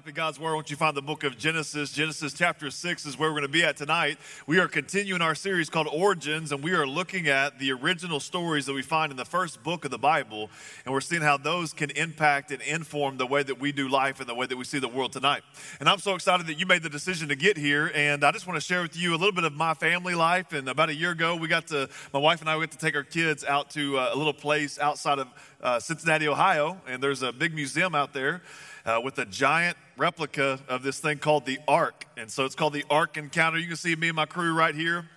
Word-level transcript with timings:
Copy 0.00 0.12
of 0.12 0.16
God's 0.16 0.40
Word, 0.40 0.54
won't 0.54 0.70
you 0.70 0.76
find 0.76 0.96
the 0.96 1.02
book 1.02 1.24
of 1.24 1.36
Genesis? 1.36 1.92
Genesis 1.92 2.32
chapter 2.32 2.70
6 2.70 3.04
is 3.04 3.18
where 3.18 3.28
we're 3.28 3.40
going 3.40 3.42
to 3.42 3.52
be 3.52 3.62
at 3.62 3.76
tonight. 3.76 4.16
We 4.46 4.58
are 4.58 4.66
continuing 4.66 5.20
our 5.20 5.34
series 5.34 5.68
called 5.68 5.88
Origins, 5.92 6.52
and 6.52 6.64
we 6.64 6.72
are 6.72 6.86
looking 6.86 7.28
at 7.28 7.58
the 7.58 7.72
original 7.72 8.18
stories 8.18 8.64
that 8.64 8.72
we 8.72 8.80
find 8.80 9.10
in 9.10 9.18
the 9.18 9.26
first 9.26 9.62
book 9.62 9.84
of 9.84 9.90
the 9.90 9.98
Bible, 9.98 10.48
and 10.86 10.94
we're 10.94 11.02
seeing 11.02 11.20
how 11.20 11.36
those 11.36 11.74
can 11.74 11.90
impact 11.90 12.50
and 12.50 12.62
inform 12.62 13.18
the 13.18 13.26
way 13.26 13.42
that 13.42 13.60
we 13.60 13.72
do 13.72 13.90
life 13.90 14.20
and 14.20 14.26
the 14.26 14.34
way 14.34 14.46
that 14.46 14.56
we 14.56 14.64
see 14.64 14.78
the 14.78 14.88
world 14.88 15.12
tonight. 15.12 15.42
And 15.80 15.86
I'm 15.86 15.98
so 15.98 16.14
excited 16.14 16.46
that 16.46 16.58
you 16.58 16.64
made 16.64 16.82
the 16.82 16.88
decision 16.88 17.28
to 17.28 17.36
get 17.36 17.58
here, 17.58 17.92
and 17.94 18.24
I 18.24 18.32
just 18.32 18.46
want 18.46 18.58
to 18.58 18.66
share 18.66 18.80
with 18.80 18.96
you 18.96 19.10
a 19.10 19.18
little 19.18 19.32
bit 19.32 19.44
of 19.44 19.52
my 19.52 19.74
family 19.74 20.14
life. 20.14 20.54
And 20.54 20.66
about 20.70 20.88
a 20.88 20.94
year 20.94 21.10
ago, 21.10 21.36
we 21.36 21.46
got 21.46 21.66
to, 21.66 21.90
my 22.14 22.20
wife 22.20 22.40
and 22.40 22.48
I 22.48 22.56
went 22.56 22.72
to 22.72 22.78
take 22.78 22.96
our 22.96 23.04
kids 23.04 23.44
out 23.44 23.68
to 23.72 23.98
uh, 23.98 24.12
a 24.14 24.16
little 24.16 24.32
place 24.32 24.78
outside 24.78 25.18
of 25.18 25.28
uh, 25.62 25.78
Cincinnati, 25.78 26.26
Ohio, 26.26 26.80
and 26.88 27.02
there's 27.02 27.20
a 27.20 27.32
big 27.32 27.54
museum 27.54 27.94
out 27.94 28.14
there 28.14 28.40
uh, 28.90 29.00
with 29.00 29.18
a 29.18 29.24
giant 29.24 29.76
replica 29.96 30.58
of 30.68 30.82
this 30.82 30.98
thing 30.98 31.18
called 31.18 31.46
the 31.46 31.58
Ark. 31.68 32.06
And 32.16 32.30
so 32.30 32.44
it's 32.44 32.54
called 32.54 32.72
the 32.72 32.84
Ark 32.90 33.16
Encounter. 33.16 33.58
You 33.58 33.68
can 33.68 33.76
see 33.76 33.94
me 33.94 34.08
and 34.08 34.16
my 34.16 34.26
crew 34.26 34.52
right 34.52 34.74
here, 34.74 35.08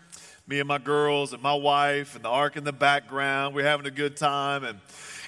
me 0.48 0.60
and 0.60 0.68
my 0.68 0.78
girls 0.78 1.34
and 1.34 1.42
my 1.42 1.56
wife, 1.56 2.16
and 2.16 2.24
the 2.24 2.30
Ark 2.30 2.56
in 2.56 2.64
the 2.64 2.74
background. 2.74 3.56
We're 3.56 3.66
having 3.66 3.88
a 3.88 3.92
good 3.92 4.16
time. 4.16 4.64
And 4.64 4.80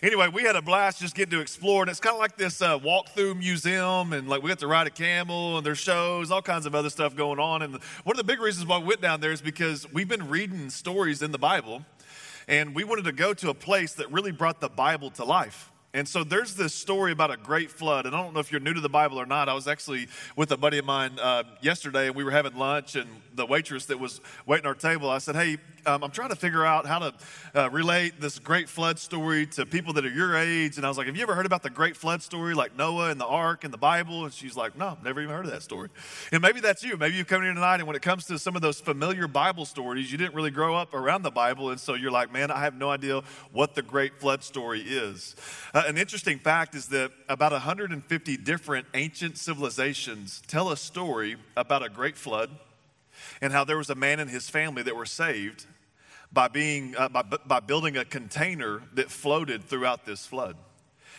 anyway, 0.03 0.27
we 0.27 0.43
had 0.43 0.55
a 0.55 0.61
blast 0.61 1.01
just 1.01 1.16
getting 1.16 1.31
to 1.31 1.39
explore. 1.39 1.81
And 1.81 1.89
it's 1.89 1.99
kind 1.99 2.13
of 2.13 2.19
like 2.19 2.38
this 2.38 2.61
uh, 2.61 2.77
walk 2.83 3.09
through 3.09 3.35
museum, 3.35 4.13
and 4.13 4.27
like 4.27 4.43
we 4.43 4.49
got 4.49 4.59
to 4.59 4.67
ride 4.67 4.85
a 4.85 4.91
camel, 4.91 5.57
and 5.57 5.66
there's 5.66 5.79
shows, 5.79 6.29
all 6.29 6.43
kinds 6.43 6.67
of 6.67 6.75
other 6.75 6.91
stuff 6.91 7.16
going 7.16 7.39
on. 7.39 7.63
And 7.63 7.73
one 8.03 8.13
of 8.13 8.17
the 8.17 8.23
big 8.23 8.39
reasons 8.39 8.67
why 8.67 8.77
we 8.77 8.85
went 8.85 9.01
down 9.01 9.21
there 9.21 9.31
is 9.31 9.41
because 9.41 9.91
we've 9.91 10.09
been 10.09 10.29
reading 10.29 10.69
stories 10.69 11.23
in 11.23 11.31
the 11.31 11.39
Bible, 11.39 11.83
and 12.47 12.75
we 12.75 12.83
wanted 12.83 13.05
to 13.05 13.11
go 13.11 13.33
to 13.33 13.49
a 13.49 13.55
place 13.55 13.93
that 13.93 14.11
really 14.11 14.31
brought 14.31 14.61
the 14.61 14.69
Bible 14.69 15.09
to 15.11 15.23
life. 15.23 15.71
And 15.95 16.05
so 16.05 16.25
there's 16.25 16.55
this 16.55 16.73
story 16.73 17.13
about 17.13 17.31
a 17.31 17.38
great 17.38 17.71
flood. 17.71 18.05
And 18.05 18.13
I 18.13 18.21
don't 18.21 18.33
know 18.33 18.41
if 18.41 18.51
you're 18.51 18.59
new 18.59 18.73
to 18.73 18.81
the 18.81 18.89
Bible 18.89 19.17
or 19.17 19.25
not. 19.25 19.47
I 19.47 19.53
was 19.53 19.65
actually 19.65 20.09
with 20.35 20.51
a 20.51 20.57
buddy 20.57 20.77
of 20.77 20.83
mine 20.83 21.17
uh, 21.21 21.43
yesterday, 21.61 22.07
and 22.07 22.15
we 22.17 22.25
were 22.25 22.31
having 22.31 22.53
lunch, 22.57 22.97
and 22.97 23.09
the 23.33 23.45
waitress 23.45 23.85
that 23.85 23.97
was 23.97 24.19
waiting 24.45 24.66
our 24.66 24.73
table, 24.73 25.09
I 25.09 25.19
said, 25.19 25.35
Hey, 25.35 25.57
um, 25.85 26.03
I'm 26.03 26.11
trying 26.11 26.29
to 26.29 26.35
figure 26.35 26.66
out 26.66 26.85
how 26.85 26.99
to 26.99 27.13
uh, 27.53 27.69
relate 27.69 28.19
this 28.19 28.39
great 28.39 28.67
flood 28.67 28.97
story 28.97 29.45
to 29.47 29.66
people 29.66 29.93
that 29.93 30.05
are 30.05 30.09
your 30.09 30.35
age. 30.35 30.77
And 30.77 30.85
I 30.85 30.89
was 30.89 30.97
like, 30.97 31.07
Have 31.07 31.16
you 31.16 31.23
ever 31.23 31.35
heard 31.35 31.45
about 31.45 31.63
the 31.63 31.69
great 31.69 31.95
flood 31.95 32.21
story, 32.21 32.53
like 32.53 32.75
Noah 32.75 33.09
and 33.11 33.19
the 33.19 33.25
ark 33.25 33.63
and 33.63 33.73
the 33.73 33.77
Bible? 33.77 34.25
And 34.25 34.33
she's 34.33 34.57
like, 34.57 34.77
No, 34.77 34.97
never 35.03 35.21
even 35.21 35.33
heard 35.33 35.45
of 35.45 35.51
that 35.51 35.61
story. 35.61 35.89
And 36.31 36.41
maybe 36.41 36.59
that's 36.59 36.83
you. 36.83 36.97
Maybe 36.97 37.16
you 37.16 37.25
come 37.25 37.41
here 37.41 37.53
tonight, 37.53 37.75
and 37.75 37.88
when 37.88 37.95
it 37.95 38.01
comes 38.01 38.25
to 38.25 38.39
some 38.39 38.55
of 38.55 38.61
those 38.61 38.79
familiar 38.79 39.27
Bible 39.27 39.66
stories, 39.66 40.11
you 40.11 40.17
didn't 40.17 40.35
really 40.35 40.51
grow 40.51 40.75
up 40.75 40.93
around 40.93 41.21
the 41.21 41.31
Bible. 41.31 41.69
And 41.69 41.79
so 41.79 41.93
you're 41.93 42.11
like, 42.11 42.33
Man, 42.33 42.51
I 42.51 42.61
have 42.61 42.75
no 42.75 42.89
idea 42.89 43.21
what 43.51 43.75
the 43.75 43.81
great 43.81 44.19
flood 44.19 44.43
story 44.43 44.81
is. 44.81 45.35
Uh, 45.73 45.83
an 45.86 45.97
interesting 45.97 46.39
fact 46.39 46.75
is 46.75 46.88
that 46.88 47.11
about 47.30 47.52
150 47.52 48.38
different 48.38 48.88
ancient 48.94 49.38
civilizations 49.38 50.41
tell 50.47 50.72
a 50.72 50.78
story 50.78 51.38
about 51.55 51.83
a 51.83 51.89
great 51.89 52.17
flood 52.17 52.50
and 53.41 53.53
how 53.53 53.64
there 53.64 53.78
was 53.78 53.89
a 53.89 53.95
man 53.95 54.19
and 54.19 54.30
his 54.30 54.50
family 54.50 54.83
that 54.83 54.95
were 54.95 55.06
saved 55.06 55.66
by, 56.33 56.47
being, 56.47 56.95
uh, 56.97 57.09
by, 57.09 57.22
by 57.22 57.59
building 57.59 57.97
a 57.97 58.06
container 58.06 58.81
that 58.94 59.09
floated 59.11 59.63
throughout 59.63 60.06
this 60.06 60.25
flood. 60.25 60.58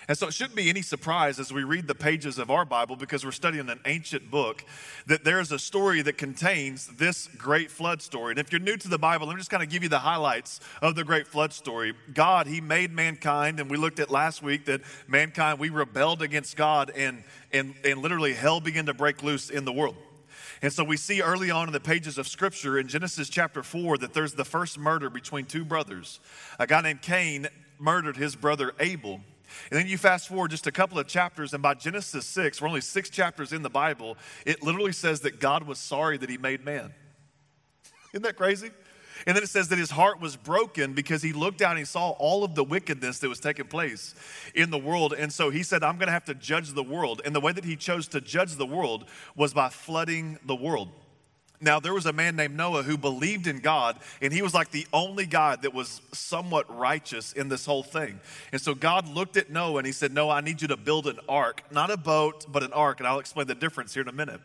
And 0.09 0.17
so 0.17 0.29
it 0.29 0.35
shouldn't 0.35 0.55
be 0.55 0.69
any 0.69 0.83
surprise 0.83 1.41
as 1.41 1.53
we 1.53 1.65
read 1.65 1.89
the 1.89 1.95
pages 1.95 2.39
of 2.39 2.51
our 2.51 2.65
Bible, 2.65 2.95
because 2.95 3.25
we're 3.25 3.33
studying 3.33 3.69
an 3.69 3.81
ancient 3.87 4.31
book, 4.31 4.65
that 5.07 5.25
there's 5.25 5.51
a 5.51 5.59
story 5.59 6.01
that 6.03 6.17
contains 6.17 6.87
this 6.87 7.27
great 7.37 7.71
flood 7.71 8.01
story. 8.01 8.31
And 8.33 8.39
if 8.39 8.53
you're 8.53 8.61
new 8.61 8.77
to 8.77 8.89
the 8.89 8.99
Bible, 8.99 9.27
let 9.27 9.35
me 9.35 9.41
just 9.41 9.51
kind 9.51 9.65
of 9.65 9.69
give 9.69 9.83
you 9.83 9.89
the 9.89 9.99
highlights 9.99 10.61
of 10.81 10.95
the 10.95 11.03
great 11.03 11.27
flood 11.27 11.53
story. 11.53 11.95
God, 12.15 12.47
He 12.47 12.61
made 12.61 12.93
mankind, 12.93 13.59
and 13.59 13.69
we 13.69 13.77
looked 13.77 13.99
at 13.99 14.11
last 14.11 14.43
week 14.43 14.67
that 14.67 14.81
mankind, 15.09 15.59
we 15.59 15.71
rebelled 15.71 16.23
against 16.23 16.57
God, 16.57 16.93
and, 16.95 17.25
and, 17.53 17.75
and 17.85 18.01
literally 18.01 18.35
hell 18.35 18.61
began 18.61 18.87
to 18.87 18.95
break 18.95 19.25
loose 19.25 19.51
in 19.51 19.65
the 19.65 19.73
world. 19.73 19.97
And 20.63 20.73
so 20.73 20.85
we 20.85 20.97
see 20.97 21.21
early 21.21 21.51
on 21.51 21.67
in 21.69 21.73
the 21.73 21.81
pages 21.81 22.17
of 22.17 22.29
Scripture 22.29 22.79
in 22.79 22.89
Genesis 22.89 23.29
chapter 23.29 23.63
4 23.63 23.99
that 23.99 24.15
there's 24.15 24.35
the 24.35 24.45
first 24.45 24.79
murder 24.79 25.11
between 25.11 25.45
two 25.45 25.65
brothers. 25.65 26.21
A 26.59 26.67
guy 26.67 26.81
named 26.81 27.03
Cain 27.03 27.49
murdered 27.79 28.17
his 28.17 28.37
brother 28.37 28.73
Abel. 28.81 29.21
And 29.71 29.79
then 29.79 29.87
you 29.87 29.99
fast 29.99 30.29
forward 30.29 30.51
just 30.51 30.67
a 30.67 30.73
couple 30.73 30.99
of 30.99 31.07
chapters, 31.07 31.53
and 31.53 31.63
by 31.63 31.75
Genesis 31.75 32.27
6, 32.27 32.61
we're 32.61 32.69
only 32.69 32.81
six 32.81 33.11
chapters 33.11 33.53
in 33.53 33.63
the 33.63 33.71
Bible, 33.71 34.17
it 34.45 34.63
literally 34.63 34.93
says 34.93 35.21
that 35.21 35.41
God 35.41 35.65
was 35.65 35.79
sorry 35.79 36.17
that 36.19 36.31
he 36.31 36.39
made 36.39 36.65
man. 36.65 36.93
Isn't 38.13 38.23
that 38.23 38.37
crazy? 38.37 38.71
And 39.27 39.37
then 39.37 39.43
it 39.43 39.49
says 39.49 39.69
that 39.69 39.79
his 39.79 39.91
heart 39.91 40.21
was 40.21 40.37
broken 40.37 40.93
because 40.93 41.23
he 41.23 41.33
looked 41.33 41.63
out 41.63 41.71
and 41.71 41.79
he 41.79 41.85
saw 41.85 42.11
all 42.11 42.45
of 42.45 42.55
the 42.55 42.63
wickedness 42.63 43.19
that 43.21 43.29
was 43.29 43.41
taking 43.41 43.67
place 43.67 44.15
in 44.55 44.71
the 44.71 44.79
world. 44.79 45.15
And 45.15 45.33
so 45.33 45.51
he 45.51 45.63
said, 45.63 45.83
I'm 45.83 45.97
going 45.97 46.07
to 46.09 46.13
have 46.13 46.27
to 46.27 46.35
judge 46.35 46.73
the 46.73 46.83
world. 46.83 47.23
And 47.25 47.35
the 47.35 47.41
way 47.41 47.53
that 47.53 47.65
he 47.65 47.77
chose 47.77 48.07
to 48.09 48.21
judge 48.21 48.57
the 48.57 48.67
world 48.67 49.09
was 49.35 49.55
by 49.55 49.69
flooding 49.69 50.39
the 50.45 50.55
world. 50.55 50.91
Now, 51.61 51.81
there 51.81 51.95
was 51.95 52.07
a 52.07 52.13
man 52.13 52.37
named 52.37 52.57
Noah 52.57 52.83
who 52.83 52.99
believed 52.99 53.47
in 53.47 53.61
God, 53.61 53.99
and 54.21 54.33
he 54.33 54.43
was 54.43 54.55
like 54.55 54.71
the 54.71 54.87
only 54.93 55.27
guy 55.27 55.57
that 55.57 55.73
was 55.73 56.01
somewhat 56.13 56.75
righteous 56.77 57.33
in 57.33 57.49
this 57.49 57.65
whole 57.65 57.83
thing. 57.83 58.21
And 58.53 58.61
so 58.61 58.75
God 58.75 59.09
looked 59.09 59.37
at 59.37 59.51
Noah 59.51 59.79
and 59.79 59.87
he 59.87 59.93
said, 59.93 60.13
Noah, 60.13 60.35
I 60.35 60.41
need 60.41 60.61
you 60.61 60.69
to 60.69 60.77
build 60.77 61.07
an 61.07 61.19
ark, 61.29 61.63
not 61.71 61.91
a 61.91 61.97
boat, 61.97 62.47
but 62.51 62.63
an 62.63 62.73
ark. 62.73 63.01
And 63.01 63.07
I'll 63.07 63.19
explain 63.19 63.47
the 63.47 63.55
difference 63.55 63.95
here 63.95 64.03
in 64.03 64.09
a 64.09 64.13
minute. 64.13 64.41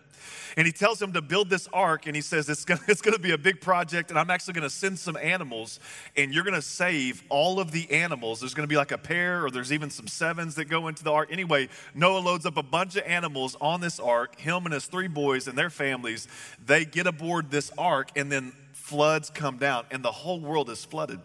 And 0.58 0.66
he 0.66 0.74
tells 0.74 1.02
him 1.02 1.14
to 1.14 1.22
build 1.22 1.50
this 1.50 1.68
ark, 1.72 2.08
and 2.08 2.16
he 2.16 2.22
says, 2.22 2.50
It's 2.50 2.66
gonna, 2.66 2.82
it's 2.88 3.02
gonna 3.02 3.20
be 3.20 3.32
a 3.32 3.38
big 3.38 3.62
project, 3.62 4.10
and 4.10 4.20
I'm 4.20 4.30
actually 4.30 4.54
gonna 4.54 4.70
send 4.70 5.00
some 5.00 5.18
animals, 5.18 5.80
and 6.16 6.34
you're 6.34 6.44
gonna 6.44 6.62
save 6.62 7.24
all 7.30 7.60
of 7.60 7.72
the 7.72 7.90
animals. 7.92 8.40
There's 8.40 8.54
gonna 8.54 8.68
be 8.68 8.78
like 8.78 8.92
a 8.92 8.98
pair, 8.98 9.46
or 9.46 9.52
there's 9.52 9.72
even 9.72 9.90
some 9.90 10.08
sevens 10.08 10.56
that 10.56 10.66
go 10.66 10.88
into 10.88 11.04
the 11.04 11.12
ark. 11.12 11.30
Anyway, 11.32 11.70
Noah 11.96 12.20
loads 12.20 12.46
up 12.46 12.58
a 12.58 12.64
bunch 12.64 12.96
of 12.96 13.04
animals 13.06 13.56
on 13.62 13.82
this 13.82 14.00
ark, 14.00 14.40
him 14.40 14.66
and 14.66 14.74
his 14.74 14.86
three 14.86 15.08
boys 15.08 15.48
and 15.48 15.58
their 15.58 15.70
families. 15.70 16.28
They 16.66 16.86
get 16.86 17.00
aboard 17.07 17.51
this 17.51 17.72
ark, 17.78 18.12
and 18.16 18.31
then 18.31 18.53
floods 18.73 19.29
come 19.29 19.57
down, 19.57 19.85
and 19.91 20.03
the 20.03 20.12
whole 20.12 20.39
world 20.39 20.69
is 20.69 20.84
flooded. 20.84 21.19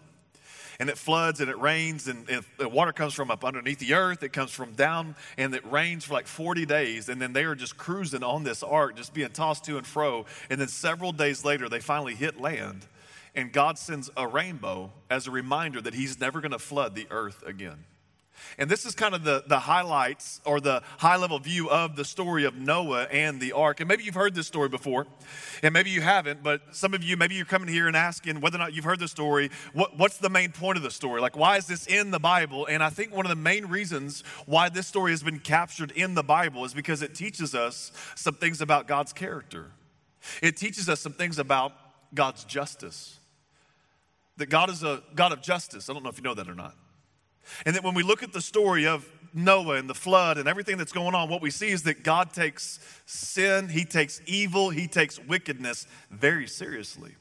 And 0.79 0.91
it 0.91 0.99
floods 0.99 1.41
and 1.41 1.49
it 1.49 1.59
rains 1.59 2.07
and, 2.07 2.29
and, 2.29 2.45
the 2.59 2.69
water 2.69 2.93
comes 2.93 3.15
from 3.15 3.31
up 3.31 3.47
underneath 3.47 3.79
the 3.79 3.95
earth. 3.95 4.23
It 4.23 4.35
comes 4.35 4.51
from 4.51 4.75
down 4.75 5.17
and 5.39 5.55
it 5.55 5.65
rains 5.71 6.05
for 6.05 6.13
like 6.13 6.27
40 6.27 6.67
days. 6.67 7.09
And 7.09 7.19
then 7.19 7.33
they 7.33 7.45
are 7.45 7.55
just 7.55 7.79
cruising 7.79 8.23
on 8.23 8.45
this 8.45 8.63
ark 8.63 8.95
just 8.95 9.15
being 9.15 9.31
tossed 9.31 9.65
to 9.65 9.79
and 9.79 9.87
fro. 9.87 10.27
And 10.51 10.61
then 10.61 10.69
several 10.69 11.13
days 11.13 11.47
later 11.47 11.71
they 11.71 11.81
finally 11.81 12.15
hit 12.15 12.39
land. 12.39 12.85
And 13.35 13.53
god 13.53 13.79
sends 13.79 14.11
a 14.19 14.29
rainbow 14.29 14.93
as 15.09 15.27
a 15.27 15.31
reminder 15.31 15.81
that 15.81 15.95
he's 15.95 16.21
never 16.21 16.43
going 16.43 16.53
to 16.53 16.59
flood 16.59 16.95
the 16.95 17.07
earth 17.11 17.43
again 17.47 17.87
and 18.59 18.71
this 18.71 18.87
is 18.87 18.95
kind 18.95 19.15
of 19.15 19.25
the, 19.25 19.45
the 19.47 19.59
highlights 19.59 20.41
or 20.45 20.61
the 20.61 20.83
high 20.99 21.17
level 21.17 21.39
view 21.39 21.69
of 21.71 21.97
the 21.97 22.05
story 22.05 22.45
of 22.45 22.55
Noah 22.57 23.05
and 23.05 23.41
the 23.41 23.53
ark. 23.53 23.81
And 23.81 23.89
maybe 23.89 24.05
you've 24.05 24.15
heard 24.15 24.35
this 24.35 24.47
story 24.47 24.69
before, 24.69 25.07
and 25.63 25.73
maybe 25.73 25.91
you 25.91 26.01
haven't, 26.01 26.43
but 26.43 26.63
some 26.73 26.95
of 26.95 27.03
you, 27.03 27.17
maybe 27.17 27.35
you're 27.35 27.45
coming 27.45 27.69
here 27.69 27.87
and 27.87 27.97
asking 27.97 28.41
whether 28.41 28.57
or 28.57 28.61
not 28.61 28.73
you've 28.73 28.85
heard 28.85 29.01
the 29.01 29.09
story. 29.09 29.51
What, 29.73 29.99
what's 29.99 30.19
the 30.19 30.31
main 30.31 30.53
point 30.53 30.77
of 30.77 30.83
the 30.83 30.91
story? 30.91 31.21
Like, 31.21 31.37
why 31.37 31.57
is 31.57 31.67
this 31.67 31.87
in 31.87 32.11
the 32.11 32.21
Bible? 32.21 32.67
And 32.67 32.83
I 32.83 32.91
think 32.91 33.15
one 33.15 33.27
of 33.27 33.31
the 33.31 33.37
main 33.37 33.67
reasons 33.67 34.25
why 34.47 34.69
this 34.69 34.87
story 34.87 35.11
has 35.13 35.23
been 35.23 35.41
captured 35.41 35.91
in 35.93 36.15
the 36.15 36.25
Bible 36.25 36.65
is 36.65 36.75
because 36.75 37.03
it 37.03 37.15
teaches 37.15 37.55
us 37.55 37.93
some 38.15 38.35
things 38.35 38.61
about 38.61 38.87
God's 38.87 39.13
character, 39.13 39.73
it 40.43 40.57
teaches 40.57 40.89
us 40.89 41.01
some 41.01 41.13
things 41.13 41.39
about 41.39 41.73
God's 42.15 42.45
justice. 42.45 43.19
That 44.39 44.51
God 44.51 44.69
is 44.69 44.83
a 44.83 45.03
God 45.15 45.33
of 45.33 45.41
justice. 45.41 45.89
I 45.89 45.95
don't 45.95 46.03
know 46.03 46.11
if 46.11 46.19
you 46.19 46.23
know 46.23 46.35
that 46.35 46.49
or 46.49 46.55
not. 46.55 46.75
And 47.65 47.77
that 47.77 47.85
when 47.85 47.95
we 47.95 48.03
look 48.03 48.23
at 48.23 48.33
the 48.33 48.41
story 48.41 48.87
of 48.87 49.09
Noah 49.35 49.77
and 49.77 49.89
the 49.89 49.95
flood 49.95 50.39
and 50.39 50.49
everything 50.49 50.77
that's 50.79 50.93
going 50.93 51.15
on, 51.15 51.29
what 51.29 51.43
we 51.43 51.51
see 51.51 51.69
is 51.69 51.83
that 51.85 52.03
God 52.03 52.33
takes 52.33 52.79
sin, 53.05 53.69
He 53.69 53.85
takes 53.85 54.21
evil, 54.27 54.71
He 54.71 54.87
takes 54.87 55.19
wickedness 55.19 55.87
very 56.11 56.47
seriously 56.47 57.15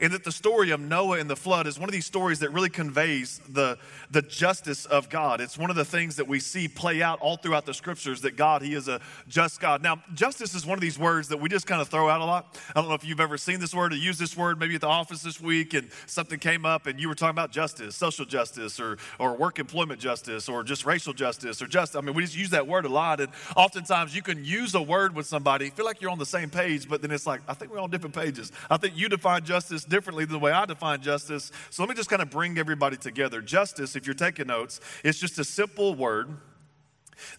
and 0.00 0.12
that 0.12 0.24
the 0.24 0.32
story 0.32 0.70
of 0.70 0.80
Noah 0.80 1.18
and 1.18 1.28
the 1.28 1.36
flood 1.36 1.66
is 1.66 1.78
one 1.78 1.88
of 1.88 1.92
these 1.92 2.06
stories 2.06 2.40
that 2.40 2.50
really 2.50 2.70
conveys 2.70 3.40
the, 3.48 3.78
the 4.10 4.22
justice 4.22 4.86
of 4.86 5.08
God. 5.08 5.40
It's 5.40 5.58
one 5.58 5.70
of 5.70 5.76
the 5.76 5.84
things 5.84 6.16
that 6.16 6.26
we 6.26 6.40
see 6.40 6.68
play 6.68 7.02
out 7.02 7.20
all 7.20 7.36
throughout 7.36 7.66
the 7.66 7.74
scriptures 7.74 8.22
that 8.22 8.36
God, 8.36 8.62
He 8.62 8.74
is 8.74 8.88
a 8.88 9.00
just 9.28 9.60
God. 9.60 9.82
Now, 9.82 10.02
justice 10.14 10.54
is 10.54 10.66
one 10.66 10.78
of 10.78 10.82
these 10.82 10.98
words 10.98 11.28
that 11.28 11.38
we 11.38 11.48
just 11.48 11.66
kind 11.66 11.80
of 11.80 11.88
throw 11.88 12.08
out 12.08 12.20
a 12.20 12.24
lot. 12.24 12.58
I 12.74 12.80
don't 12.80 12.88
know 12.88 12.94
if 12.94 13.04
you've 13.04 13.20
ever 13.20 13.38
seen 13.38 13.60
this 13.60 13.74
word 13.74 13.92
or 13.92 13.96
used 13.96 14.20
this 14.20 14.36
word 14.36 14.58
maybe 14.58 14.74
at 14.74 14.80
the 14.80 14.88
office 14.88 15.22
this 15.22 15.40
week 15.40 15.74
and 15.74 15.88
something 16.06 16.38
came 16.38 16.66
up 16.66 16.86
and 16.86 16.98
you 17.00 17.08
were 17.08 17.14
talking 17.14 17.30
about 17.30 17.50
justice, 17.50 17.96
social 17.96 18.24
justice, 18.24 18.80
or, 18.80 18.98
or 19.18 19.36
work 19.36 19.58
employment 19.58 20.00
justice, 20.00 20.48
or 20.48 20.62
just 20.62 20.86
racial 20.86 21.12
justice, 21.12 21.62
or 21.62 21.66
just, 21.66 21.96
I 21.96 22.00
mean, 22.00 22.14
we 22.14 22.22
just 22.22 22.36
use 22.36 22.50
that 22.50 22.66
word 22.66 22.84
a 22.84 22.88
lot. 22.88 23.20
And 23.20 23.30
oftentimes 23.56 24.14
you 24.14 24.22
can 24.22 24.44
use 24.44 24.74
a 24.74 24.82
word 24.82 25.14
with 25.14 25.26
somebody, 25.26 25.70
feel 25.70 25.84
like 25.84 26.00
you're 26.00 26.10
on 26.10 26.18
the 26.18 26.26
same 26.26 26.50
page, 26.50 26.88
but 26.88 27.02
then 27.02 27.10
it's 27.10 27.26
like, 27.26 27.40
I 27.48 27.54
think 27.54 27.72
we're 27.72 27.80
on 27.80 27.90
different 27.90 28.14
pages. 28.14 28.52
I 28.70 28.76
think 28.76 28.96
you 28.96 29.08
define 29.08 29.44
justice 29.44 29.83
justice 29.84 29.90
differently 29.90 30.24
than 30.24 30.32
the 30.32 30.38
way 30.38 30.52
I 30.52 30.64
define 30.66 31.00
justice. 31.00 31.52
So 31.70 31.82
let 31.82 31.88
me 31.88 31.94
just 31.94 32.10
kind 32.10 32.22
of 32.22 32.30
bring 32.30 32.58
everybody 32.58 32.96
together. 32.96 33.40
Justice, 33.40 33.96
if 33.96 34.06
you're 34.06 34.14
taking 34.14 34.46
notes, 34.46 34.80
it's 35.02 35.18
just 35.18 35.38
a 35.38 35.44
simple 35.44 35.94
word 35.94 36.28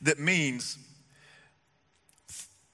that 0.02 0.20
means 0.20 0.78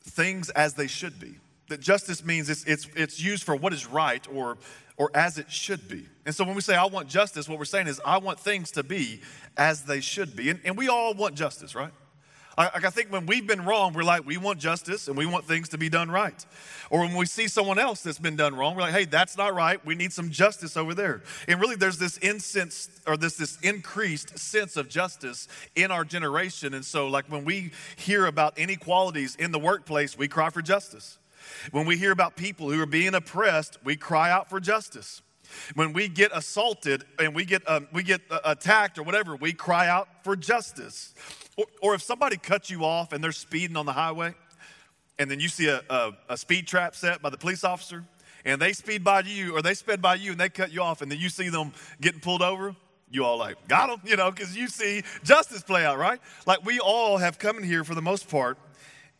things 0.04 0.50
as 0.52 0.74
they 0.74 0.88
should 0.88 1.20
be. 1.20 1.36
That 1.70 1.80
justice 1.80 2.24
means 2.24 2.50
it's, 2.50 2.66
it's, 2.66 2.88
it's 2.96 3.22
used 3.22 3.44
for 3.44 3.56
what 3.56 3.74
is 3.74 3.88
right 3.88 4.26
or, 4.34 4.58
or 4.98 5.10
as 5.14 5.38
it 5.38 5.50
should 5.50 5.88
be. 5.88 6.06
And 6.26 6.36
so 6.36 6.44
when 6.44 6.56
we 6.56 6.62
say, 6.62 6.76
I 6.76 6.86
want 6.86 7.08
justice, 7.08 7.48
what 7.48 7.58
we're 7.58 7.66
saying 7.66 7.88
is, 7.88 8.02
I 8.06 8.18
want 8.18 8.40
things 8.40 8.72
to 8.72 8.84
be 8.84 9.22
as 9.58 9.84
they 9.84 10.02
should 10.02 10.36
be. 10.36 10.50
And, 10.50 10.60
and 10.66 10.78
we 10.78 10.90
all 10.90 11.14
want 11.14 11.36
justice, 11.36 11.74
right? 11.74 11.94
I, 12.58 12.70
I 12.74 12.90
think 12.90 13.12
when 13.12 13.26
we've 13.26 13.48
been 13.48 13.66
wrong, 13.66 13.94
we're 13.94 14.04
like, 14.04 14.26
we 14.26 14.38
want 14.38 14.60
justice 14.60 15.08
and 15.08 15.18
we 15.18 15.26
want 15.26 15.46
things 15.46 15.70
to 15.70 15.78
be 15.78 15.90
done 15.90 16.12
right. 16.12 16.46
Or 16.90 17.02
when 17.02 17.16
we 17.16 17.26
see 17.26 17.48
someone 17.48 17.80
else 17.80 18.02
that's 18.02 18.20
been 18.20 18.36
done 18.36 18.56
wrong, 18.56 18.76
we're 18.76 18.82
like, 18.82 18.94
hey, 18.94 19.06
that's 19.06 19.38
not 19.38 19.54
right. 19.56 19.84
We 19.86 19.96
need 19.96 20.12
some 20.12 20.30
justice 20.30 20.76
over 20.76 20.94
there. 20.94 21.24
And 21.48 21.62
really, 21.62 21.76
there's 21.76 21.98
this 21.98 22.18
incense 22.18 22.90
or 23.08 23.18
this, 23.18 23.36
this 23.38 23.58
increased 23.62 24.38
sense 24.38 24.76
of 24.76 24.90
justice 24.90 25.48
in 25.76 25.92
our 25.92 26.04
generation. 26.04 26.74
And 26.74 26.84
so, 26.84 27.08
like, 27.08 27.26
when 27.32 27.46
we 27.46 27.72
hear 27.96 28.26
about 28.26 28.58
inequalities 28.58 29.36
in 29.36 29.52
the 29.52 29.60
workplace, 29.60 30.18
we 30.18 30.28
cry 30.28 30.50
for 30.50 30.62
justice. 30.62 31.18
When 31.72 31.86
we 31.86 31.98
hear 31.98 32.12
about 32.12 32.36
people 32.36 32.70
who 32.70 32.82
are 32.82 32.86
being 32.86 33.16
oppressed, 33.16 33.78
we 33.84 33.96
cry 33.96 34.30
out 34.30 34.50
for 34.50 34.60
justice. 34.60 35.22
When 35.76 35.94
we 35.94 36.08
get 36.08 36.32
assaulted 36.34 37.04
and 37.20 37.36
we 37.36 37.46
get, 37.46 37.68
um, 37.70 37.88
we 37.94 38.04
get 38.04 38.22
uh, 38.30 38.40
attacked 38.46 38.98
or 38.98 39.04
whatever, 39.04 39.36
we 39.36 39.54
cry 39.54 39.88
out 39.88 40.08
for 40.24 40.36
justice. 40.36 41.14
Or, 41.58 41.66
or, 41.82 41.96
if 41.96 42.02
somebody 42.02 42.38
cuts 42.38 42.70
you 42.70 42.86
off 42.86 43.14
and 43.14 43.24
they're 43.24 43.32
speeding 43.32 43.76
on 43.76 43.86
the 43.86 43.94
highway, 43.94 44.34
and 45.20 45.30
then 45.30 45.40
you 45.40 45.50
see 45.50 45.68
a, 45.68 45.82
a, 45.90 46.12
a 46.30 46.38
speed 46.38 46.68
trap 46.68 46.96
set 46.96 47.22
by 47.22 47.30
the 47.30 47.38
police 47.38 47.64
officer, 47.64 48.06
and 48.46 48.62
they 48.62 48.74
speed 48.74 49.04
by 49.04 49.22
you 49.22 49.56
or 49.56 49.62
they 49.62 49.74
sped 49.74 50.02
by 50.02 50.16
you 50.16 50.32
and 50.32 50.40
they 50.40 50.50
cut 50.50 50.72
you 50.72 50.82
off, 50.82 51.02
and 51.02 51.12
then 51.12 51.20
you 51.20 51.30
see 51.30 51.50
them 51.50 51.74
getting 52.00 52.20
pulled 52.20 52.42
over, 52.42 52.76
you 53.10 53.26
all 53.26 53.38
like, 53.38 53.68
got 53.68 53.88
them, 53.88 54.02
you 54.06 54.16
know, 54.16 54.32
because 54.32 54.56
you 54.56 54.68
see 54.68 55.04
justice 55.24 55.62
play 55.62 55.86
out, 55.86 55.98
right? 55.98 56.20
Like 56.46 56.66
we 56.66 56.80
all 56.80 57.18
have 57.18 57.38
come 57.38 57.58
in 57.58 57.64
here 57.64 57.84
for 57.84 57.94
the 57.94 58.02
most 58.02 58.30
part, 58.30 58.58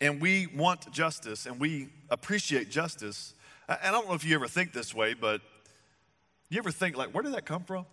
and 0.00 0.20
we 0.20 0.48
want 0.48 0.90
justice 0.90 1.46
and 1.46 1.60
we 1.60 1.88
appreciate 2.10 2.70
justice. 2.70 3.34
And 3.68 3.78
I 3.82 3.90
don't 3.90 4.08
know 4.08 4.14
if 4.14 4.24
you 4.24 4.34
ever 4.34 4.48
think 4.48 4.72
this 4.72 4.94
way, 4.94 5.14
but 5.14 5.40
you 6.54 6.58
ever 6.58 6.70
think, 6.70 6.96
like, 6.96 7.14
where 7.14 7.22
did 7.22 7.34
that 7.34 7.46
come 7.46 7.64
from? 7.64 7.86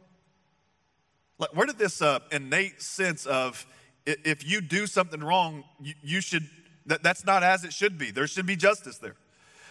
Like, 1.38 1.56
where 1.56 1.66
did 1.66 1.78
this 1.78 2.02
uh, 2.02 2.20
innate 2.32 2.82
sense 2.82 3.26
of 3.26 3.66
if 4.06 4.46
you 4.46 4.60
do 4.60 4.88
something 4.88 5.22
wrong, 5.22 5.64
you, 5.80 5.94
you 6.02 6.22
should, 6.22 6.48
that, 6.86 7.02
that's 7.02 7.26
not 7.26 7.44
as 7.44 7.64
it 7.64 7.72
should 7.72 7.98
be. 7.98 8.12
There 8.12 8.28
should 8.28 8.46
be 8.46 8.56
justice 8.56 8.98
there. 8.98 9.16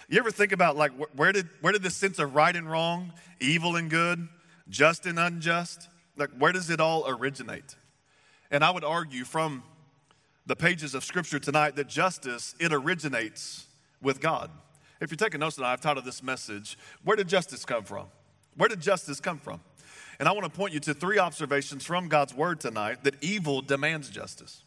You 0.09 0.19
ever 0.19 0.31
think 0.31 0.53
about, 0.53 0.77
like, 0.77 0.93
where 1.15 1.33
did, 1.33 1.49
where 1.61 1.73
did 1.73 1.83
this 1.83 1.97
sense 1.97 2.19
of 2.19 2.35
right 2.35 2.55
and 2.57 2.71
wrong, 2.71 3.13
evil 3.41 3.77
and 3.77 3.91
good, 3.91 4.27
just 4.71 5.05
and 5.05 5.19
unjust, 5.19 5.89
like, 6.17 6.31
where 6.39 6.53
does 6.53 6.71
it 6.71 6.81
all 6.81 7.07
originate? 7.07 7.77
And 8.51 8.65
I 8.65 8.71
would 8.71 8.85
argue 8.85 9.25
from 9.25 9.63
the 10.47 10.57
pages 10.57 10.95
of 10.95 11.05
Scripture 11.05 11.39
tonight 11.39 11.77
that 11.77 11.89
justice, 11.89 12.55
it 12.59 12.73
originates 12.73 13.67
with 14.01 14.21
God. 14.21 14.51
If 14.99 15.11
you're 15.11 15.17
taking 15.17 15.41
notes 15.41 15.57
tonight, 15.57 15.75
I've 15.75 15.83
titled 15.83 16.07
this 16.07 16.23
message, 16.23 16.79
Where 17.05 17.17
Did 17.17 17.29
Justice 17.29 17.67
Come 17.67 17.85
From? 17.85 18.07
Where 18.59 18.69
did 18.69 18.81
justice 18.81 19.21
come 19.21 19.39
from? 19.39 19.61
And 20.19 20.29
I 20.29 20.33
want 20.33 20.45
to 20.45 20.51
point 20.51 20.75
you 20.75 20.81
to 20.81 20.93
three 20.93 21.19
observations 21.19 21.87
from 21.87 22.09
God's 22.09 22.35
word 22.35 22.61
tonight 22.61 23.05
that 23.05 23.15
evil 23.23 23.63
demands 23.63 24.11
justice, 24.11 24.65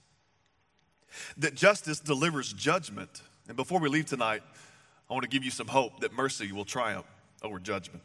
that 1.37 1.55
justice 1.55 1.99
delivers 1.99 2.53
judgment. 2.53 3.21
And 3.49 3.57
before 3.57 3.81
we 3.81 3.89
leave 3.89 4.05
tonight, 4.05 4.43
I 5.09 5.13
want 5.13 5.23
to 5.23 5.29
give 5.29 5.43
you 5.43 5.51
some 5.51 5.67
hope 5.67 5.99
that 5.99 6.13
mercy 6.13 6.53
will 6.53 6.63
triumph 6.63 7.05
over 7.43 7.59
judgment. 7.59 8.01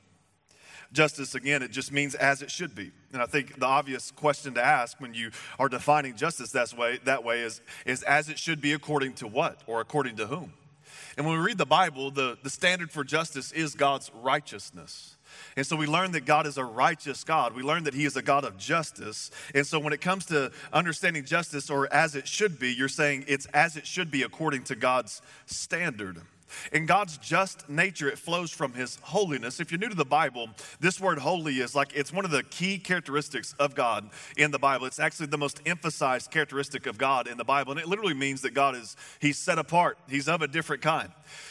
Justice, 0.93 1.37
again, 1.37 1.63
it 1.63 1.71
just 1.71 1.93
means 1.93 2.17
as 2.17 2.43
it 2.43 2.51
should 2.51 2.75
be. 2.75 2.91
And 3.13 3.23
I 3.23 3.27
think 3.27 3.61
the 3.61 3.67
obvious 3.67 4.11
question 4.11 4.55
to 4.55 4.65
ask 4.65 5.01
when 5.01 5.15
you 5.15 5.31
are 5.61 5.69
defining 5.69 6.17
justice 6.17 6.51
that 6.53 6.77
way, 6.77 6.99
that 7.05 7.23
way 7.23 7.43
is, 7.43 7.61
is 7.85 8.03
as 8.03 8.29
it 8.29 8.41
should 8.41 8.61
be 8.61 8.73
according 8.73 9.15
to 9.15 9.29
what 9.29 9.63
or 9.69 9.81
according 9.81 10.17
to 10.17 10.27
whom? 10.27 10.53
And 11.17 11.27
when 11.27 11.39
we 11.39 11.45
read 11.45 11.59
the 11.59 11.67
Bible, 11.67 12.11
the, 12.11 12.39
the 12.43 12.51
standard 12.51 12.91
for 12.91 13.05
justice 13.05 13.53
is 13.53 13.75
God's 13.75 14.11
righteousness. 14.21 15.16
And 15.57 15.67
so 15.67 15.77
we 15.77 15.87
learn 15.87 16.13
that 16.13 16.25
God 16.25 16.47
is 16.47 16.59
a 16.59 16.65
righteous 16.65 17.25
God. 17.25 17.55
We 17.55 17.63
learn 17.63 17.85
that 17.85 17.95
He 17.95 18.05
is 18.05 18.17
a 18.17 18.23
God 18.23 18.45
of 18.45 18.57
justice. 18.57 19.31
And 19.55 19.67
so 19.67 19.79
when 19.79 19.93
it 19.93 20.01
comes 20.01 20.27
to 20.27 20.53
understanding 20.73 21.25
justice 21.25 21.71
or 21.71 21.93
as 21.93 22.15
it 22.15 22.29
should 22.29 22.59
be, 22.59 22.73
you're 22.73 22.89
saying 22.89 23.25
it's 23.29 23.47
as 23.47 23.77
it 23.77 23.87
should 23.87 24.11
be 24.11 24.23
according 24.23 24.65
to 24.65 24.77
God's 24.77 25.23
standard. 25.47 26.21
In 26.73 26.87
God's 26.87 27.19
just 27.19 27.69
nature, 27.69 28.09
it 28.09 28.19
flows 28.19 28.51
from 28.51 28.73
His 28.73 28.99
holiness. 29.03 29.61
If 29.61 29.71
you're 29.71 29.81
new 29.81 29.89
to 29.89 29.95
the 29.95 30.05
Bible, 30.05 30.49
this 30.81 31.01
word 31.01 31.19
holy 31.19 31.61
is 31.61 31.75
like 31.75 31.93
it's 31.95 32.13
one 32.13 32.25
of 32.25 32.31
the 32.31 32.43
key 32.43 32.79
characteristics 32.79 33.55
of 33.59 33.75
God 33.75 34.09
in 34.37 34.51
the 34.51 34.59
Bible. 34.59 34.87
It's 34.87 34.99
actually 35.01 35.27
the 35.27 35.39
most 35.39 35.61
emphasized 35.67 36.31
characteristic 36.31 36.87
of 36.87 36.99
God 36.99 37.29
in 37.29 37.37
the 37.37 37.45
Bible. 37.45 37.73
And 37.73 37.81
it 37.81 37.89
literally 37.89 38.15
means 38.15 38.43
that 38.43 38.55
God 38.55 38.77
is 38.77 38.97
He's 39.21 39.39
set 39.39 39.59
apart, 39.59 39.99
He's 40.09 40.29
of 40.29 40.43
a 40.43 40.49
different 40.49 40.83
kind. 40.83 41.11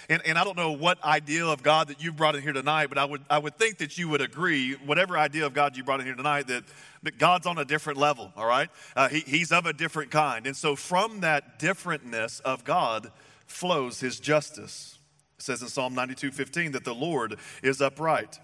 And, 0.09 0.21
and 0.25 0.38
I 0.38 0.44
don't 0.44 0.57
know 0.57 0.71
what 0.71 1.03
idea 1.03 1.45
of 1.45 1.63
God 1.63 1.88
that 1.89 2.01
you've 2.01 2.15
brought 2.15 2.36
in 2.36 2.42
here 2.42 2.53
tonight, 2.53 2.88
but 2.88 2.97
I 2.97 3.06
would, 3.06 3.21
I 3.30 3.38
would 3.38 3.57
think 3.57 3.77
that 3.80 3.97
you 3.97 4.09
would 4.09 4.21
agree, 4.21 4.74
whatever 4.86 5.18
idea 5.18 5.45
of 5.45 5.53
God 5.53 5.75
you 5.75 5.83
brought 5.83 6.00
in 6.00 6.06
here 6.06 6.15
tonight, 6.15 6.47
that, 6.47 6.63
that 7.03 7.18
God's 7.18 7.47
on 7.47 7.57
a 7.57 7.65
different 7.65 8.00
level, 8.00 8.31
all 8.36 8.45
right? 8.45 8.69
Uh, 8.95 9.09
he, 9.09 9.19
he's 9.21 9.51
of 9.51 9.65
a 9.65 9.74
different 9.74 10.12
kind. 10.12 10.47
And 10.47 10.56
so 10.56 10.75
from 10.75 11.21
that 11.21 11.59
differentness 11.59 12.39
of 12.42 12.63
God, 12.63 13.12
flows 13.47 14.00
his 14.00 14.19
justice. 14.19 15.00
It 15.38 15.44
says 15.44 15.62
in 15.62 15.68
Psalm 15.68 15.94
92 15.94 16.31
15 16.31 16.71
that 16.74 16.83
the 16.83 16.95
Lord 16.95 17.38
is 17.62 17.81
upright 17.81 18.39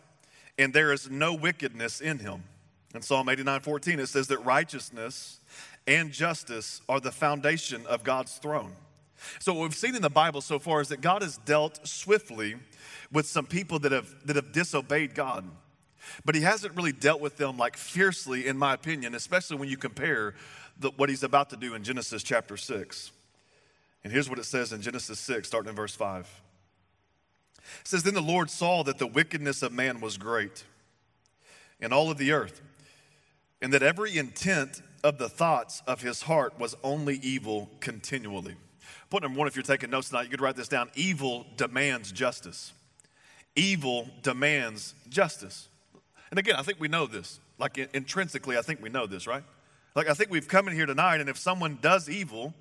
and 0.57 0.73
there 0.73 0.91
is 0.91 1.09
no 1.09 1.33
wickedness 1.33 2.01
in 2.01 2.19
him. 2.19 2.43
In 2.93 3.01
Psalm 3.01 3.29
89 3.29 3.61
14, 3.61 3.99
it 3.99 4.07
says 4.07 4.27
that 4.27 4.39
righteousness 4.39 5.39
and 5.87 6.11
justice 6.11 6.81
are 6.89 6.99
the 6.99 7.11
foundation 7.11 7.85
of 7.87 8.03
God's 8.03 8.33
throne. 8.37 8.73
So, 9.39 9.53
what 9.53 9.63
we've 9.63 9.75
seen 9.75 9.95
in 9.95 10.01
the 10.01 10.09
Bible 10.09 10.41
so 10.41 10.59
far 10.59 10.81
is 10.81 10.89
that 10.89 11.01
God 11.01 11.21
has 11.21 11.37
dealt 11.37 11.85
swiftly 11.87 12.55
with 13.11 13.27
some 13.27 13.45
people 13.45 13.79
that 13.79 13.91
have, 13.91 14.13
that 14.25 14.35
have 14.35 14.51
disobeyed 14.51 15.15
God. 15.15 15.45
But 16.25 16.35
He 16.35 16.41
hasn't 16.41 16.75
really 16.75 16.91
dealt 16.91 17.21
with 17.21 17.37
them 17.37 17.57
like 17.57 17.77
fiercely, 17.77 18.47
in 18.47 18.57
my 18.57 18.73
opinion, 18.73 19.15
especially 19.15 19.57
when 19.57 19.69
you 19.69 19.77
compare 19.77 20.33
the, 20.79 20.91
what 20.97 21.09
He's 21.09 21.23
about 21.23 21.49
to 21.51 21.57
do 21.57 21.75
in 21.75 21.83
Genesis 21.83 22.23
chapter 22.23 22.57
6. 22.57 23.11
And 24.03 24.11
here's 24.11 24.29
what 24.29 24.39
it 24.39 24.45
says 24.45 24.73
in 24.73 24.81
Genesis 24.81 25.19
6, 25.19 25.47
starting 25.47 25.69
in 25.69 25.75
verse 25.75 25.95
5. 25.95 26.27
It 27.81 27.87
says, 27.87 28.03
Then 28.03 28.13
the 28.13 28.21
Lord 28.21 28.49
saw 28.49 28.83
that 28.83 28.97
the 28.97 29.07
wickedness 29.07 29.61
of 29.61 29.71
man 29.71 30.01
was 30.01 30.17
great 30.17 30.63
in 31.79 31.93
all 31.93 32.09
of 32.09 32.17
the 32.17 32.31
earth, 32.31 32.61
and 33.61 33.73
that 33.73 33.83
every 33.83 34.17
intent 34.17 34.81
of 35.03 35.17
the 35.17 35.29
thoughts 35.29 35.81
of 35.87 36.01
his 36.01 36.23
heart 36.23 36.59
was 36.59 36.75
only 36.83 37.17
evil 37.17 37.69
continually. 37.79 38.55
Point 39.09 39.23
number 39.23 39.39
one, 39.39 39.47
if 39.47 39.55
you're 39.55 39.63
taking 39.63 39.89
notes 39.89 40.09
tonight, 40.09 40.23
you 40.23 40.29
could 40.29 40.41
write 40.41 40.55
this 40.55 40.67
down. 40.67 40.89
Evil 40.95 41.45
demands 41.57 42.11
justice. 42.11 42.73
Evil 43.55 44.07
demands 44.21 44.93
justice. 45.09 45.67
And 46.29 46.39
again, 46.39 46.55
I 46.55 46.61
think 46.61 46.79
we 46.79 46.87
know 46.87 47.07
this. 47.07 47.39
Like 47.59 47.77
intrinsically, 47.93 48.57
I 48.57 48.61
think 48.61 48.81
we 48.81 48.89
know 48.89 49.05
this, 49.05 49.27
right? 49.27 49.43
Like 49.95 50.07
I 50.07 50.13
think 50.13 50.31
we've 50.31 50.47
come 50.47 50.67
in 50.67 50.73
here 50.73 50.85
tonight, 50.85 51.19
and 51.19 51.29
if 51.29 51.37
someone 51.37 51.77
does 51.81 52.09
evil, 52.09 52.53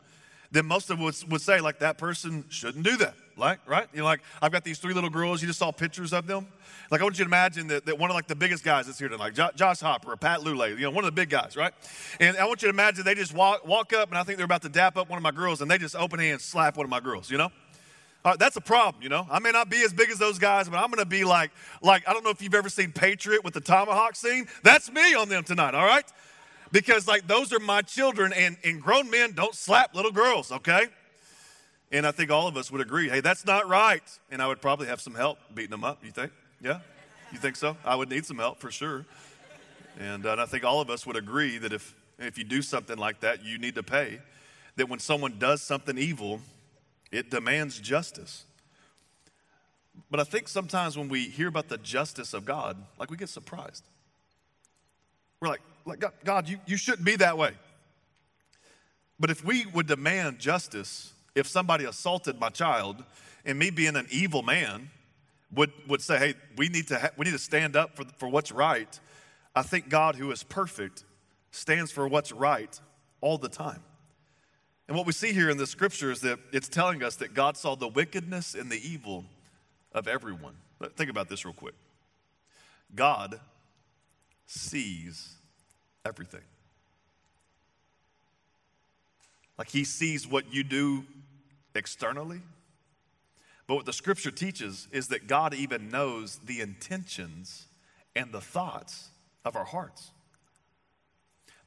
then 0.51 0.67
most 0.67 0.91
of 0.91 1.01
us 1.01 1.25
would 1.27 1.41
say, 1.41 1.61
like, 1.61 1.79
that 1.79 1.99
person 1.99 2.45
shouldn't 2.49 2.85
do 2.85 2.97
that. 2.99 3.15
Like, 3.37 3.61
right? 3.67 3.89
You 3.93 4.01
know, 4.01 4.05
like, 4.05 4.21
I've 4.43 4.53
got 4.53 4.65
these 4.65 4.79
three 4.79 4.93
little 4.93 5.09
girls, 5.09 5.41
you 5.41 5.49
just 5.49 5.59
saw 5.59 5.73
pictures 5.73 6.13
of 6.13 6.27
them. 6.27 6.47
Like, 6.91 7.01
I 7.01 7.05
want 7.05 7.19
you 7.19 7.25
to 7.25 7.29
imagine 7.29 7.69
that, 7.69 7.87
that 7.87 7.99
one 7.99 8.11
of 8.11 8.15
like 8.15 8.27
the 8.27 8.35
biggest 8.35 8.65
guys 8.65 8.87
that's 8.87 8.99
here 8.99 9.09
tonight, 9.09 9.37
like 9.39 9.57
Josh 9.57 9.81
Hopper 9.81 10.13
or 10.13 10.17
Pat 10.17 10.41
Lule, 10.41 10.71
you 10.71 10.83
know, 10.83 10.91
one 10.91 11.05
of 11.05 11.07
the 11.07 11.13
big 11.13 11.31
guys, 11.31 11.57
right? 11.57 11.73
And 12.19 12.37
I 12.37 12.45
want 12.45 12.63
you 12.63 12.67
to 12.67 12.75
imagine 12.75 13.05
they 13.05 13.15
just 13.15 13.33
walk, 13.33 13.67
walk 13.67 13.93
up, 13.93 14.11
and 14.11 14.19
I 14.19 14.25
think 14.25 14.37
they're 14.37 14.45
about 14.45 14.63
to 14.63 14.69
dap 14.69 14.97
up 14.97 15.09
one 15.09 15.17
of 15.17 15.23
my 15.23 15.31
girls, 15.31 15.63
and 15.63 15.71
they 15.71 15.79
just 15.79 15.97
open 15.97 16.19
hands 16.19 16.43
slap 16.43 16.77
one 16.77 16.85
of 16.85 16.91
my 16.91 17.01
girls, 17.01 17.31
you 17.31 17.39
know? 17.39 17.51
All 18.23 18.33
right, 18.33 18.39
that's 18.39 18.57
a 18.57 18.61
problem, 18.61 19.03
you 19.03 19.09
know. 19.09 19.27
I 19.31 19.39
may 19.39 19.51
not 19.51 19.71
be 19.71 19.81
as 19.81 19.95
big 19.95 20.11
as 20.11 20.19
those 20.19 20.39
guys, 20.39 20.69
but 20.69 20.77
I'm 20.77 20.91
going 20.91 20.99
to 20.99 21.07
be 21.07 21.25
like, 21.25 21.53
like 21.81 22.07
I 22.07 22.13
don't 22.13 22.23
know 22.23 22.31
if 22.31 22.43
you've 22.43 22.55
ever 22.55 22.69
seen 22.69 22.93
Patriot 22.93 23.43
with 23.43 23.55
the 23.55 23.63
tomahawk 23.63 24.15
scene. 24.15 24.47
That's 24.63 24.93
me 24.93 25.15
on 25.15 25.31
them 25.31 25.43
tonight. 25.43 25.75
All 25.75 25.87
right, 25.87 26.05
because 26.73 27.07
like 27.09 27.27
those 27.27 27.53
are 27.53 27.59
my 27.59 27.83
children 27.83 28.33
and, 28.33 28.57
and 28.65 28.81
grown 28.81 29.11
men 29.11 29.33
don't 29.33 29.55
slap 29.55 29.95
little 29.95 30.13
girls 30.13 30.53
okay? 30.53 30.87
And 31.93 32.07
i 32.07 32.11
think 32.11 32.31
all 32.31 32.49
of 32.49 32.57
us 32.57 32.71
would 32.71 32.81
agree 32.81 33.09
hey 33.09 33.21
that's 33.21 33.45
not 33.47 33.69
right. 33.69 34.03
And 34.31 34.41
i 34.41 34.47
would 34.47 34.61
probably 34.61 34.87
have 34.87 35.01
some 35.01 35.15
help 35.15 35.39
beating 35.55 35.71
them 35.71 35.85
up 35.85 36.05
you 36.05 36.11
think? 36.11 36.33
Yeah? 36.61 36.81
You 37.33 37.39
think 37.39 37.57
so? 37.57 37.77
I 37.85 37.95
would 37.95 38.09
need 38.09 38.27
some 38.27 38.39
help 38.39 38.59
for 38.59 38.71
sure. 38.71 39.07
And, 39.99 40.25
uh, 40.27 40.33
and 40.33 40.41
i 40.41 40.47
think 40.47 40.65
all 40.65 40.81
of 40.81 40.91
us 40.91 41.07
would 41.07 41.17
agree 41.17 41.59
that 41.59 41.73
if 41.73 41.95
if 42.19 42.37
you 42.37 42.45
do 42.45 42.63
something 42.63 42.99
like 42.99 43.21
that 43.21 43.45
you 43.45 43.59
need 43.59 43.75
to 43.77 43.83
pay. 43.83 44.21
That 44.77 44.89
when 44.89 44.99
someone 44.99 45.39
does 45.39 45.63
something 45.63 45.99
evil 45.99 46.41
it 47.11 47.29
demands 47.31 47.79
justice. 47.81 48.45
But 50.11 50.21
i 50.21 50.25
think 50.25 50.49
sometimes 50.49 50.97
when 50.97 51.09
we 51.09 51.25
hear 51.25 51.49
about 51.49 51.69
the 51.69 51.79
justice 51.79 52.35
of 52.35 52.45
god 52.45 52.77
like 52.99 53.11
we 53.11 53.17
get 53.17 53.29
surprised. 53.29 53.85
We're 55.41 55.49
like 55.49 55.63
like, 55.91 56.01
God, 56.01 56.13
God 56.25 56.49
you, 56.49 56.59
you 56.67 56.77
shouldn't 56.77 57.05
be 57.05 57.17
that 57.17 57.37
way. 57.37 57.53
But 59.19 59.31
if 59.31 59.45
we 59.45 59.67
would 59.67 59.87
demand 59.87 60.39
justice, 60.39 61.13
if 61.35 61.47
somebody 61.47 61.85
assaulted 61.85 62.41
my 62.41 62.49
child, 62.49 63.05
and 63.45 63.59
me 63.59 63.71
being 63.71 63.97
an 63.97 64.07
evil 64.11 64.43
man 64.43 64.91
would, 65.53 65.73
would 65.89 66.01
say, 66.01 66.19
hey, 66.19 66.35
we 66.57 66.69
need 66.69 66.89
to, 66.89 66.99
ha- 66.99 67.11
we 67.17 67.25
need 67.25 67.33
to 67.33 67.39
stand 67.39 67.77
up 67.77 67.97
for, 67.97 68.05
for 68.19 68.29
what's 68.29 68.53
right, 68.53 68.99
I 69.55 69.63
think 69.63 69.89
God, 69.89 70.15
who 70.15 70.31
is 70.31 70.43
perfect, 70.43 71.05
stands 71.51 71.91
for 71.91 72.07
what's 72.07 72.33
right 72.33 72.79
all 73.21 73.37
the 73.37 73.49
time. 73.49 73.83
And 74.89 74.97
what 74.97 75.07
we 75.07 75.13
see 75.13 75.33
here 75.33 75.51
in 75.51 75.57
the 75.57 75.67
scripture 75.67 76.11
is 76.11 76.21
that 76.23 76.39
it's 76.53 76.69
telling 76.69 77.03
us 77.03 77.17
that 77.17 77.35
God 77.35 77.57
saw 77.57 77.77
the 77.77 77.89
wickedness 77.89 78.55
and 78.55 78.71
the 78.71 78.89
evil 78.89 79.25
of 79.93 80.09
everyone. 80.09 80.55
Think 80.97 81.11
about 81.11 81.29
this 81.29 81.45
real 81.45 81.55
quick. 81.55 81.75
God 82.95 83.39
sees 84.47 85.37
everything. 86.05 86.43
Like 89.59 89.69
he 89.69 89.85
sees 89.85 90.27
what 90.27 90.53
you 90.53 90.65
do 90.65 91.05
externally. 91.75 92.41
But 93.67 93.77
what 93.77 93.87
the 93.87 93.93
scripture 93.93 94.31
teaches 94.31 94.89
is 94.91 95.09
that 95.09 95.29
God 95.29 95.55
even 95.55 95.91
knows 95.91 96.39
the 96.39 96.61
intentions 96.61 97.67
and 98.17 98.33
the 98.33 98.41
thoughts 98.41 99.11
of 99.45 99.55
our 99.57 99.65
hearts. 99.65 100.11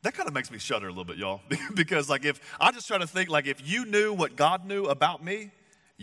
That 0.02 0.14
kind 0.14 0.28
of 0.28 0.34
makes 0.34 0.52
me 0.52 0.60
shudder 0.60 0.88
a 0.88 0.90
little 0.90 1.06
bit, 1.06 1.18
y'all. 1.18 1.40
because, 1.76 2.10
like, 2.10 2.26
if 2.26 2.42
I 2.60 2.72
just 2.72 2.88
try 2.88 2.98
to 2.98 3.08
think, 3.08 3.30
like, 3.30 3.48
if 3.48 3.66
you 3.66 3.86
knew 3.86 4.14
what 4.14 4.36
God 4.36 4.66
knew 4.66 4.86
about 4.86 5.24
me, 5.24 5.52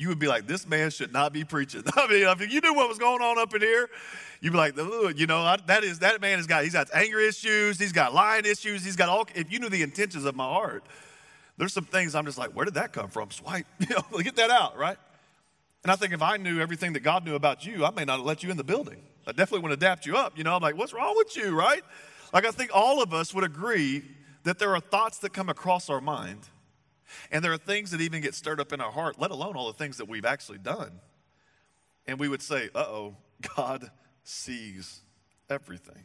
you 0.01 0.09
would 0.09 0.19
be 0.19 0.29
like, 0.29 0.47
this 0.47 0.67
man 0.67 0.91
should 0.91 1.13
not 1.13 1.31
be 1.31 1.45
preaching. 1.45 1.83
I 1.95 2.09
mean, 2.09 2.27
if 2.27 2.53
you 2.53 2.63
knew 2.63 2.73
what 2.73 2.89
was 2.89 2.97
going 2.97 3.21
on 3.21 3.39
up 3.39 3.55
in 3.55 3.61
here, 3.61 3.91
you'd 4.41 4.53
be 4.53 4.57
like, 4.57 4.75
you 5.19 5.27
know, 5.27 5.41
I, 5.41 5.59
that 5.67 5.85
is 5.85 5.99
that 5.99 6.23
man 6.23 6.39
has 6.39 6.47
got 6.47 6.65
he's 6.65 6.73
got 6.73 6.89
anger 6.95 7.21
issues, 7.21 7.79
he's 7.79 7.93
got 7.93 8.15
lying 8.15 8.47
issues, 8.47 8.83
he's 8.83 8.97
got 8.97 9.11
all. 9.11 9.27
If 9.35 9.53
you 9.53 9.59
knew 9.59 9.69
the 9.69 9.83
intentions 9.83 10.25
of 10.25 10.35
my 10.35 10.49
heart, 10.49 10.85
there's 11.59 11.75
some 11.75 11.85
things 11.85 12.15
I'm 12.15 12.25
just 12.25 12.39
like, 12.39 12.53
where 12.53 12.65
did 12.65 12.75
that 12.75 12.95
come 12.95 13.11
from? 13.11 13.31
Swipe, 13.31 13.67
you 13.79 13.95
know, 13.95 14.19
get 14.21 14.37
that 14.37 14.49
out, 14.49 14.79
right? 14.79 14.97
And 15.83 15.93
I 15.93 15.97
think 15.97 16.15
if 16.15 16.23
I 16.23 16.39
knew 16.39 16.61
everything 16.61 16.95
that 16.95 17.01
God 17.01 17.27
knew 17.27 17.35
about 17.35 17.67
you, 17.67 17.85
I 17.85 17.91
may 17.91 18.07
not 18.07 18.17
have 18.17 18.27
let 18.27 18.43
you 18.43 18.51
in 18.51 18.57
the 18.57 18.65
building. 18.65 19.03
I 19.27 19.33
definitely 19.33 19.69
to 19.69 19.75
adapt 19.75 20.07
you 20.07 20.17
up. 20.17 20.39
You 20.39 20.45
know, 20.45 20.57
I'm 20.57 20.63
like, 20.63 20.79
what's 20.79 20.95
wrong 20.95 21.15
with 21.19 21.37
you, 21.37 21.55
right? 21.55 21.83
Like, 22.33 22.47
I 22.47 22.53
think 22.53 22.71
all 22.73 23.03
of 23.03 23.13
us 23.13 23.35
would 23.35 23.45
agree 23.45 24.03
that 24.45 24.59
there 24.59 24.75
are 24.75 24.81
thoughts 24.81 25.19
that 25.19 25.35
come 25.35 25.51
across 25.51 25.91
our 25.91 26.01
mind, 26.01 26.49
and 27.31 27.45
there 27.45 27.53
are 27.53 27.59
things 27.59 27.91
that 27.91 28.01
even 28.01 28.21
get 28.21 28.35
stirred 28.35 28.61
up 28.61 28.73
in 28.73 28.81
our 28.81 28.93
heart, 28.93 29.19
let 29.19 29.31
alone 29.31 29.57
all 29.57 29.67
the 29.67 29.79
things 29.79 29.97
that 29.99 30.09
we've 30.09 30.25
actually 30.25 30.59
done. 30.59 31.01
And 32.07 32.19
we 32.19 32.29
would 32.29 32.43
say, 32.43 32.71
uh 32.75 32.79
oh, 32.81 33.17
God 33.57 33.91
sees 34.25 35.01
everything. 35.49 36.05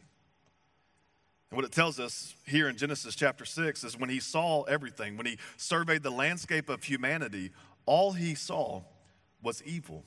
And 1.50 1.56
what 1.56 1.64
it 1.64 1.72
tells 1.72 2.00
us 2.00 2.34
here 2.46 2.68
in 2.68 2.76
Genesis 2.76 3.14
chapter 3.14 3.44
6 3.44 3.84
is 3.84 3.98
when 3.98 4.10
he 4.10 4.20
saw 4.20 4.62
everything, 4.62 5.16
when 5.16 5.26
he 5.26 5.38
surveyed 5.56 6.02
the 6.02 6.10
landscape 6.10 6.68
of 6.68 6.84
humanity, 6.84 7.52
all 7.86 8.12
he 8.12 8.34
saw 8.34 8.82
was 9.42 9.62
evil. 9.62 10.04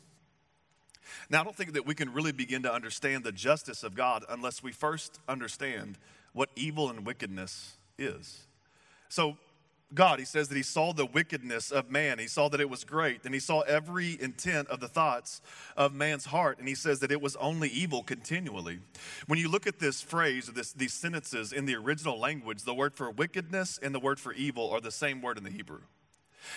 Now, 1.29 1.41
I 1.41 1.43
don't 1.43 1.55
think 1.55 1.73
that 1.73 1.85
we 1.85 1.95
can 1.95 2.13
really 2.13 2.31
begin 2.33 2.63
to 2.63 2.73
understand 2.73 3.23
the 3.23 3.31
justice 3.31 3.83
of 3.83 3.95
God 3.95 4.25
unless 4.29 4.61
we 4.61 4.71
first 4.71 5.19
understand 5.27 5.97
what 6.33 6.49
evil 6.55 6.89
and 6.89 7.05
wickedness 7.05 7.77
is. 7.97 8.47
So, 9.07 9.37
God, 9.93 10.19
he 10.19 10.25
says 10.25 10.49
that 10.49 10.55
he 10.55 10.63
saw 10.63 10.93
the 10.93 11.05
wickedness 11.05 11.71
of 11.71 11.89
man. 11.89 12.19
He 12.19 12.27
saw 12.27 12.47
that 12.49 12.61
it 12.61 12.69
was 12.69 12.83
great. 12.83 13.25
And 13.25 13.33
he 13.33 13.39
saw 13.39 13.61
every 13.61 14.21
intent 14.21 14.67
of 14.67 14.79
the 14.79 14.87
thoughts 14.87 15.41
of 15.75 15.93
man's 15.93 16.25
heart. 16.25 16.59
And 16.59 16.67
he 16.67 16.75
says 16.75 16.99
that 16.99 17.11
it 17.11 17.21
was 17.21 17.35
only 17.37 17.69
evil 17.69 18.03
continually. 18.03 18.79
When 19.25 19.39
you 19.39 19.49
look 19.49 19.65
at 19.65 19.79
this 19.79 19.99
phrase, 20.01 20.47
or 20.47 20.51
this, 20.51 20.73
these 20.73 20.93
sentences 20.93 21.51
in 21.51 21.65
the 21.65 21.75
original 21.75 22.19
language, 22.19 22.63
the 22.63 22.73
word 22.73 22.93
for 22.93 23.09
wickedness 23.09 23.79
and 23.81 23.93
the 23.95 23.99
word 23.99 24.19
for 24.19 24.31
evil 24.33 24.69
are 24.69 24.81
the 24.81 24.91
same 24.91 25.21
word 25.21 25.39
in 25.39 25.43
the 25.43 25.49
Hebrew. 25.49 25.81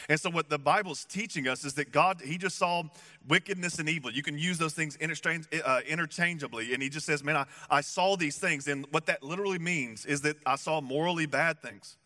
And 0.09 0.21
so, 0.21 0.31
what 0.31 0.49
the 0.49 0.59
Bible's 0.59 1.05
teaching 1.05 1.49
us 1.49 1.65
is 1.65 1.75
that 1.75 1.91
God, 1.91 2.21
He 2.25 2.39
just 2.39 2.57
saw 2.57 2.85
wickedness 3.27 3.79
and 3.79 3.89
evil. 3.89 4.13
You 4.13 4.23
can 4.23 4.39
use 4.39 4.57
those 4.57 4.75
things 4.75 4.97
uh, 5.01 5.81
interchangeably. 5.87 6.73
And 6.73 6.83
He 6.83 6.89
just 6.89 7.05
says, 7.05 7.25
Man, 7.25 7.37
I, 7.37 7.47
I 7.69 7.81
saw 7.81 8.17
these 8.17 8.39
things. 8.39 8.69
And 8.69 8.87
what 8.91 9.07
that 9.07 9.23
literally 9.23 9.59
means 9.59 10.07
is 10.07 10.21
that 10.23 10.37
I 10.47 10.57
saw 10.57 10.81
morally 10.81 11.27
bad 11.27 11.61
things. 11.61 11.97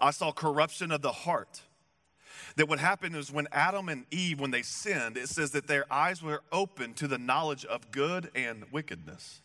I 0.00 0.10
saw 0.10 0.32
corruption 0.32 0.90
of 0.90 1.02
the 1.02 1.12
heart. 1.12 1.62
That 2.56 2.68
what 2.68 2.78
happened 2.78 3.16
is 3.16 3.30
when 3.30 3.48
Adam 3.52 3.88
and 3.88 4.06
Eve, 4.10 4.40
when 4.40 4.50
they 4.50 4.62
sinned, 4.62 5.16
it 5.16 5.28
says 5.28 5.52
that 5.52 5.66
their 5.66 5.90
eyes 5.92 6.22
were 6.22 6.42
open 6.50 6.94
to 6.94 7.06
the 7.06 7.18
knowledge 7.18 7.64
of 7.64 7.90
good 7.90 8.30
and 8.34 8.64
wickedness 8.72 9.42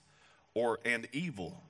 or 0.53 0.79
and 0.85 1.07
evil. 1.11 1.61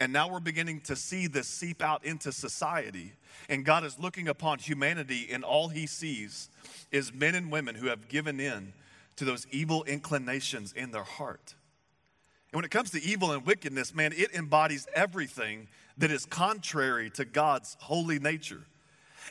And 0.00 0.12
now 0.12 0.28
we're 0.28 0.40
beginning 0.40 0.80
to 0.82 0.96
see 0.96 1.26
this 1.26 1.48
seep 1.48 1.82
out 1.82 2.04
into 2.04 2.32
society. 2.32 3.12
And 3.48 3.64
God 3.64 3.84
is 3.84 3.98
looking 3.98 4.28
upon 4.28 4.58
humanity, 4.58 5.28
and 5.30 5.44
all 5.44 5.68
he 5.68 5.86
sees 5.86 6.48
is 6.90 7.12
men 7.12 7.34
and 7.34 7.50
women 7.50 7.74
who 7.74 7.86
have 7.86 8.08
given 8.08 8.40
in 8.40 8.72
to 9.16 9.24
those 9.24 9.46
evil 9.50 9.84
inclinations 9.84 10.72
in 10.72 10.90
their 10.90 11.04
heart. 11.04 11.54
And 12.52 12.58
when 12.58 12.64
it 12.64 12.70
comes 12.70 12.90
to 12.90 13.02
evil 13.02 13.32
and 13.32 13.46
wickedness, 13.46 13.94
man, 13.94 14.12
it 14.12 14.32
embodies 14.34 14.86
everything 14.94 15.68
that 15.98 16.10
is 16.10 16.26
contrary 16.26 17.10
to 17.10 17.24
God's 17.24 17.76
holy 17.80 18.18
nature. 18.18 18.66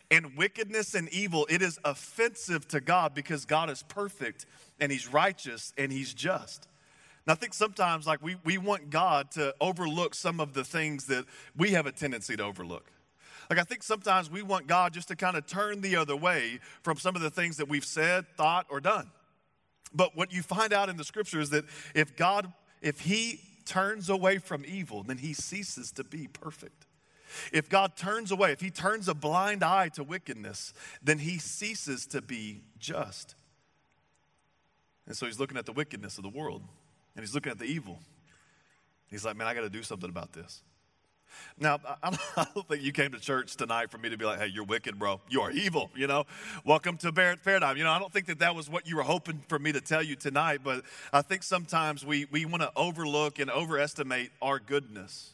And 0.09 0.35
wickedness 0.37 0.95
and 0.95 1.09
evil, 1.09 1.47
it 1.49 1.61
is 1.61 1.79
offensive 1.83 2.67
to 2.69 2.81
God 2.81 3.13
because 3.13 3.45
God 3.45 3.69
is 3.69 3.83
perfect 3.83 4.45
and 4.79 4.91
He's 4.91 5.07
righteous 5.07 5.73
and 5.77 5.91
He's 5.91 6.13
just. 6.13 6.67
And 7.25 7.31
I 7.31 7.35
think 7.35 7.53
sometimes, 7.53 8.05
like, 8.05 8.21
we, 8.21 8.35
we 8.43 8.57
want 8.57 8.89
God 8.89 9.31
to 9.31 9.55
overlook 9.61 10.13
some 10.13 10.39
of 10.39 10.53
the 10.53 10.63
things 10.63 11.05
that 11.05 11.25
we 11.55 11.71
have 11.71 11.85
a 11.85 11.91
tendency 11.91 12.35
to 12.35 12.43
overlook. 12.43 12.91
Like, 13.49 13.59
I 13.59 13.63
think 13.63 13.83
sometimes 13.83 14.29
we 14.29 14.41
want 14.41 14.67
God 14.67 14.93
just 14.93 15.07
to 15.09 15.15
kind 15.15 15.37
of 15.37 15.45
turn 15.45 15.81
the 15.81 15.95
other 15.95 16.15
way 16.15 16.59
from 16.81 16.97
some 16.97 17.15
of 17.15 17.21
the 17.21 17.29
things 17.29 17.57
that 17.57 17.69
we've 17.69 17.85
said, 17.85 18.25
thought, 18.35 18.65
or 18.69 18.79
done. 18.79 19.11
But 19.93 20.15
what 20.15 20.33
you 20.33 20.41
find 20.41 20.73
out 20.73 20.89
in 20.89 20.97
the 20.97 21.03
scripture 21.03 21.39
is 21.39 21.49
that 21.51 21.65
if 21.93 22.15
God, 22.15 22.51
if 22.81 22.99
He 22.99 23.39
turns 23.65 24.09
away 24.09 24.37
from 24.37 24.63
evil, 24.65 25.03
then 25.03 25.17
He 25.17 25.33
ceases 25.33 25.91
to 25.93 26.03
be 26.03 26.27
perfect. 26.27 26.85
If 27.51 27.67
God 27.67 27.95
turns 27.95 28.31
away, 28.31 28.51
if 28.51 28.61
He 28.61 28.69
turns 28.69 29.07
a 29.07 29.13
blind 29.13 29.63
eye 29.63 29.89
to 29.89 30.03
wickedness, 30.03 30.73
then 31.01 31.19
He 31.19 31.37
ceases 31.37 32.05
to 32.07 32.21
be 32.21 32.61
just. 32.77 33.35
And 35.05 35.17
so 35.17 35.25
He's 35.25 35.39
looking 35.39 35.57
at 35.57 35.65
the 35.65 35.73
wickedness 35.73 36.17
of 36.17 36.23
the 36.23 36.29
world 36.29 36.63
and 37.15 37.23
he's 37.23 37.33
looking 37.33 37.51
at 37.51 37.59
the 37.59 37.65
evil. 37.65 37.99
He's 39.09 39.23
like, 39.23 39.35
man, 39.35 39.47
I 39.47 39.53
got 39.53 39.61
to 39.61 39.69
do 39.69 39.83
something 39.83 40.09
about 40.09 40.33
this. 40.33 40.61
Now, 41.59 41.79
I 42.03 42.45
don't 42.53 42.67
think 42.67 42.83
you 42.83 42.91
came 42.91 43.11
to 43.11 43.19
church 43.19 43.55
tonight 43.55 43.91
for 43.91 43.97
me 43.97 44.09
to 44.09 44.17
be 44.17 44.25
like, 44.25 44.39
hey, 44.39 44.47
you're 44.47 44.63
wicked, 44.63 44.99
bro. 44.99 45.21
You 45.29 45.41
are 45.41 45.51
evil, 45.51 45.89
you 45.95 46.07
know? 46.07 46.25
Welcome 46.65 46.97
to 46.97 47.11
Paradigm. 47.11 47.77
You 47.77 47.83
know, 47.83 47.91
I 47.91 47.99
don't 47.99 48.11
think 48.11 48.27
that 48.27 48.39
that 48.39 48.55
was 48.55 48.69
what 48.69 48.87
you 48.87 48.95
were 48.95 49.03
hoping 49.03 49.43
for 49.47 49.59
me 49.59 49.71
to 49.71 49.81
tell 49.81 50.03
you 50.03 50.15
tonight, 50.15 50.61
but 50.63 50.83
I 51.11 51.21
think 51.21 51.43
sometimes 51.43 52.05
we, 52.05 52.25
we 52.25 52.45
want 52.45 52.63
to 52.63 52.71
overlook 52.75 53.39
and 53.39 53.49
overestimate 53.49 54.31
our 54.41 54.59
goodness. 54.59 55.33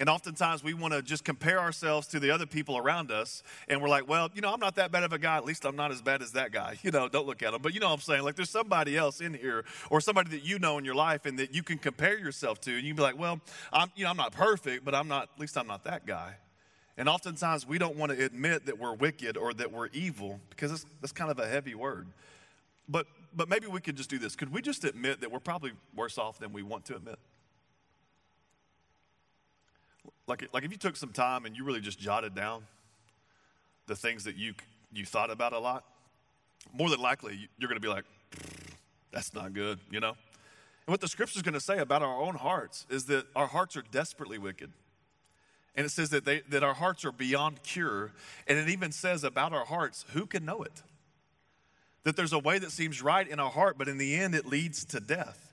And 0.00 0.08
oftentimes 0.08 0.64
we 0.64 0.72
want 0.72 0.94
to 0.94 1.02
just 1.02 1.24
compare 1.24 1.60
ourselves 1.60 2.06
to 2.08 2.18
the 2.18 2.30
other 2.30 2.46
people 2.46 2.78
around 2.78 3.12
us. 3.12 3.42
And 3.68 3.82
we're 3.82 3.90
like, 3.90 4.08
well, 4.08 4.30
you 4.34 4.40
know, 4.40 4.50
I'm 4.50 4.58
not 4.58 4.76
that 4.76 4.90
bad 4.90 5.04
of 5.04 5.12
a 5.12 5.18
guy. 5.18 5.36
At 5.36 5.44
least 5.44 5.66
I'm 5.66 5.76
not 5.76 5.92
as 5.92 6.00
bad 6.00 6.22
as 6.22 6.32
that 6.32 6.50
guy. 6.52 6.78
You 6.82 6.90
know, 6.90 7.08
don't 7.08 7.26
look 7.26 7.42
at 7.42 7.52
him. 7.52 7.60
But 7.60 7.74
you 7.74 7.80
know 7.80 7.88
what 7.88 7.94
I'm 7.94 8.00
saying? 8.00 8.22
Like 8.22 8.34
there's 8.34 8.48
somebody 8.48 8.96
else 8.96 9.20
in 9.20 9.34
here 9.34 9.64
or 9.90 10.00
somebody 10.00 10.30
that 10.30 10.44
you 10.44 10.58
know 10.58 10.78
in 10.78 10.84
your 10.84 10.94
life 10.94 11.26
and 11.26 11.38
that 11.38 11.54
you 11.54 11.62
can 11.62 11.76
compare 11.76 12.18
yourself 12.18 12.58
to. 12.62 12.74
And 12.74 12.82
you 12.82 12.94
can 12.94 12.96
be 12.96 13.02
like, 13.02 13.18
well, 13.18 13.38
I'm, 13.70 13.92
you 13.94 14.04
know, 14.04 14.10
I'm 14.10 14.16
not 14.16 14.32
perfect, 14.32 14.84
but 14.84 14.94
I'm 14.94 15.06
not, 15.06 15.28
at 15.34 15.38
least 15.38 15.58
I'm 15.58 15.66
not 15.66 15.84
that 15.84 16.06
guy. 16.06 16.36
And 16.96 17.06
oftentimes 17.06 17.68
we 17.68 17.76
don't 17.78 17.96
want 17.96 18.12
to 18.12 18.24
admit 18.24 18.64
that 18.66 18.78
we're 18.78 18.94
wicked 18.94 19.36
or 19.36 19.52
that 19.54 19.70
we're 19.70 19.88
evil 19.88 20.40
because 20.48 20.86
that's 21.02 21.12
kind 21.12 21.30
of 21.30 21.38
a 21.38 21.46
heavy 21.46 21.74
word. 21.74 22.08
But, 22.88 23.06
but 23.36 23.48
maybe 23.50 23.66
we 23.66 23.80
could 23.80 23.96
just 23.96 24.08
do 24.08 24.18
this. 24.18 24.36
Could 24.36 24.52
we 24.52 24.62
just 24.62 24.84
admit 24.84 25.20
that 25.20 25.30
we're 25.30 25.38
probably 25.38 25.72
worse 25.94 26.16
off 26.16 26.38
than 26.38 26.52
we 26.52 26.62
want 26.62 26.86
to 26.86 26.96
admit? 26.96 27.18
Like, 30.26 30.48
like 30.52 30.64
if 30.64 30.70
you 30.70 30.76
took 30.76 30.96
some 30.96 31.10
time 31.10 31.46
and 31.46 31.56
you 31.56 31.64
really 31.64 31.80
just 31.80 31.98
jotted 31.98 32.34
down 32.34 32.64
the 33.86 33.96
things 33.96 34.24
that 34.24 34.36
you, 34.36 34.54
you 34.92 35.04
thought 35.04 35.30
about 35.30 35.52
a 35.52 35.58
lot, 35.58 35.84
more 36.72 36.88
than 36.88 37.00
likely 37.00 37.48
you're 37.58 37.68
going 37.68 37.80
to 37.80 37.86
be 37.86 37.92
like, 37.92 38.04
that's 39.12 39.34
not 39.34 39.52
good, 39.52 39.80
you 39.90 40.00
know? 40.00 40.10
And 40.86 40.92
what 40.92 41.00
the 41.00 41.08
scripture's 41.08 41.42
going 41.42 41.54
to 41.54 41.60
say 41.60 41.78
about 41.78 42.02
our 42.02 42.20
own 42.20 42.36
hearts 42.36 42.86
is 42.90 43.06
that 43.06 43.26
our 43.34 43.46
hearts 43.46 43.76
are 43.76 43.82
desperately 43.90 44.38
wicked. 44.38 44.70
And 45.74 45.86
it 45.86 45.90
says 45.90 46.10
that, 46.10 46.24
they, 46.24 46.40
that 46.48 46.62
our 46.62 46.74
hearts 46.74 47.04
are 47.04 47.12
beyond 47.12 47.62
cure. 47.62 48.12
And 48.46 48.58
it 48.58 48.68
even 48.68 48.92
says 48.92 49.24
about 49.24 49.52
our 49.52 49.64
hearts, 49.64 50.04
who 50.12 50.26
can 50.26 50.44
know 50.44 50.62
it? 50.62 50.82
That 52.04 52.16
there's 52.16 52.32
a 52.32 52.38
way 52.38 52.58
that 52.58 52.72
seems 52.72 53.02
right 53.02 53.28
in 53.28 53.38
our 53.38 53.50
heart, 53.50 53.78
but 53.78 53.88
in 53.88 53.98
the 53.98 54.14
end, 54.14 54.34
it 54.34 54.46
leads 54.46 54.84
to 54.86 55.00
death. 55.00 55.49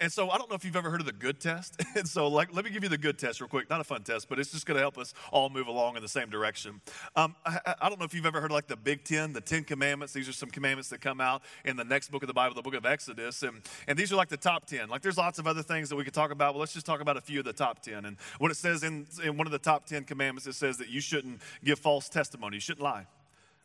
And 0.00 0.12
so 0.12 0.30
I 0.30 0.38
don't 0.38 0.48
know 0.48 0.54
if 0.54 0.64
you've 0.64 0.76
ever 0.76 0.90
heard 0.90 1.00
of 1.00 1.06
the 1.06 1.12
good 1.12 1.40
test. 1.40 1.80
And 1.94 2.08
so, 2.08 2.26
like, 2.26 2.54
let 2.54 2.64
me 2.64 2.70
give 2.70 2.82
you 2.82 2.88
the 2.88 2.96
good 2.96 3.18
test 3.18 3.40
real 3.40 3.48
quick. 3.48 3.68
Not 3.68 3.80
a 3.80 3.84
fun 3.84 4.02
test, 4.02 4.28
but 4.28 4.38
it's 4.38 4.50
just 4.50 4.64
going 4.64 4.76
to 4.76 4.80
help 4.80 4.96
us 4.96 5.12
all 5.30 5.50
move 5.50 5.66
along 5.66 5.96
in 5.96 6.02
the 6.02 6.08
same 6.08 6.30
direction. 6.30 6.80
Um, 7.16 7.36
I, 7.44 7.74
I, 7.82 7.88
don't 7.90 7.98
know 7.98 8.06
if 8.06 8.14
you've 8.14 8.24
ever 8.24 8.40
heard 8.40 8.50
like 8.50 8.66
the 8.66 8.76
Big 8.76 9.04
Ten, 9.04 9.34
the 9.34 9.42
Ten 9.42 9.62
Commandments. 9.62 10.14
These 10.14 10.28
are 10.28 10.32
some 10.32 10.48
commandments 10.48 10.88
that 10.88 11.02
come 11.02 11.20
out 11.20 11.42
in 11.66 11.76
the 11.76 11.84
next 11.84 12.10
book 12.10 12.22
of 12.22 12.28
the 12.28 12.34
Bible, 12.34 12.54
the 12.54 12.62
book 12.62 12.74
of 12.74 12.86
Exodus. 12.86 13.42
And, 13.42 13.60
and 13.86 13.98
these 13.98 14.10
are 14.10 14.16
like 14.16 14.30
the 14.30 14.38
top 14.38 14.64
10. 14.64 14.88
Like, 14.88 15.02
there's 15.02 15.18
lots 15.18 15.38
of 15.38 15.46
other 15.46 15.62
things 15.62 15.90
that 15.90 15.96
we 15.96 16.04
could 16.04 16.14
talk 16.14 16.30
about, 16.30 16.54
but 16.54 16.60
let's 16.60 16.72
just 16.72 16.86
talk 16.86 17.00
about 17.02 17.18
a 17.18 17.20
few 17.20 17.40
of 17.40 17.44
the 17.44 17.52
top 17.52 17.82
10. 17.82 18.06
And 18.06 18.16
what 18.38 18.50
it 18.50 18.56
says 18.56 18.82
in, 18.84 19.06
in 19.22 19.36
one 19.36 19.46
of 19.46 19.52
the 19.52 19.58
top 19.58 19.84
10 19.84 20.04
commandments, 20.04 20.46
it 20.46 20.54
says 20.54 20.78
that 20.78 20.88
you 20.88 21.02
shouldn't 21.02 21.42
give 21.62 21.78
false 21.78 22.08
testimony, 22.08 22.56
you 22.56 22.60
shouldn't 22.60 22.82
lie. 22.82 23.06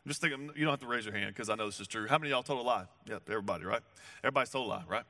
I'm 0.04 0.10
just 0.10 0.20
thinking, 0.20 0.50
you 0.54 0.64
don't 0.64 0.72
have 0.72 0.80
to 0.80 0.86
raise 0.86 1.04
your 1.04 1.14
hand 1.14 1.34
because 1.34 1.48
I 1.48 1.54
know 1.54 1.66
this 1.66 1.80
is 1.80 1.88
true. 1.88 2.06
How 2.08 2.18
many 2.18 2.30
y'all 2.30 2.42
told 2.42 2.60
a 2.60 2.62
lie? 2.62 2.84
Yep, 3.06 3.22
everybody, 3.28 3.64
right? 3.64 3.82
Everybody's 4.22 4.50
told 4.50 4.66
a 4.66 4.70
lie, 4.70 4.84
right? 4.88 5.04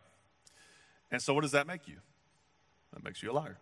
And 1.10 1.22
so, 1.22 1.34
what 1.34 1.42
does 1.42 1.52
that 1.52 1.66
make 1.66 1.88
you? 1.88 1.96
That 2.92 3.04
makes 3.04 3.22
you 3.22 3.30
a 3.30 3.32
liar. 3.32 3.58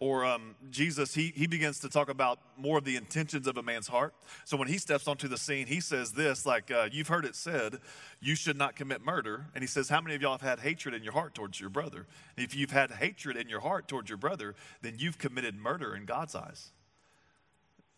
Or 0.00 0.24
um, 0.24 0.54
Jesus, 0.70 1.14
he, 1.14 1.30
he 1.36 1.46
begins 1.46 1.78
to 1.80 1.90
talk 1.90 2.08
about 2.08 2.38
more 2.56 2.78
of 2.78 2.84
the 2.84 2.96
intentions 2.96 3.46
of 3.46 3.58
a 3.58 3.62
man's 3.62 3.86
heart. 3.86 4.14
So 4.46 4.56
when 4.56 4.66
he 4.66 4.78
steps 4.78 5.06
onto 5.06 5.28
the 5.28 5.36
scene, 5.36 5.66
he 5.66 5.80
says 5.80 6.12
this 6.12 6.46
like, 6.46 6.70
uh, 6.70 6.88
You've 6.90 7.08
heard 7.08 7.26
it 7.26 7.36
said, 7.36 7.76
you 8.18 8.34
should 8.34 8.56
not 8.56 8.76
commit 8.76 9.04
murder. 9.04 9.48
And 9.54 9.62
he 9.62 9.68
says, 9.68 9.90
How 9.90 10.00
many 10.00 10.14
of 10.14 10.22
y'all 10.22 10.32
have 10.32 10.40
had 10.40 10.60
hatred 10.60 10.94
in 10.94 11.02
your 11.02 11.12
heart 11.12 11.34
towards 11.34 11.60
your 11.60 11.68
brother? 11.68 12.06
And 12.36 12.46
if 12.46 12.56
you've 12.56 12.70
had 12.70 12.92
hatred 12.92 13.36
in 13.36 13.50
your 13.50 13.60
heart 13.60 13.88
towards 13.88 14.08
your 14.08 14.16
brother, 14.16 14.54
then 14.80 14.94
you've 14.96 15.18
committed 15.18 15.54
murder 15.54 15.94
in 15.94 16.06
God's 16.06 16.34
eyes. 16.34 16.70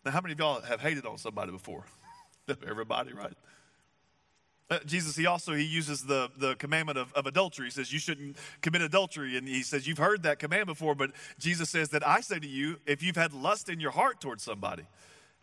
Now, 0.03 0.11
how 0.11 0.19
many 0.19 0.33
of 0.33 0.39
y'all 0.39 0.59
have 0.59 0.81
hated 0.81 1.05
on 1.05 1.17
somebody 1.17 1.53
before? 1.53 1.85
Everybody, 2.67 3.13
right? 3.13 3.37
Uh, 4.73 4.79
Jesus, 4.85 5.15
he 5.15 5.27
also 5.27 5.53
he 5.53 5.63
uses 5.63 6.01
the, 6.01 6.31
the 6.35 6.55
commandment 6.55 6.97
of, 6.97 7.13
of 7.13 7.27
adultery. 7.27 7.67
He 7.67 7.71
says 7.71 7.93
you 7.93 7.99
shouldn't 7.99 8.37
commit 8.61 8.81
adultery. 8.81 9.37
And 9.37 9.47
he 9.47 9.61
says, 9.61 9.85
You've 9.85 9.99
heard 9.99 10.23
that 10.23 10.39
command 10.39 10.65
before, 10.65 10.95
but 10.95 11.11
Jesus 11.37 11.69
says 11.69 11.89
that 11.89 12.05
I 12.07 12.21
say 12.21 12.39
to 12.39 12.47
you, 12.47 12.79
if 12.87 13.03
you've 13.03 13.15
had 13.15 13.33
lust 13.33 13.69
in 13.69 13.79
your 13.79 13.91
heart 13.91 14.19
towards 14.19 14.41
somebody, 14.41 14.83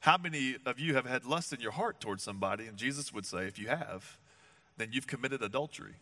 how 0.01 0.17
many 0.17 0.57
of 0.67 0.81
you 0.81 0.95
have 0.95 1.07
had 1.07 1.25
lust 1.25 1.53
in 1.53 1.61
your 1.61 1.71
heart 1.71 2.01
towards 2.01 2.25
somebody? 2.25 2.67
And 2.67 2.77
Jesus 2.77 3.13
would 3.13 3.25
say, 3.25 3.47
if 3.47 3.57
you 3.57 3.69
have, 3.69 4.19
then 4.79 4.89
you've 4.91 5.07
committed 5.07 5.43
adultery. 5.43 5.95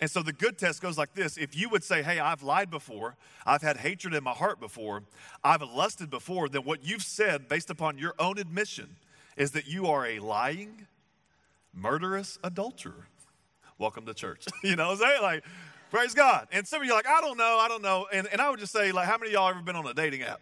And 0.00 0.10
so 0.10 0.20
the 0.20 0.32
good 0.32 0.58
test 0.58 0.82
goes 0.82 0.98
like 0.98 1.14
this 1.14 1.36
if 1.36 1.56
you 1.56 1.68
would 1.68 1.84
say, 1.84 2.02
Hey, 2.02 2.18
I've 2.18 2.42
lied 2.42 2.70
before, 2.70 3.14
I've 3.46 3.62
had 3.62 3.76
hatred 3.76 4.14
in 4.14 4.24
my 4.24 4.32
heart 4.32 4.58
before, 4.58 5.04
I've 5.44 5.62
lusted 5.62 6.10
before, 6.10 6.48
then 6.48 6.64
what 6.64 6.84
you've 6.84 7.04
said 7.04 7.48
based 7.48 7.70
upon 7.70 7.98
your 7.98 8.14
own 8.18 8.36
admission 8.36 8.96
is 9.36 9.52
that 9.52 9.68
you 9.68 9.86
are 9.86 10.04
a 10.04 10.18
lying, 10.18 10.88
murderous 11.74 12.38
adulterer. 12.44 13.06
Welcome 13.78 14.06
to 14.06 14.14
church. 14.14 14.46
you 14.62 14.76
know 14.76 14.88
what 14.88 15.02
I'm 15.02 15.08
saying? 15.08 15.22
Like, 15.22 15.44
praise 15.90 16.14
God. 16.14 16.48
And 16.52 16.66
some 16.66 16.82
of 16.82 16.86
you 16.86 16.92
are 16.92 16.96
like, 16.96 17.06
I 17.06 17.20
don't 17.20 17.38
know, 17.38 17.58
I 17.60 17.68
don't 17.68 17.82
know. 17.82 18.06
And, 18.12 18.28
and 18.30 18.40
I 18.40 18.50
would 18.50 18.60
just 18.60 18.72
say, 18.72 18.92
like, 18.92 19.06
how 19.06 19.18
many 19.18 19.30
of 19.30 19.34
y'all 19.34 19.48
ever 19.48 19.62
been 19.62 19.76
on 19.76 19.86
a 19.86 19.94
dating 19.94 20.22
app? 20.22 20.40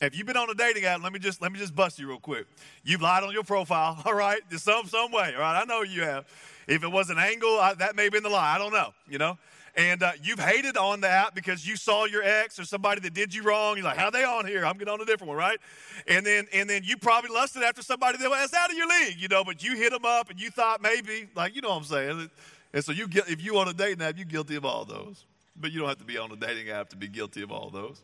If 0.00 0.16
you've 0.16 0.26
been 0.26 0.36
on 0.36 0.50
a 0.50 0.54
dating 0.54 0.84
app, 0.84 1.02
let 1.02 1.12
me 1.12 1.18
just 1.18 1.40
let 1.40 1.52
me 1.52 1.58
just 1.58 1.74
bust 1.74 1.98
you 1.98 2.08
real 2.08 2.18
quick. 2.18 2.46
You've 2.82 3.00
lied 3.00 3.22
on 3.22 3.32
your 3.32 3.44
profile, 3.44 4.02
all 4.04 4.14
right, 4.14 4.40
some 4.50 4.86
some 4.86 5.12
way, 5.12 5.32
all 5.34 5.40
right. 5.40 5.62
I 5.62 5.64
know 5.64 5.82
you 5.82 6.02
have. 6.02 6.26
If 6.66 6.82
it 6.82 6.90
was 6.90 7.10
an 7.10 7.18
angle, 7.18 7.60
I, 7.60 7.74
that 7.74 7.94
may 7.94 8.04
have 8.04 8.12
been 8.12 8.22
the 8.22 8.28
lie. 8.28 8.54
I 8.54 8.58
don't 8.58 8.72
know, 8.72 8.92
you 9.08 9.18
know 9.18 9.38
and 9.76 10.02
uh, 10.02 10.12
you've 10.22 10.38
hated 10.38 10.76
on 10.76 11.00
the 11.00 11.08
app 11.08 11.34
because 11.34 11.66
you 11.66 11.76
saw 11.76 12.04
your 12.04 12.22
ex 12.22 12.58
or 12.58 12.64
somebody 12.64 13.00
that 13.00 13.12
did 13.12 13.34
you 13.34 13.42
wrong. 13.42 13.76
You're 13.76 13.84
like, 13.84 13.96
how 13.96 14.10
they 14.10 14.22
on 14.22 14.46
here? 14.46 14.64
I'm 14.64 14.78
getting 14.78 14.92
on 14.92 15.00
a 15.00 15.04
different 15.04 15.28
one, 15.28 15.36
right? 15.36 15.58
And 16.06 16.24
then 16.24 16.46
and 16.52 16.70
then 16.70 16.82
you 16.84 16.96
probably 16.96 17.30
lusted 17.30 17.62
after 17.62 17.82
somebody 17.82 18.18
that 18.18 18.30
was 18.30 18.54
out 18.54 18.70
of 18.70 18.76
your 18.76 18.88
league, 18.88 19.16
you 19.18 19.28
know, 19.28 19.42
but 19.42 19.64
you 19.64 19.76
hit 19.76 19.90
them 19.90 20.04
up 20.04 20.30
and 20.30 20.40
you 20.40 20.50
thought 20.50 20.80
maybe, 20.80 21.28
like, 21.34 21.56
you 21.56 21.62
know 21.62 21.70
what 21.70 21.78
I'm 21.78 21.84
saying? 21.84 22.30
And 22.72 22.84
so 22.84 22.92
you 22.92 23.08
get 23.08 23.28
if 23.28 23.42
you 23.42 23.58
on 23.58 23.68
a 23.68 23.72
dating 23.72 24.02
app, 24.02 24.16
you're 24.16 24.26
guilty 24.26 24.56
of 24.56 24.64
all 24.64 24.84
those. 24.84 25.24
But 25.56 25.72
you 25.72 25.80
don't 25.80 25.88
have 25.88 25.98
to 25.98 26.04
be 26.04 26.18
on 26.18 26.30
a 26.32 26.36
dating 26.36 26.70
app 26.70 26.90
to 26.90 26.96
be 26.96 27.08
guilty 27.08 27.42
of 27.42 27.52
all 27.52 27.70
those. 27.70 28.02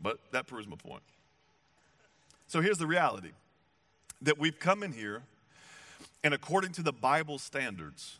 But 0.00 0.18
that 0.32 0.46
proves 0.46 0.66
my 0.66 0.76
point. 0.76 1.02
So 2.48 2.60
here's 2.60 2.78
the 2.78 2.86
reality 2.86 3.30
that 4.20 4.38
we've 4.38 4.58
come 4.58 4.82
in 4.82 4.92
here, 4.92 5.22
and 6.22 6.34
according 6.34 6.72
to 6.72 6.82
the 6.82 6.92
Bible 6.92 7.38
standards, 7.38 8.18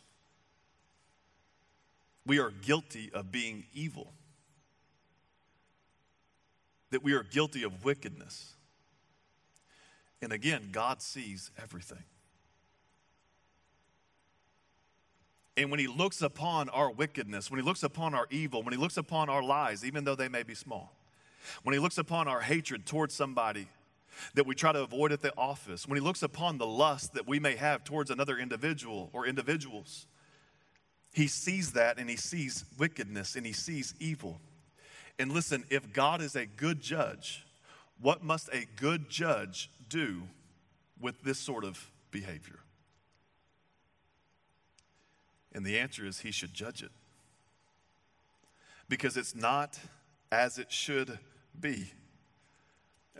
we 2.25 2.39
are 2.39 2.51
guilty 2.51 3.11
of 3.13 3.31
being 3.31 3.65
evil, 3.73 4.13
that 6.91 7.03
we 7.03 7.13
are 7.13 7.23
guilty 7.23 7.63
of 7.63 7.83
wickedness. 7.83 8.53
And 10.21 10.31
again, 10.31 10.69
God 10.71 11.01
sees 11.01 11.51
everything. 11.61 12.03
And 15.57 15.69
when 15.69 15.79
He 15.79 15.87
looks 15.87 16.21
upon 16.21 16.69
our 16.69 16.89
wickedness, 16.89 17.51
when 17.51 17.59
He 17.59 17.65
looks 17.65 17.83
upon 17.83 18.15
our 18.15 18.27
evil, 18.29 18.63
when 18.63 18.73
He 18.73 18.79
looks 18.79 18.97
upon 18.97 19.29
our 19.29 19.43
lies, 19.43 19.83
even 19.83 20.03
though 20.03 20.15
they 20.15 20.29
may 20.29 20.43
be 20.43 20.55
small, 20.55 20.95
when 21.63 21.73
He 21.73 21.79
looks 21.79 21.97
upon 21.97 22.27
our 22.27 22.41
hatred 22.41 22.85
towards 22.85 23.13
somebody 23.13 23.67
that 24.35 24.45
we 24.45 24.55
try 24.55 24.71
to 24.71 24.81
avoid 24.81 25.11
at 25.11 25.21
the 25.21 25.35
office, 25.37 25.87
when 25.87 25.97
He 25.97 26.01
looks 26.01 26.23
upon 26.23 26.57
the 26.57 26.65
lust 26.65 27.13
that 27.13 27.27
we 27.27 27.39
may 27.39 27.55
have 27.55 27.83
towards 27.83 28.09
another 28.09 28.37
individual 28.37 29.09
or 29.11 29.27
individuals, 29.27 30.07
he 31.13 31.27
sees 31.27 31.73
that 31.73 31.99
and 31.99 32.09
he 32.09 32.15
sees 32.15 32.65
wickedness 32.77 33.35
and 33.35 33.45
he 33.45 33.53
sees 33.53 33.93
evil. 33.99 34.41
And 35.19 35.31
listen, 35.31 35.63
if 35.69 35.93
God 35.93 36.21
is 36.21 36.35
a 36.35 36.47
good 36.47 36.81
judge, 36.81 37.45
what 38.01 38.23
must 38.23 38.49
a 38.51 38.65
good 38.75 39.09
judge 39.09 39.69
do 39.87 40.23
with 40.99 41.21
this 41.23 41.37
sort 41.37 41.63
of 41.63 41.89
behavior? 42.09 42.59
And 45.53 45.63
the 45.63 45.77
answer 45.77 46.03
is 46.03 46.19
he 46.19 46.31
should 46.31 46.53
judge 46.53 46.81
it. 46.81 46.91
Because 48.89 49.15
it's 49.15 49.35
not 49.35 49.79
as 50.31 50.57
it 50.57 50.71
should 50.71 51.19
be. 51.59 51.91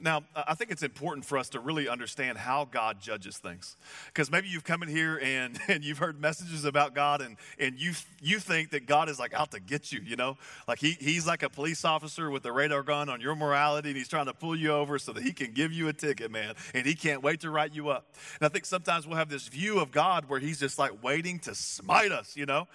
Now, 0.02 0.24
I 0.36 0.56
think 0.56 0.72
it's 0.72 0.82
important 0.82 1.24
for 1.24 1.38
us 1.38 1.50
to 1.50 1.60
really 1.60 1.88
understand 1.88 2.40
how 2.40 2.66
God 2.66 3.00
judges 3.00 3.38
things. 3.38 3.78
Because 4.08 4.32
maybe 4.32 4.48
you've 4.48 4.64
come 4.64 4.82
in 4.82 4.90
here 4.90 5.20
and, 5.22 5.60
and 5.68 5.84
you've 5.84 6.00
heard 6.00 6.20
messages 6.20 6.66
about 6.66 6.96
God 6.96 7.22
and, 7.22 7.38
and 7.60 7.80
you, 7.80 7.94
you 8.20 8.40
think 8.40 8.72
that 8.72 8.88
God 8.88 9.08
is 9.08 9.20
like 9.20 9.34
out 9.36 9.52
to 9.52 9.60
get 9.60 9.92
you, 9.92 10.02
you 10.04 10.16
know? 10.16 10.38
Like 10.68 10.80
he, 10.80 10.98
he's 11.00 11.28
like 11.28 11.44
a 11.44 11.50
police 11.50 11.86
officer 11.86 12.32
with 12.32 12.44
a 12.46 12.52
radar 12.52 12.82
gun 12.82 13.08
on 13.08 13.22
your 13.22 13.36
morality 13.36 13.90
and 13.90 13.98
he's 13.98 14.08
trying 14.08 14.26
to 14.26 14.34
pull 14.34 14.56
you 14.56 14.72
over 14.72 14.98
so 14.98 15.14
that 15.14 15.22
he 15.22 15.32
can 15.32 15.52
give 15.54 15.72
you 15.72 15.88
a 15.90 15.94
ticket, 15.94 16.32
man. 16.32 16.56
And 16.74 16.88
he 16.88 16.96
can't 16.96 17.22
wait 17.22 17.42
to 17.42 17.52
write 17.52 17.74
you 17.74 17.90
up. 17.90 18.16
And 18.40 18.48
I 18.48 18.50
think 18.50 18.66
sometimes 18.66 19.06
we'll 19.06 19.18
have 19.18 19.30
this 19.30 19.48
view 19.48 19.80
of 19.80 19.92
God 19.92 20.28
where 20.28 20.40
he's 20.40 20.60
just 20.60 20.80
like 20.80 21.04
waiting 21.04 21.38
to 21.40 21.54
smite 21.54 22.12
us, 22.12 22.36
you 22.36 22.48
know? 22.48 22.68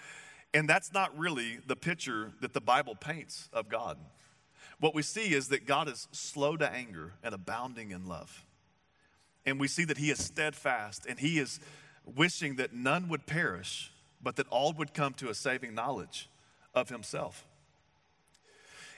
And 0.54 0.68
that's 0.68 0.92
not 0.92 1.16
really 1.18 1.58
the 1.66 1.76
picture 1.76 2.32
that 2.40 2.54
the 2.54 2.60
Bible 2.60 2.94
paints 2.94 3.48
of 3.52 3.68
God 3.68 3.98
what 4.80 4.94
we 4.94 5.02
see 5.02 5.34
is 5.34 5.48
that 5.48 5.66
God 5.66 5.88
is 5.88 6.08
slow 6.12 6.56
to 6.56 6.70
anger 6.70 7.12
and 7.22 7.34
abounding 7.34 7.90
in 7.90 8.06
love. 8.06 8.44
And 9.44 9.58
we 9.58 9.68
see 9.68 9.84
that 9.84 9.98
He 9.98 10.10
is 10.10 10.22
steadfast 10.22 11.06
and 11.06 11.18
He 11.18 11.38
is 11.38 11.58
wishing 12.04 12.56
that 12.56 12.72
none 12.72 13.08
would 13.08 13.26
perish, 13.26 13.92
but 14.22 14.36
that 14.36 14.48
all 14.48 14.72
would 14.74 14.94
come 14.94 15.14
to 15.14 15.30
a 15.30 15.34
saving 15.34 15.74
knowledge 15.74 16.28
of 16.74 16.88
Himself. 16.88 17.44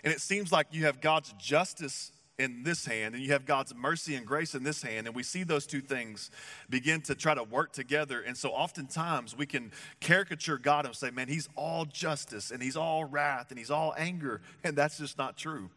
And 0.05 0.13
it 0.13 0.21
seems 0.21 0.51
like 0.53 0.69
you 0.71 0.85
have 0.85 1.01
God's 1.01 1.33
justice 1.39 2.13
in 2.39 2.63
this 2.63 2.87
hand 2.87 3.15
and 3.15 3.23
you 3.23 3.33
have 3.33 3.45
God's 3.45 3.75
mercy 3.75 4.15
and 4.15 4.27
grace 4.27 4.55
in 4.55 4.63
this 4.63 4.83
hand. 4.83 5.07
And 5.07 5.15
we 5.15 5.23
see 5.23 5.43
those 5.43 5.67
two 5.67 5.81
things 5.81 6.31
begin 6.69 7.03
to 7.03 7.15
try 7.15 7.35
to 7.35 7.43
work 7.43 7.73
together. 7.73 8.21
And 8.21 8.37
so 8.37 8.51
oftentimes 8.51 9.37
we 9.37 9.47
can 9.47 9.73
caricature 10.01 10.57
God 10.57 10.87
and 10.87 10.95
say, 10.95 11.11
man, 11.11 11.29
he's 11.29 11.49
all 11.57 11.85
justice 11.85 12.51
and 12.51 12.63
he's 12.63 12.77
all 12.77 13.05
wrath 13.05 13.51
and 13.51 13.59
he's 13.59 13.71
all 13.71 13.95
anger. 13.97 14.41
And 14.65 14.77
that's 14.77 14.99
just 14.99 15.19
not 15.19 15.37
true. 15.37 15.71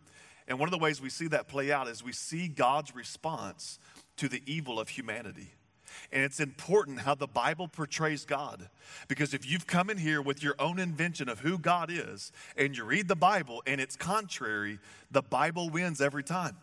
And 0.48 0.60
one 0.60 0.68
of 0.68 0.72
the 0.72 0.78
ways 0.78 1.02
we 1.02 1.10
see 1.10 1.28
that 1.28 1.48
play 1.48 1.72
out 1.72 1.88
is 1.88 2.04
we 2.04 2.13
see 2.13 2.48
God's 2.48 2.96
response 2.96 3.80
to 4.18 4.28
the 4.28 4.42
evil 4.46 4.80
of 4.80 4.89
humanity. 4.89 5.54
And 6.12 6.24
it's 6.24 6.40
important 6.40 7.02
how 7.02 7.16
the 7.16 7.28
Bible 7.28 7.68
portrays 7.68 8.26
God. 8.26 8.70
Because 9.08 9.34
if 9.34 9.50
you've 9.50 9.68
come 9.68 9.90
in 9.90 9.98
here 9.98 10.22
with 10.22 10.44
your 10.44 10.56
own 10.60 10.80
invention 10.80 11.30
of 11.30 11.40
who 11.40 11.58
God 11.58 11.90
is 11.92 12.32
and 12.58 12.76
you 12.78 12.84
read 12.84 13.08
the 13.08 13.16
Bible 13.16 13.64
and 13.66 13.80
it's 13.80 13.96
contrary, 13.96 14.80
the 15.12 15.22
Bible 15.22 15.70
wins 15.70 16.02
every 16.02 16.24
time. 16.24 16.58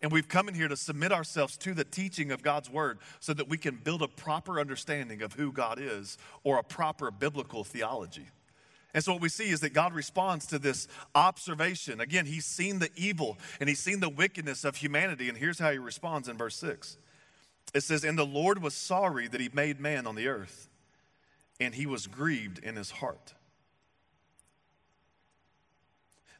And 0.00 0.12
we've 0.12 0.28
come 0.28 0.48
in 0.48 0.54
here 0.54 0.68
to 0.68 0.76
submit 0.76 1.10
ourselves 1.10 1.56
to 1.58 1.74
the 1.74 1.84
teaching 1.84 2.30
of 2.30 2.42
God's 2.42 2.70
word 2.70 2.98
so 3.18 3.34
that 3.34 3.48
we 3.48 3.58
can 3.58 3.76
build 3.76 4.02
a 4.02 4.08
proper 4.08 4.60
understanding 4.60 5.22
of 5.22 5.32
who 5.32 5.52
God 5.52 5.78
is 5.80 6.18
or 6.44 6.58
a 6.58 6.62
proper 6.62 7.10
biblical 7.10 7.64
theology. 7.64 8.26
And 8.94 9.04
so, 9.04 9.12
what 9.12 9.20
we 9.20 9.28
see 9.28 9.50
is 9.50 9.60
that 9.60 9.74
God 9.74 9.92
responds 9.92 10.46
to 10.46 10.58
this 10.58 10.88
observation. 11.14 12.00
Again, 12.00 12.26
He's 12.26 12.46
seen 12.46 12.78
the 12.78 12.90
evil 12.96 13.38
and 13.60 13.68
He's 13.68 13.80
seen 13.80 14.00
the 14.00 14.08
wickedness 14.08 14.64
of 14.64 14.76
humanity. 14.76 15.28
And 15.28 15.36
here's 15.36 15.58
how 15.58 15.70
He 15.70 15.78
responds 15.78 16.28
in 16.28 16.36
verse 16.36 16.56
6 16.56 16.96
it 17.74 17.82
says, 17.82 18.04
And 18.04 18.18
the 18.18 18.26
Lord 18.26 18.62
was 18.62 18.74
sorry 18.74 19.28
that 19.28 19.40
he 19.40 19.50
made 19.52 19.80
man 19.80 20.06
on 20.06 20.14
the 20.14 20.28
earth, 20.28 20.68
and 21.60 21.74
he 21.74 21.86
was 21.86 22.06
grieved 22.06 22.58
in 22.58 22.76
his 22.76 22.90
heart. 22.90 23.34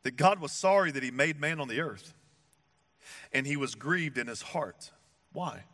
That 0.05 0.17
God 0.17 0.41
was 0.41 0.53
sorry 0.53 0.91
that 0.91 1.03
he 1.03 1.11
made 1.11 1.41
man 1.41 1.61
on 1.61 1.69
the 1.69 1.81
earth, 1.81 2.15
and 3.33 3.47
he 3.47 3.57
was 3.57 3.75
grieved 3.75 4.17
in 4.17 4.27
his 4.27 4.43
heart. 4.43 4.91
Why? 5.33 5.65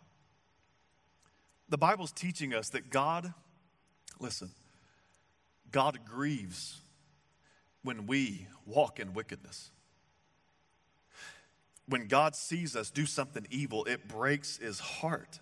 The 1.68 1.78
Bible's 1.78 2.12
teaching 2.12 2.54
us 2.54 2.70
that 2.70 2.90
God, 2.90 3.32
listen, 4.18 4.50
God 5.70 6.00
grieves 6.04 6.80
when 7.82 8.06
we 8.06 8.46
walk 8.66 8.98
in 8.98 9.12
wickedness. 9.12 9.70
When 11.86 12.06
God 12.06 12.34
sees 12.34 12.74
us 12.74 12.90
do 12.90 13.04
something 13.06 13.46
evil, 13.50 13.84
it 13.84 14.08
breaks 14.08 14.56
his 14.56 14.80
heart 14.80 15.40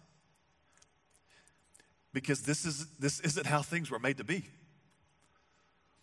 because 2.12 2.42
this, 2.42 2.64
is, 2.64 2.86
this 2.98 3.20
isn't 3.20 3.46
how 3.46 3.62
things 3.62 3.90
were 3.90 3.98
made 3.98 4.18
to 4.18 4.24
be. 4.24 4.44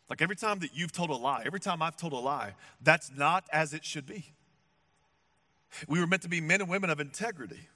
Like 0.09 0.21
every 0.21 0.35
time 0.35 0.59
that 0.59 0.71
you've 0.73 0.91
told 0.91 1.11
a 1.11 1.15
lie, 1.15 1.43
every 1.45 1.59
time 1.59 1.81
I've 1.81 1.95
told 1.95 2.13
a 2.13 2.17
lie, 2.17 2.55
that's 2.81 3.11
not 3.15 3.45
as 3.53 3.73
it 3.73 3.85
should 3.85 4.07
be. 4.07 4.25
We 5.87 5.99
were 5.99 6.07
meant 6.07 6.23
to 6.23 6.29
be 6.29 6.41
men 6.41 6.61
and 6.61 6.69
women 6.69 6.89
of 6.89 6.99
integrity. 6.99 7.69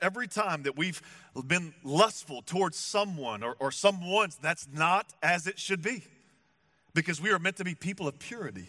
Every 0.00 0.28
time 0.28 0.64
that 0.64 0.76
we've 0.76 1.00
been 1.46 1.74
lustful 1.82 2.42
towards 2.42 2.76
someone 2.76 3.42
or, 3.42 3.56
or 3.58 3.70
someone's, 3.70 4.36
that's 4.36 4.68
not 4.72 5.12
as 5.22 5.46
it 5.46 5.58
should 5.58 5.82
be 5.82 6.04
because 6.92 7.20
we 7.20 7.30
are 7.30 7.38
meant 7.38 7.56
to 7.56 7.64
be 7.64 7.74
people 7.74 8.06
of 8.06 8.18
purity. 8.18 8.68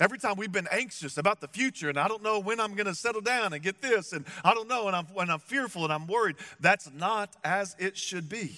Every 0.00 0.18
time 0.18 0.36
we've 0.36 0.52
been 0.52 0.68
anxious 0.70 1.18
about 1.18 1.40
the 1.40 1.48
future 1.48 1.88
and 1.88 1.98
I 1.98 2.08
don't 2.08 2.22
know 2.22 2.38
when 2.38 2.60
I'm 2.60 2.74
going 2.74 2.86
to 2.86 2.94
settle 2.94 3.20
down 3.20 3.52
and 3.52 3.62
get 3.62 3.80
this 3.80 4.12
and 4.12 4.24
I 4.44 4.54
don't 4.54 4.68
know 4.68 4.86
and 4.86 4.96
I'm, 4.96 5.06
when 5.06 5.30
I'm 5.30 5.38
fearful 5.38 5.84
and 5.84 5.92
I'm 5.92 6.06
worried, 6.06 6.36
that's 6.60 6.90
not 6.92 7.34
as 7.44 7.76
it 7.78 7.96
should 7.96 8.28
be. 8.28 8.56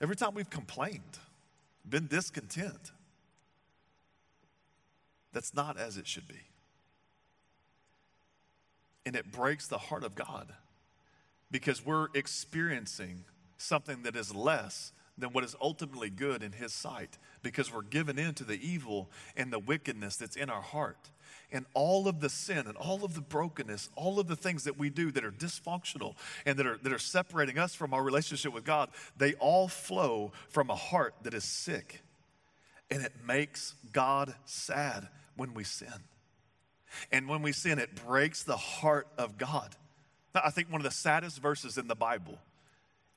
Every 0.00 0.16
time 0.16 0.34
we've 0.34 0.50
complained, 0.50 1.18
been 1.88 2.06
discontent, 2.06 2.92
that's 5.32 5.54
not 5.54 5.78
as 5.78 5.96
it 5.96 6.06
should 6.06 6.28
be. 6.28 6.40
And 9.04 9.14
it 9.14 9.30
breaks 9.30 9.66
the 9.66 9.78
heart 9.78 10.02
of 10.02 10.14
God 10.14 10.52
because 11.50 11.84
we're 11.84 12.08
experiencing 12.14 13.24
something 13.56 14.02
that 14.02 14.16
is 14.16 14.34
less 14.34 14.92
than 15.18 15.32
what 15.32 15.44
is 15.44 15.56
ultimately 15.60 16.10
good 16.10 16.42
in 16.42 16.52
His 16.52 16.72
sight 16.72 17.18
because 17.42 17.72
we're 17.72 17.82
given 17.82 18.18
into 18.18 18.44
the 18.44 18.58
evil 18.66 19.10
and 19.36 19.52
the 19.52 19.58
wickedness 19.58 20.16
that's 20.16 20.36
in 20.36 20.50
our 20.50 20.60
heart. 20.60 21.10
And 21.52 21.64
all 21.74 22.08
of 22.08 22.20
the 22.20 22.28
sin 22.28 22.66
and 22.66 22.76
all 22.76 23.04
of 23.04 23.14
the 23.14 23.20
brokenness, 23.20 23.88
all 23.94 24.18
of 24.18 24.26
the 24.26 24.36
things 24.36 24.64
that 24.64 24.78
we 24.78 24.90
do 24.90 25.12
that 25.12 25.24
are 25.24 25.30
dysfunctional 25.30 26.14
and 26.44 26.58
that 26.58 26.66
are, 26.66 26.78
that 26.82 26.92
are 26.92 26.98
separating 26.98 27.58
us 27.58 27.74
from 27.74 27.94
our 27.94 28.02
relationship 28.02 28.52
with 28.52 28.64
God, 28.64 28.90
they 29.16 29.34
all 29.34 29.68
flow 29.68 30.32
from 30.48 30.70
a 30.70 30.74
heart 30.74 31.14
that 31.22 31.34
is 31.34 31.44
sick. 31.44 32.02
And 32.90 33.02
it 33.02 33.12
makes 33.26 33.74
God 33.92 34.34
sad 34.44 35.08
when 35.36 35.54
we 35.54 35.64
sin. 35.64 35.88
And 37.12 37.28
when 37.28 37.42
we 37.42 37.52
sin, 37.52 37.78
it 37.78 37.94
breaks 37.94 38.42
the 38.42 38.56
heart 38.56 39.08
of 39.18 39.38
God. 39.38 39.76
I 40.34 40.50
think 40.50 40.70
one 40.70 40.80
of 40.80 40.84
the 40.84 40.90
saddest 40.90 41.40
verses 41.40 41.78
in 41.78 41.88
the 41.88 41.94
Bible 41.94 42.38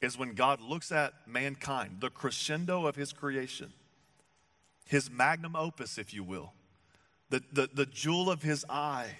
is 0.01 0.17
when 0.17 0.33
God 0.33 0.61
looks 0.61 0.91
at 0.91 1.13
mankind, 1.27 1.97
the 1.99 2.09
crescendo 2.09 2.85
of 2.85 2.95
his 2.95 3.11
creation, 3.11 3.73
his 4.85 5.11
magnum 5.11 5.55
opus, 5.55 5.97
if 5.97 6.13
you 6.13 6.23
will, 6.23 6.53
the, 7.29 7.43
the, 7.51 7.69
the 7.73 7.85
jewel 7.85 8.29
of 8.29 8.41
his 8.41 8.65
eye, 8.69 9.17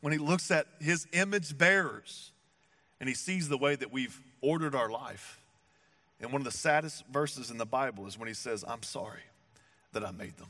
when 0.00 0.12
he 0.12 0.18
looks 0.18 0.50
at 0.50 0.66
his 0.80 1.06
image 1.12 1.56
bearers 1.56 2.30
and 3.00 3.08
he 3.08 3.14
sees 3.14 3.48
the 3.48 3.58
way 3.58 3.74
that 3.74 3.92
we've 3.92 4.20
ordered 4.40 4.74
our 4.74 4.90
life. 4.90 5.40
And 6.20 6.30
one 6.30 6.40
of 6.40 6.44
the 6.44 6.56
saddest 6.56 7.04
verses 7.08 7.50
in 7.50 7.58
the 7.58 7.66
Bible 7.66 8.06
is 8.06 8.18
when 8.18 8.28
he 8.28 8.34
says, 8.34 8.64
I'm 8.66 8.82
sorry 8.82 9.22
that 9.92 10.04
I 10.04 10.10
made 10.10 10.36
them. 10.36 10.48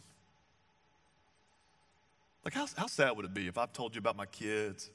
Like, 2.45 2.55
how, 2.55 2.67
how 2.77 2.87
sad 2.87 3.17
would 3.17 3.25
it 3.25 3.33
be 3.33 3.49
if 3.49 3.57
I 3.57 3.67
told 3.67 3.95
you 3.95 4.01
about 4.01 4.17
my 4.17 4.27
kids 4.27 4.91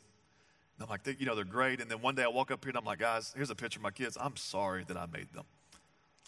and 0.79 0.85
I'm 0.85 0.89
like, 0.89 1.19
you 1.19 1.25
know, 1.25 1.35
they're 1.35 1.43
great. 1.43 1.81
And 1.81 1.91
then 1.91 2.01
one 2.01 2.15
day 2.15 2.23
I 2.23 2.29
walk 2.29 2.51
up 2.51 2.63
here 2.63 2.69
and 2.69 2.77
I'm 2.77 2.85
like, 2.85 2.99
guys, 2.99 3.33
here's 3.35 3.49
a 3.49 3.55
picture 3.55 3.79
of 3.79 3.83
my 3.83 3.91
kids. 3.91 4.17
I'm 4.19 4.37
sorry 4.37 4.85
that 4.87 4.95
I 4.97 5.05
made 5.05 5.31
them. 5.33 5.43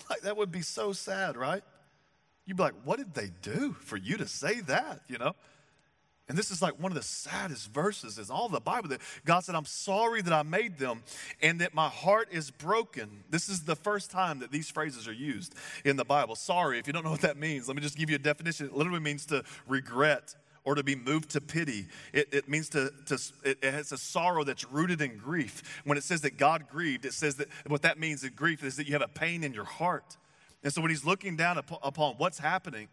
Like, 0.10 0.22
that 0.22 0.36
would 0.36 0.52
be 0.52 0.64
so 0.64 0.94
sad, 0.94 1.38
right? 1.38 1.62
You'd 2.48 2.58
be 2.58 2.64
like, 2.64 2.74
what 2.84 2.98
did 2.98 3.14
they 3.14 3.30
do 3.44 3.74
for 3.82 3.98
you 3.98 4.18
to 4.18 4.28
say 4.28 4.60
that, 4.62 5.02
you 5.08 5.20
know? 5.20 5.36
And 6.28 6.36
this 6.38 6.50
is 6.50 6.60
like 6.60 6.80
one 6.80 6.92
of 6.92 6.96
the 6.96 7.04
saddest 7.04 7.72
verses 7.72 8.18
in 8.18 8.26
all 8.32 8.50
the 8.50 8.60
Bible 8.60 8.90
that 8.90 9.02
God 9.26 9.42
said, 9.42 9.54
I'm 9.54 9.66
sorry 9.66 10.24
that 10.24 10.34
I 10.34 10.42
made 10.42 10.80
them 10.80 11.04
and 11.42 11.62
that 11.62 11.76
my 11.76 11.88
heart 11.88 12.30
is 12.32 12.50
broken. 12.50 13.24
This 13.30 13.48
is 13.48 13.64
the 13.64 13.76
first 13.76 14.10
time 14.10 14.40
that 14.40 14.52
these 14.52 14.72
phrases 14.72 15.08
are 15.08 15.14
used 15.14 15.54
in 15.86 15.98
the 15.98 16.06
Bible. 16.06 16.36
Sorry, 16.36 16.80
if 16.80 16.88
you 16.88 16.94
don't 16.94 17.04
know 17.04 17.12
what 17.12 17.22
that 17.22 17.38
means, 17.38 17.68
let 17.68 17.76
me 17.76 17.82
just 17.84 17.98
give 17.98 18.10
you 18.10 18.16
a 18.16 18.20
definition. 18.20 18.66
It 18.66 18.74
literally 18.74 19.02
means 19.02 19.26
to 19.28 19.44
regret 19.68 20.36
or 20.64 20.76
to 20.76 20.84
be 20.84 20.96
moved 20.96 21.30
to 21.32 21.42
pity. 21.42 21.88
It, 22.14 22.30
it 22.32 22.50
means 22.50 22.70
to, 22.70 22.92
to 23.08 23.20
it, 23.44 23.64
has 23.64 23.92
a 23.92 23.98
sorrow 23.98 24.44
that's 24.44 24.70
rooted 24.72 25.02
in 25.02 25.18
grief. 25.18 25.82
When 25.86 25.98
it 25.98 26.04
says 26.04 26.22
that 26.22 26.38
God 26.38 26.66
grieved, 26.70 27.06
it 27.06 27.14
says 27.14 27.36
that 27.36 27.48
what 27.68 27.82
that 27.82 28.00
means 28.00 28.24
in 28.24 28.34
grief 28.34 28.64
is 28.64 28.76
that 28.78 28.88
you 28.88 28.94
have 28.94 29.02
a 29.02 29.08
pain 29.08 29.44
in 29.44 29.54
your 29.54 29.66
heart. 29.66 30.18
And 30.64 30.72
so 30.72 30.82
when 30.82 30.92
he's 30.92 31.06
looking 31.06 31.36
down 31.36 31.58
upon 31.58 32.16
what's 32.18 32.38
happening, 32.38 32.88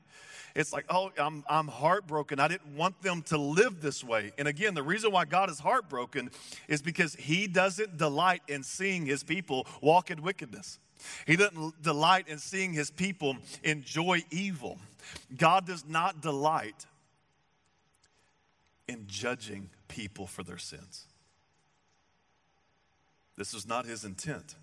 it's 0.54 0.72
like, 0.72 0.86
oh, 0.88 1.10
I'm, 1.18 1.44
I'm 1.48 1.68
heartbroken. 1.68 2.40
I 2.40 2.48
didn't 2.48 2.74
want 2.74 3.02
them 3.02 3.22
to 3.24 3.36
live 3.36 3.82
this 3.82 4.02
way. 4.02 4.32
And 4.38 4.48
again, 4.48 4.74
the 4.74 4.82
reason 4.82 5.12
why 5.12 5.26
God 5.26 5.50
is 5.50 5.58
heartbroken 5.58 6.30
is 6.66 6.80
because 6.80 7.14
he 7.14 7.46
doesn't 7.46 7.98
delight 7.98 8.42
in 8.48 8.62
seeing 8.62 9.04
his 9.04 9.22
people 9.22 9.66
walk 9.82 10.10
in 10.10 10.22
wickedness. 10.22 10.78
He 11.26 11.36
doesn't 11.36 11.82
delight 11.82 12.28
in 12.28 12.38
seeing 12.38 12.72
his 12.72 12.90
people 12.90 13.36
enjoy 13.62 14.24
evil. 14.30 14.78
God 15.36 15.66
does 15.66 15.84
not 15.86 16.22
delight 16.22 16.86
in 18.88 19.04
judging 19.06 19.70
people 19.86 20.26
for 20.26 20.42
their 20.42 20.58
sins. 20.58 21.06
This 23.36 23.52
was 23.52 23.66
not 23.66 23.86
his 23.86 24.04
intent. 24.04 24.56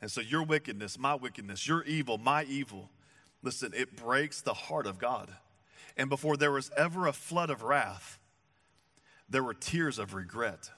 And 0.00 0.10
so, 0.10 0.20
your 0.20 0.42
wickedness, 0.42 0.98
my 0.98 1.14
wickedness, 1.14 1.66
your 1.66 1.84
evil, 1.84 2.18
my 2.18 2.44
evil, 2.44 2.90
listen, 3.42 3.72
it 3.74 3.96
breaks 3.96 4.42
the 4.42 4.52
heart 4.52 4.86
of 4.86 4.98
God. 4.98 5.30
And 5.96 6.10
before 6.10 6.36
there 6.36 6.50
was 6.50 6.70
ever 6.76 7.06
a 7.06 7.12
flood 7.12 7.50
of 7.50 7.62
wrath, 7.62 8.18
there 9.28 9.42
were 9.42 9.54
tears 9.54 9.98
of 9.98 10.12
regret. 10.12 10.70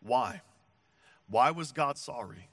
Why? 0.00 0.40
Why 1.28 1.50
was 1.50 1.72
God 1.72 1.98
sorry? 1.98 2.48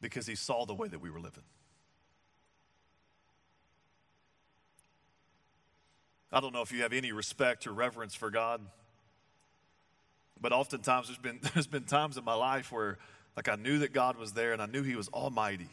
Because 0.00 0.26
he 0.26 0.34
saw 0.34 0.66
the 0.66 0.74
way 0.74 0.88
that 0.88 1.00
we 1.00 1.10
were 1.10 1.20
living. 1.20 1.44
I 6.32 6.40
don't 6.40 6.52
know 6.52 6.62
if 6.62 6.72
you 6.72 6.82
have 6.82 6.92
any 6.92 7.12
respect 7.12 7.66
or 7.66 7.72
reverence 7.72 8.14
for 8.14 8.30
God, 8.30 8.60
but 10.40 10.52
oftentimes 10.52 11.08
there's 11.08 11.18
been, 11.18 11.40
there's 11.54 11.66
been 11.66 11.84
times 11.84 12.16
in 12.16 12.24
my 12.24 12.34
life 12.34 12.72
where, 12.72 12.98
like, 13.36 13.48
I 13.48 13.56
knew 13.56 13.78
that 13.78 13.92
God 13.92 14.16
was 14.16 14.32
there 14.32 14.52
and 14.52 14.60
I 14.60 14.66
knew 14.66 14.82
He 14.82 14.96
was 14.96 15.08
almighty, 15.08 15.70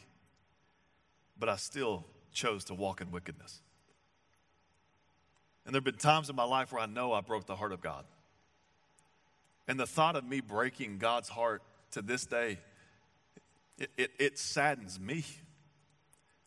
but 1.38 1.48
I 1.48 1.56
still 1.56 2.04
chose 2.32 2.64
to 2.64 2.74
walk 2.74 3.00
in 3.00 3.10
wickedness. 3.10 3.60
And 5.64 5.74
there 5.74 5.78
have 5.78 5.84
been 5.84 5.96
times 5.96 6.28
in 6.28 6.36
my 6.36 6.44
life 6.44 6.72
where 6.72 6.82
I 6.82 6.86
know 6.86 7.12
I 7.12 7.20
broke 7.20 7.46
the 7.46 7.56
heart 7.56 7.72
of 7.72 7.80
God. 7.80 8.04
And 9.66 9.80
the 9.80 9.86
thought 9.86 10.14
of 10.14 10.24
me 10.24 10.40
breaking 10.40 10.98
God's 10.98 11.30
heart 11.30 11.62
to 11.92 12.02
this 12.02 12.26
day, 12.26 12.58
it, 13.78 13.90
it, 13.96 14.10
it 14.18 14.38
saddens 14.38 15.00
me. 15.00 15.24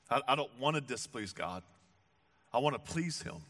I, 0.10 0.22
I 0.28 0.36
don't 0.36 0.52
want 0.60 0.76
to 0.76 0.82
displease 0.82 1.34
God, 1.34 1.64
I 2.54 2.60
want 2.60 2.76
to 2.76 2.92
please 2.92 3.22
Him. 3.22 3.42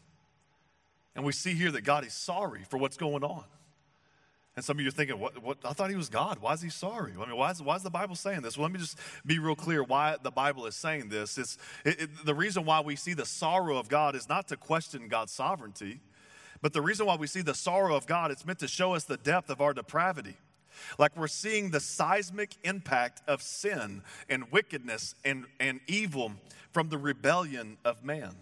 And 1.18 1.26
we 1.26 1.32
see 1.32 1.54
here 1.54 1.72
that 1.72 1.80
God 1.80 2.06
is 2.06 2.12
sorry 2.12 2.62
for 2.70 2.78
what's 2.78 2.96
going 2.96 3.24
on. 3.24 3.42
And 4.54 4.64
some 4.64 4.76
of 4.76 4.82
you 4.82 4.86
are 4.86 4.92
thinking, 4.92 5.18
what, 5.18 5.42
what, 5.42 5.58
I 5.64 5.72
thought 5.72 5.90
he 5.90 5.96
was 5.96 6.08
God. 6.08 6.38
Why 6.38 6.52
is 6.52 6.62
he 6.62 6.70
sorry? 6.70 7.12
I 7.20 7.26
mean, 7.26 7.36
why 7.36 7.50
is, 7.50 7.60
why 7.60 7.74
is 7.74 7.82
the 7.82 7.90
Bible 7.90 8.14
saying 8.14 8.42
this? 8.42 8.56
Well, 8.56 8.66
let 8.66 8.72
me 8.72 8.78
just 8.78 8.96
be 9.26 9.40
real 9.40 9.56
clear 9.56 9.82
why 9.82 10.14
the 10.22 10.30
Bible 10.30 10.64
is 10.66 10.76
saying 10.76 11.08
this. 11.08 11.36
It's, 11.36 11.58
it, 11.84 12.02
it, 12.02 12.10
the 12.24 12.36
reason 12.36 12.64
why 12.64 12.82
we 12.82 12.94
see 12.94 13.14
the 13.14 13.26
sorrow 13.26 13.78
of 13.78 13.88
God 13.88 14.14
is 14.14 14.28
not 14.28 14.46
to 14.46 14.56
question 14.56 15.08
God's 15.08 15.32
sovereignty, 15.32 15.98
but 16.62 16.72
the 16.72 16.82
reason 16.82 17.04
why 17.04 17.16
we 17.16 17.26
see 17.26 17.42
the 17.42 17.52
sorrow 17.52 17.96
of 17.96 18.06
God, 18.06 18.30
it's 18.30 18.46
meant 18.46 18.60
to 18.60 18.68
show 18.68 18.94
us 18.94 19.02
the 19.02 19.16
depth 19.16 19.50
of 19.50 19.60
our 19.60 19.74
depravity. 19.74 20.36
Like 21.00 21.16
we're 21.16 21.26
seeing 21.26 21.72
the 21.72 21.80
seismic 21.80 22.54
impact 22.62 23.22
of 23.26 23.42
sin 23.42 24.02
and 24.28 24.52
wickedness 24.52 25.16
and, 25.24 25.46
and 25.58 25.80
evil 25.88 26.30
from 26.70 26.90
the 26.90 26.98
rebellion 26.98 27.76
of 27.84 28.04
man. 28.04 28.36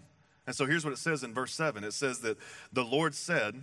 And 0.47 0.55
so 0.55 0.65
here's 0.65 0.85
what 0.85 0.93
it 0.93 0.97
says 0.97 1.23
in 1.23 1.33
verse 1.33 1.53
7 1.53 1.83
it 1.83 1.93
says 1.93 2.19
that 2.19 2.37
the 2.71 2.83
Lord 2.83 3.13
said, 3.13 3.61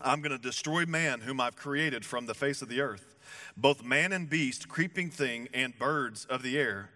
I'm 0.00 0.22
going 0.22 0.32
to 0.32 0.38
destroy 0.38 0.86
man 0.86 1.20
whom 1.20 1.40
I've 1.40 1.56
created 1.56 2.04
from 2.04 2.26
the 2.26 2.34
face 2.34 2.62
of 2.62 2.68
the 2.68 2.80
earth, 2.80 3.16
both 3.56 3.84
man 3.84 4.12
and 4.12 4.30
beast, 4.30 4.68
creeping 4.68 5.10
thing, 5.10 5.48
and 5.52 5.78
birds 5.78 6.24
of 6.24 6.42
the 6.42 6.58
air, 6.58 6.90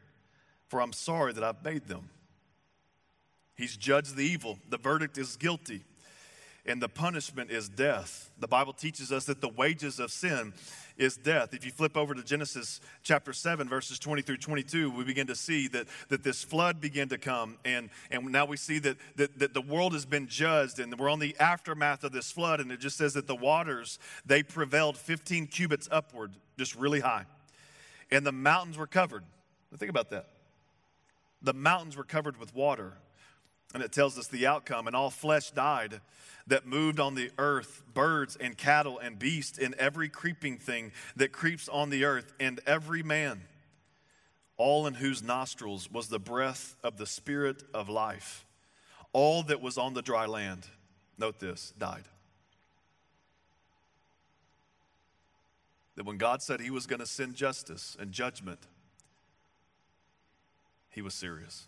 for 0.69 0.81
I'm 0.81 0.93
sorry 0.93 1.33
that 1.33 1.45
I've 1.45 1.65
made 1.65 1.87
them. 1.87 2.11
He's 3.57 3.77
judged 3.77 4.17
the 4.17 4.25
evil. 4.25 4.59
The 4.69 4.79
verdict 4.79 5.19
is 5.19 5.37
guilty, 5.37 5.85
and 6.69 6.83
the 6.83 6.89
punishment 6.89 7.51
is 7.51 7.69
death. 7.69 8.31
The 8.39 8.47
Bible 8.47 8.75
teaches 8.75 9.11
us 9.11 9.25
that 9.25 9.41
the 9.41 9.49
wages 9.49 9.99
of 9.99 10.13
sin 10.13 10.53
is 10.99 11.17
death. 11.17 11.55
If 11.55 11.65
you 11.65 11.71
flip 11.71 11.97
over 11.97 12.13
to 12.13 12.23
Genesis 12.23 12.81
chapter 13.03 13.33
7, 13.33 13.69
verses 13.69 13.99
20 13.99 14.21
through 14.21 14.37
22, 14.37 14.91
we 14.91 15.03
begin 15.03 15.27
to 15.29 15.35
see 15.35 15.67
that, 15.69 15.87
that 16.11 16.23
this 16.23 16.45
flood 16.45 16.79
began 16.79 17.09
to 17.09 17.17
come. 17.17 17.57
And, 17.65 17.89
and 18.11 18.27
now 18.27 18.45
we 18.45 18.59
see 18.59 18.79
that, 18.81 18.99
that, 19.17 19.39
that 19.39 19.55
the 19.55 19.63
world 19.63 19.95
has 19.95 20.05
been 20.05 20.27
judged 20.27 20.79
and 20.79 20.97
we're 20.99 21.09
on 21.09 21.21
the 21.21 21.35
aftermath 21.41 22.05
of 22.05 22.13
this 22.13 22.31
flood. 22.31 22.61
And 22.61 22.71
it 22.71 22.81
just 22.81 22.99
says 22.99 23.15
that 23.15 23.27
the 23.27 23.37
waters, 23.37 23.99
they 24.27 24.43
prevailed 24.43 24.99
15 24.99 25.47
cubits 25.47 25.89
upward, 25.91 26.33
just 26.59 26.75
really 26.75 27.01
high. 27.01 27.25
And 28.11 28.27
the 28.27 28.33
mountains 28.33 28.77
were 28.77 28.87
covered. 28.87 29.25
Think 29.75 29.91
about 29.91 30.11
that. 30.11 30.27
The 31.41 31.55
mountains 31.55 31.97
were 31.97 32.05
covered 32.05 32.37
with 32.39 32.55
water. 32.55 32.95
And 33.75 33.83
it 33.83 33.93
tells 33.93 34.19
us 34.19 34.29
the 34.29 34.47
outcome, 34.47 34.87
and 34.87 34.97
all 34.97 35.11
flesh 35.11 35.51
died 35.51 36.01
that 36.47 36.67
moved 36.67 36.99
on 36.99 37.15
the 37.15 37.31
earth, 37.37 37.83
birds 37.93 38.35
and 38.37 38.57
cattle 38.57 38.99
and 38.99 39.19
beasts, 39.19 39.59
and 39.59 39.75
every 39.75 40.09
creeping 40.09 40.57
thing 40.57 40.93
that 41.17 41.33
creeps 41.33 41.69
on 41.69 41.91
the 41.91 42.05
earth, 42.05 42.33
and 42.41 42.61
every 42.67 43.03
man, 43.03 43.43
all 44.57 44.87
in 44.87 44.95
whose 44.95 45.23
nostrils 45.23 45.91
was 45.91 46.09
the 46.09 46.19
breath 46.19 46.77
of 46.83 46.97
the 46.97 47.07
Spirit 47.07 47.63
of 47.75 47.91
life. 47.91 48.47
All 49.13 49.43
that 49.45 49.61
was 49.61 49.77
on 49.77 49.93
the 49.93 50.03
dry 50.03 50.25
land, 50.25 50.67
note 51.19 51.39
this, 51.39 51.75
died. 51.79 52.05
that 55.99 56.07
when 56.07 56.17
God 56.17 56.41
said 56.41 56.61
he 56.61 56.71
was 56.71 56.87
going 56.87 57.01
to 57.01 57.07
send 57.07 57.35
justice 57.35 57.97
and 57.99 58.13
judgment, 58.13 58.61
he 60.91 61.03
was 61.03 61.13
serious. 61.13 61.68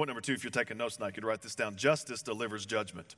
Point 0.00 0.08
number 0.08 0.22
two, 0.22 0.32
if 0.32 0.42
you're 0.42 0.50
taking 0.50 0.78
notes 0.78 0.98
now, 0.98 1.08
you 1.08 1.12
could 1.12 1.26
write 1.26 1.42
this 1.42 1.54
down. 1.54 1.76
Justice 1.76 2.22
delivers 2.22 2.64
judgment. 2.64 3.16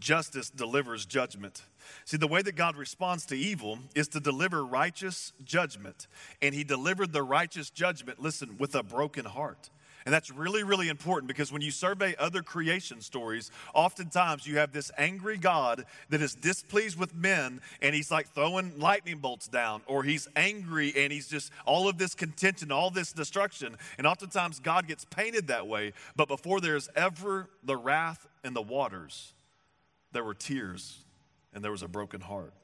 Justice 0.00 0.50
delivers 0.50 1.06
judgment. 1.06 1.62
See, 2.04 2.16
the 2.16 2.26
way 2.26 2.42
that 2.42 2.56
God 2.56 2.74
responds 2.74 3.26
to 3.26 3.36
evil 3.36 3.78
is 3.94 4.08
to 4.08 4.18
deliver 4.18 4.64
righteous 4.64 5.32
judgment. 5.44 6.08
And 6.42 6.52
he 6.52 6.64
delivered 6.64 7.12
the 7.12 7.22
righteous 7.22 7.70
judgment, 7.70 8.20
listen, 8.20 8.56
with 8.58 8.74
a 8.74 8.82
broken 8.82 9.24
heart. 9.24 9.70
And 10.06 10.12
that's 10.12 10.30
really, 10.30 10.62
really 10.62 10.88
important 10.88 11.26
because 11.26 11.52
when 11.52 11.62
you 11.62 11.72
survey 11.72 12.14
other 12.16 12.40
creation 12.40 13.00
stories, 13.00 13.50
oftentimes 13.74 14.46
you 14.46 14.58
have 14.58 14.70
this 14.70 14.92
angry 14.96 15.36
God 15.36 15.84
that 16.10 16.22
is 16.22 16.36
displeased 16.36 16.96
with 16.96 17.12
men 17.12 17.60
and 17.82 17.92
he's 17.92 18.08
like 18.08 18.28
throwing 18.28 18.78
lightning 18.78 19.18
bolts 19.18 19.48
down, 19.48 19.82
or 19.88 20.04
he's 20.04 20.28
angry 20.36 20.94
and 20.96 21.12
he's 21.12 21.26
just 21.26 21.50
all 21.64 21.88
of 21.88 21.98
this 21.98 22.14
contention, 22.14 22.70
all 22.70 22.88
this 22.88 23.12
destruction. 23.12 23.76
And 23.98 24.06
oftentimes 24.06 24.60
God 24.60 24.86
gets 24.86 25.04
painted 25.04 25.48
that 25.48 25.66
way. 25.66 25.92
But 26.14 26.28
before 26.28 26.60
there's 26.60 26.88
ever 26.94 27.50
the 27.64 27.76
wrath 27.76 28.28
and 28.44 28.54
the 28.54 28.62
waters, 28.62 29.32
there 30.12 30.22
were 30.22 30.34
tears 30.34 30.98
and 31.52 31.64
there 31.64 31.72
was 31.72 31.82
a 31.82 31.88
broken 31.88 32.20
heart 32.20 32.54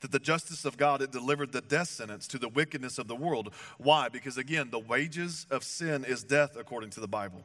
that 0.00 0.12
the 0.12 0.18
justice 0.18 0.64
of 0.64 0.76
God 0.76 1.00
had 1.00 1.10
delivered 1.10 1.52
the 1.52 1.60
death 1.60 1.88
sentence 1.88 2.26
to 2.28 2.38
the 2.38 2.48
wickedness 2.48 2.98
of 2.98 3.08
the 3.08 3.16
world. 3.16 3.52
Why? 3.78 4.08
Because 4.08 4.36
again, 4.36 4.70
the 4.70 4.78
wages 4.78 5.46
of 5.50 5.64
sin 5.64 6.04
is 6.04 6.22
death, 6.22 6.56
according 6.56 6.90
to 6.90 7.00
the 7.00 7.08
Bible. 7.08 7.42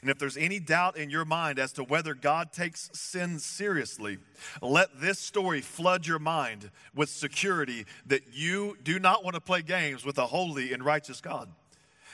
And 0.00 0.10
if 0.10 0.18
there's 0.18 0.36
any 0.36 0.58
doubt 0.58 0.96
in 0.96 1.10
your 1.10 1.24
mind 1.24 1.58
as 1.58 1.72
to 1.74 1.84
whether 1.84 2.14
God 2.14 2.52
takes 2.52 2.90
sin 2.92 3.38
seriously, 3.38 4.18
let 4.60 5.00
this 5.00 5.18
story 5.18 5.60
flood 5.60 6.06
your 6.06 6.18
mind 6.18 6.70
with 6.94 7.08
security 7.08 7.86
that 8.06 8.22
you 8.32 8.76
do 8.82 8.98
not 8.98 9.24
want 9.24 9.34
to 9.34 9.40
play 9.40 9.62
games 9.62 10.04
with 10.04 10.18
a 10.18 10.26
holy 10.26 10.72
and 10.72 10.84
righteous 10.84 11.20
God. 11.20 11.48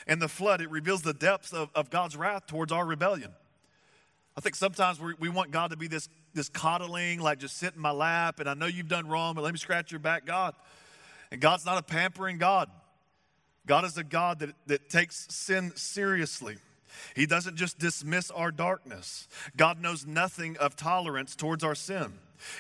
And 0.07 0.21
the 0.21 0.29
flood, 0.29 0.61
it 0.61 0.71
reveals 0.71 1.03
the 1.03 1.15
depths 1.15 1.53
of, 1.53 1.71
of 1.75 1.91
God's 1.91 2.17
wrath 2.17 2.47
towards 2.47 2.73
our 2.73 2.85
rebellion. 2.85 3.33
I 4.37 4.41
think 4.41 4.55
sometimes 4.55 5.01
we, 5.01 5.15
we 5.19 5.29
want 5.29 5.51
God 5.51 5.71
to 5.71 5.77
be 5.77 5.87
this 5.87 6.09
this 6.35 6.49
coddling, 6.49 7.21
like 7.21 7.39
just 7.39 7.57
sit 7.57 7.75
in 7.75 7.81
my 7.81 7.91
lap, 7.91 8.41
and 8.41 8.49
I 8.49 8.55
know 8.55 8.67
you've 8.67 8.89
done 8.89 9.09
wrong, 9.09 9.35
but 9.35 9.43
let 9.43 9.53
me 9.53 9.59
scratch 9.59 9.91
your 9.93 10.01
back, 10.01 10.27
God. 10.27 10.55
And 11.31 11.41
God's 11.41 11.65
not 11.65 11.79
a 11.79 11.83
pampering 11.83 12.39
God. 12.39 12.69
God 13.67 13.85
is 13.85 13.97
a 13.97 14.05
God 14.05 14.41
that, 14.41 14.51
that 14.67 14.91
takes 14.91 15.27
sin 15.35 15.73
seriously. 15.75 16.57
He 17.17 17.27
doesn't 17.27 17.57
just 17.57 17.79
dismiss 17.79 18.31
our 18.31 18.51
darkness. 18.51 19.27
God 19.57 19.81
knows 19.81 20.07
nothing 20.07 20.57
of 20.59 20.77
tolerance 20.77 21.35
towards 21.35 21.65
our 21.65 21.75
sin. 21.75 22.13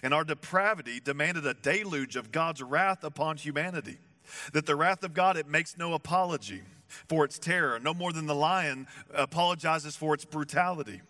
And 0.02 0.14
our 0.14 0.24
depravity 0.24 1.00
demanded 1.00 1.46
a 1.46 1.54
deluge 1.54 2.16
of 2.16 2.32
God's 2.32 2.62
wrath 2.62 3.04
upon 3.04 3.36
humanity. 3.36 3.98
That 4.52 4.66
the 4.66 4.76
wrath 4.76 5.02
of 5.04 5.12
God, 5.14 5.36
it 5.36 5.46
makes 5.46 5.76
no 5.76 5.92
apology 5.92 6.62
for 7.08 7.24
its 7.24 7.38
terror, 7.38 7.78
no 7.78 7.92
more 7.92 8.12
than 8.12 8.26
the 8.26 8.34
lion 8.34 8.86
apologizes 9.12 9.96
for 9.96 10.14
its 10.14 10.24
brutality. 10.24 11.02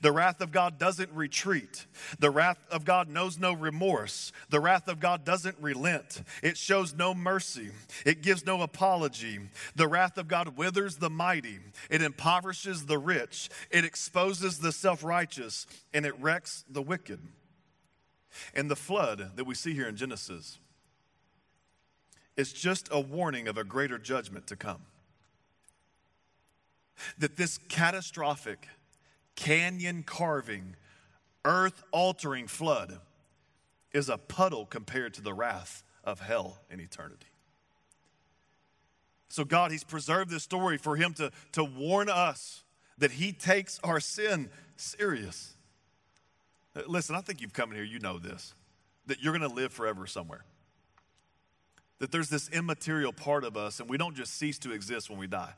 The 0.00 0.12
wrath 0.12 0.40
of 0.40 0.52
God 0.52 0.78
doesn't 0.78 1.10
retreat. 1.12 1.86
The 2.18 2.30
wrath 2.30 2.58
of 2.70 2.84
God 2.84 3.08
knows 3.08 3.38
no 3.38 3.52
remorse. 3.52 4.32
The 4.48 4.60
wrath 4.60 4.88
of 4.88 5.00
God 5.00 5.24
doesn't 5.24 5.56
relent. 5.60 6.22
It 6.42 6.56
shows 6.56 6.94
no 6.94 7.14
mercy. 7.14 7.70
It 8.04 8.22
gives 8.22 8.44
no 8.44 8.62
apology. 8.62 9.40
The 9.76 9.88
wrath 9.88 10.18
of 10.18 10.28
God 10.28 10.56
withers 10.56 10.96
the 10.96 11.10
mighty. 11.10 11.58
It 11.90 12.02
impoverishes 12.02 12.86
the 12.86 12.98
rich. 12.98 13.48
It 13.70 13.84
exposes 13.84 14.58
the 14.58 14.72
self 14.72 15.02
righteous. 15.02 15.66
And 15.92 16.06
it 16.06 16.18
wrecks 16.20 16.64
the 16.68 16.82
wicked. 16.82 17.20
And 18.54 18.70
the 18.70 18.76
flood 18.76 19.32
that 19.36 19.44
we 19.44 19.54
see 19.54 19.74
here 19.74 19.88
in 19.88 19.96
Genesis 19.96 20.58
is 22.36 22.52
just 22.52 22.88
a 22.90 23.00
warning 23.00 23.48
of 23.48 23.58
a 23.58 23.64
greater 23.64 23.98
judgment 23.98 24.46
to 24.48 24.56
come. 24.56 24.82
That 27.18 27.36
this 27.36 27.58
catastrophic, 27.68 28.68
canyon 29.36 30.02
carving, 30.02 30.76
earth 31.44 31.82
altering 31.92 32.46
flood 32.46 32.98
is 33.92 34.08
a 34.08 34.18
puddle 34.18 34.66
compared 34.66 35.14
to 35.14 35.22
the 35.22 35.34
wrath 35.34 35.82
of 36.04 36.20
hell 36.20 36.60
in 36.70 36.80
eternity. 36.80 37.26
So, 39.28 39.44
God, 39.44 39.70
He's 39.70 39.84
preserved 39.84 40.30
this 40.30 40.42
story 40.42 40.76
for 40.76 40.96
Him 40.96 41.14
to, 41.14 41.30
to 41.52 41.64
warn 41.64 42.08
us 42.08 42.64
that 42.98 43.12
He 43.12 43.32
takes 43.32 43.80
our 43.84 44.00
sin 44.00 44.50
serious. 44.76 45.54
Listen, 46.86 47.14
I 47.16 47.20
think 47.20 47.40
you've 47.40 47.52
come 47.52 47.70
in 47.70 47.76
here, 47.76 47.84
you 47.84 48.00
know 48.00 48.18
this, 48.18 48.54
that 49.06 49.22
you're 49.22 49.36
going 49.36 49.48
to 49.48 49.54
live 49.54 49.72
forever 49.72 50.06
somewhere. 50.06 50.44
That 51.98 52.12
there's 52.12 52.28
this 52.28 52.48
immaterial 52.48 53.12
part 53.12 53.44
of 53.44 53.56
us, 53.56 53.80
and 53.80 53.88
we 53.88 53.98
don't 53.98 54.16
just 54.16 54.34
cease 54.34 54.58
to 54.60 54.72
exist 54.72 55.10
when 55.10 55.18
we 55.18 55.26
die. 55.26 55.52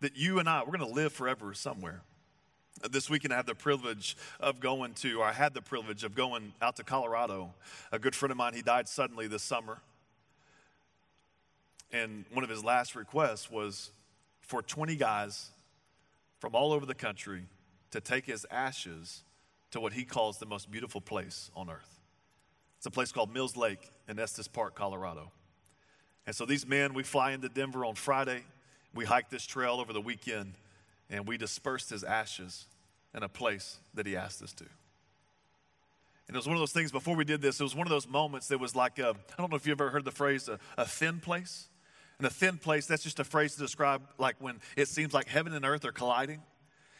That 0.00 0.16
you 0.16 0.38
and 0.38 0.48
I, 0.48 0.60
we're 0.60 0.76
going 0.76 0.88
to 0.88 0.94
live 0.94 1.12
forever 1.12 1.54
somewhere. 1.54 2.02
This 2.90 3.10
weekend, 3.10 3.32
I 3.32 3.36
had 3.36 3.46
the 3.46 3.54
privilege 3.54 4.16
of 4.38 4.60
going 4.60 4.94
to, 4.94 5.20
or 5.20 5.24
I 5.24 5.32
had 5.32 5.52
the 5.52 5.62
privilege 5.62 6.04
of 6.04 6.14
going 6.14 6.52
out 6.62 6.76
to 6.76 6.84
Colorado. 6.84 7.52
A 7.90 7.98
good 7.98 8.14
friend 8.14 8.30
of 8.30 8.36
mine, 8.36 8.54
he 8.54 8.62
died 8.62 8.88
suddenly 8.88 9.26
this 9.26 9.42
summer. 9.42 9.78
And 11.92 12.24
one 12.32 12.44
of 12.44 12.50
his 12.50 12.62
last 12.62 12.94
requests 12.94 13.50
was 13.50 13.90
for 14.40 14.62
20 14.62 14.94
guys 14.96 15.50
from 16.38 16.54
all 16.54 16.72
over 16.72 16.86
the 16.86 16.94
country 16.94 17.42
to 17.90 18.00
take 18.00 18.26
his 18.26 18.46
ashes 18.50 19.22
to 19.70 19.80
what 19.80 19.92
he 19.92 20.04
calls 20.04 20.38
the 20.38 20.46
most 20.46 20.70
beautiful 20.70 21.00
place 21.00 21.50
on 21.56 21.68
earth. 21.68 22.00
It's 22.76 22.86
a 22.86 22.90
place 22.90 23.10
called 23.10 23.32
Mills 23.32 23.56
Lake 23.56 23.90
in 24.08 24.18
Estes 24.18 24.46
Park, 24.46 24.74
Colorado. 24.74 25.32
And 26.26 26.36
so 26.36 26.44
these 26.44 26.66
men, 26.66 26.94
we 26.94 27.02
fly 27.02 27.32
into 27.32 27.48
Denver 27.48 27.84
on 27.84 27.94
Friday. 27.94 28.42
We 28.94 29.04
hike 29.04 29.30
this 29.30 29.44
trail 29.44 29.80
over 29.80 29.92
the 29.92 30.00
weekend 30.00 30.54
and 31.10 31.26
we 31.26 31.36
dispersed 31.36 31.90
his 31.90 32.04
ashes 32.04 32.66
in 33.14 33.22
a 33.22 33.28
place 33.28 33.78
that 33.94 34.06
he 34.06 34.16
asked 34.16 34.42
us 34.42 34.52
to. 34.54 34.64
And 36.26 36.36
it 36.36 36.38
was 36.38 36.46
one 36.46 36.56
of 36.56 36.60
those 36.60 36.72
things 36.72 36.92
before 36.92 37.16
we 37.16 37.24
did 37.24 37.40
this, 37.40 37.58
it 37.58 37.62
was 37.62 37.74
one 37.74 37.86
of 37.86 37.90
those 37.90 38.06
moments 38.06 38.48
that 38.48 38.60
was 38.60 38.76
like, 38.76 39.00
I 39.00 39.14
don't 39.38 39.50
know 39.50 39.56
if 39.56 39.66
you 39.66 39.72
ever 39.72 39.90
heard 39.90 40.04
the 40.04 40.10
phrase 40.10 40.48
a, 40.48 40.58
a 40.76 40.84
thin 40.84 41.20
place. 41.20 41.68
And 42.18 42.26
a 42.26 42.30
thin 42.30 42.58
place, 42.58 42.86
that's 42.86 43.04
just 43.04 43.20
a 43.20 43.24
phrase 43.24 43.54
to 43.54 43.60
describe 43.60 44.02
like 44.18 44.36
when 44.40 44.60
it 44.76 44.88
seems 44.88 45.14
like 45.14 45.28
heaven 45.28 45.54
and 45.54 45.64
earth 45.64 45.84
are 45.84 45.92
colliding. 45.92 46.42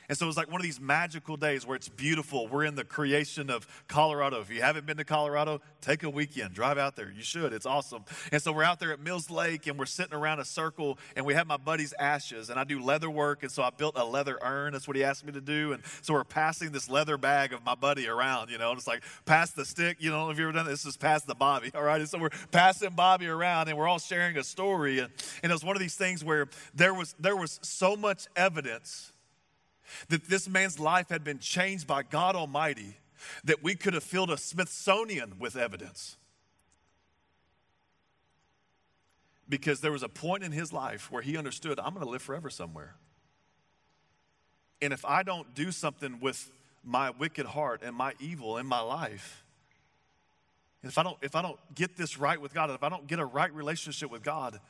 And 0.08 0.16
so 0.16 0.24
it 0.24 0.28
was 0.28 0.36
like 0.38 0.50
one 0.50 0.60
of 0.60 0.64
these 0.64 0.80
magical 0.80 1.36
days 1.36 1.66
where 1.66 1.76
it's 1.76 1.88
beautiful. 1.88 2.48
We're 2.48 2.64
in 2.64 2.76
the 2.76 2.84
creation 2.84 3.50
of 3.50 3.66
Colorado. 3.88 4.40
If 4.40 4.48
you 4.48 4.62
haven't 4.62 4.86
been 4.86 4.96
to 4.96 5.04
Colorado, 5.04 5.60
take 5.82 6.02
a 6.02 6.08
weekend, 6.08 6.54
drive 6.54 6.78
out 6.78 6.96
there. 6.96 7.12
You 7.14 7.22
should, 7.22 7.52
it's 7.52 7.66
awesome. 7.66 8.04
And 8.32 8.40
so 8.40 8.50
we're 8.50 8.62
out 8.62 8.80
there 8.80 8.90
at 8.92 9.00
Mills 9.00 9.30
Lake 9.30 9.66
and 9.66 9.78
we're 9.78 9.84
sitting 9.86 10.14
around 10.14 10.40
a 10.40 10.46
circle 10.46 10.98
and 11.14 11.26
we 11.26 11.34
have 11.34 11.46
my 11.46 11.58
buddy's 11.58 11.92
ashes. 11.98 12.48
And 12.48 12.58
I 12.58 12.64
do 12.64 12.82
leather 12.82 13.10
work. 13.10 13.42
And 13.42 13.52
so 13.52 13.62
I 13.62 13.68
built 13.68 13.98
a 13.98 14.04
leather 14.04 14.38
urn. 14.40 14.72
That's 14.72 14.88
what 14.88 14.96
he 14.96 15.04
asked 15.04 15.26
me 15.26 15.32
to 15.32 15.42
do. 15.42 15.72
And 15.72 15.82
so 16.00 16.14
we're 16.14 16.24
passing 16.24 16.72
this 16.72 16.88
leather 16.88 17.18
bag 17.18 17.52
of 17.52 17.62
my 17.64 17.74
buddy 17.74 18.08
around, 18.08 18.50
you 18.50 18.56
know, 18.56 18.72
it's 18.72 18.86
like 18.86 19.02
pass 19.26 19.50
the 19.50 19.66
stick. 19.66 19.98
You 20.00 20.10
know, 20.10 20.30
if 20.30 20.38
you've 20.38 20.48
ever 20.48 20.52
done 20.52 20.66
this, 20.66 20.86
is 20.86 20.96
pass 20.96 21.22
the 21.24 21.34
Bobby. 21.34 21.70
All 21.74 21.82
right. 21.82 22.00
And 22.00 22.08
so 22.08 22.18
we're 22.18 22.30
passing 22.50 22.90
Bobby 22.90 23.26
around 23.26 23.68
and 23.68 23.76
we're 23.76 23.88
all 23.88 23.98
sharing 23.98 24.38
a 24.38 24.44
story. 24.44 25.00
And, 25.00 25.10
and 25.42 25.52
it 25.52 25.54
was 25.54 25.64
one 25.64 25.76
of 25.76 25.80
these 25.80 25.96
things 25.96 26.24
where 26.24 26.48
there 26.74 26.94
was, 26.94 27.14
there 27.20 27.36
was 27.36 27.60
so 27.62 27.94
much 27.94 28.26
evidence 28.36 29.12
that 30.08 30.28
this 30.28 30.48
man's 30.48 30.78
life 30.78 31.08
had 31.08 31.24
been 31.24 31.38
changed 31.38 31.86
by 31.86 32.02
God 32.02 32.36
Almighty, 32.36 32.96
that 33.44 33.62
we 33.62 33.74
could 33.74 33.94
have 33.94 34.02
filled 34.02 34.30
a 34.30 34.36
Smithsonian 34.36 35.34
with 35.38 35.56
evidence. 35.56 36.16
Because 39.48 39.80
there 39.80 39.92
was 39.92 40.02
a 40.02 40.08
point 40.08 40.44
in 40.44 40.52
his 40.52 40.72
life 40.72 41.10
where 41.10 41.22
he 41.22 41.36
understood, 41.36 41.80
I'm 41.80 41.94
going 41.94 42.04
to 42.04 42.10
live 42.10 42.22
forever 42.22 42.50
somewhere. 42.50 42.94
And 44.80 44.92
if 44.92 45.04
I 45.04 45.22
don't 45.22 45.54
do 45.54 45.72
something 45.72 46.20
with 46.20 46.50
my 46.84 47.10
wicked 47.10 47.46
heart 47.46 47.82
and 47.82 47.96
my 47.96 48.12
evil 48.20 48.58
in 48.58 48.66
my 48.66 48.80
life, 48.80 49.44
if 50.84 50.96
I 50.96 51.02
don't 51.02 51.16
if 51.22 51.34
I 51.34 51.42
don't 51.42 51.58
get 51.74 51.96
this 51.96 52.18
right 52.18 52.40
with 52.40 52.54
God, 52.54 52.70
if 52.70 52.84
I 52.84 52.88
don't 52.88 53.06
get 53.08 53.18
a 53.18 53.24
right 53.24 53.52
relationship 53.52 54.10
with 54.10 54.22
God, 54.22 54.60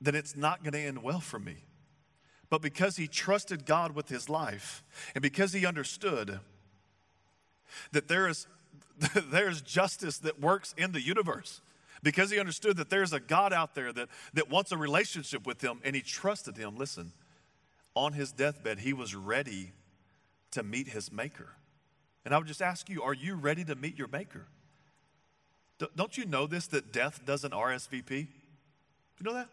then 0.00 0.16
it's 0.16 0.34
not 0.34 0.64
going 0.64 0.72
to 0.72 0.80
end 0.80 1.02
well 1.02 1.20
for 1.20 1.38
me 1.38 1.58
but 2.52 2.60
because 2.60 2.96
he 2.96 3.08
trusted 3.08 3.64
God 3.64 3.94
with 3.94 4.10
his 4.10 4.28
life 4.28 4.84
and 5.14 5.22
because 5.22 5.54
he 5.54 5.64
understood 5.64 6.38
that 7.92 8.08
there 8.08 8.28
is, 8.28 8.46
there 9.30 9.48
is 9.48 9.62
justice 9.62 10.18
that 10.18 10.38
works 10.38 10.74
in 10.76 10.92
the 10.92 11.00
universe, 11.00 11.62
because 12.02 12.30
he 12.30 12.38
understood 12.38 12.76
that 12.76 12.90
there's 12.90 13.14
a 13.14 13.20
God 13.20 13.54
out 13.54 13.74
there 13.74 13.90
that, 13.94 14.10
that 14.34 14.50
wants 14.50 14.70
a 14.70 14.76
relationship 14.76 15.46
with 15.46 15.62
him 15.62 15.80
and 15.82 15.96
he 15.96 16.02
trusted 16.02 16.58
him, 16.58 16.76
listen, 16.76 17.12
on 17.94 18.12
his 18.12 18.32
deathbed, 18.32 18.80
he 18.80 18.92
was 18.92 19.14
ready 19.14 19.72
to 20.50 20.62
meet 20.62 20.88
his 20.88 21.10
maker. 21.10 21.54
And 22.26 22.34
I 22.34 22.38
would 22.38 22.48
just 22.48 22.60
ask 22.60 22.90
you, 22.90 23.02
are 23.02 23.14
you 23.14 23.34
ready 23.34 23.64
to 23.64 23.74
meet 23.74 23.96
your 23.96 24.08
maker? 24.08 24.44
Don't 25.96 26.18
you 26.18 26.26
know 26.26 26.46
this 26.46 26.66
that 26.66 26.92
death 26.92 27.24
doesn't 27.24 27.54
RSVP? 27.54 28.10
You 28.18 29.24
know 29.24 29.32
that? 29.32 29.48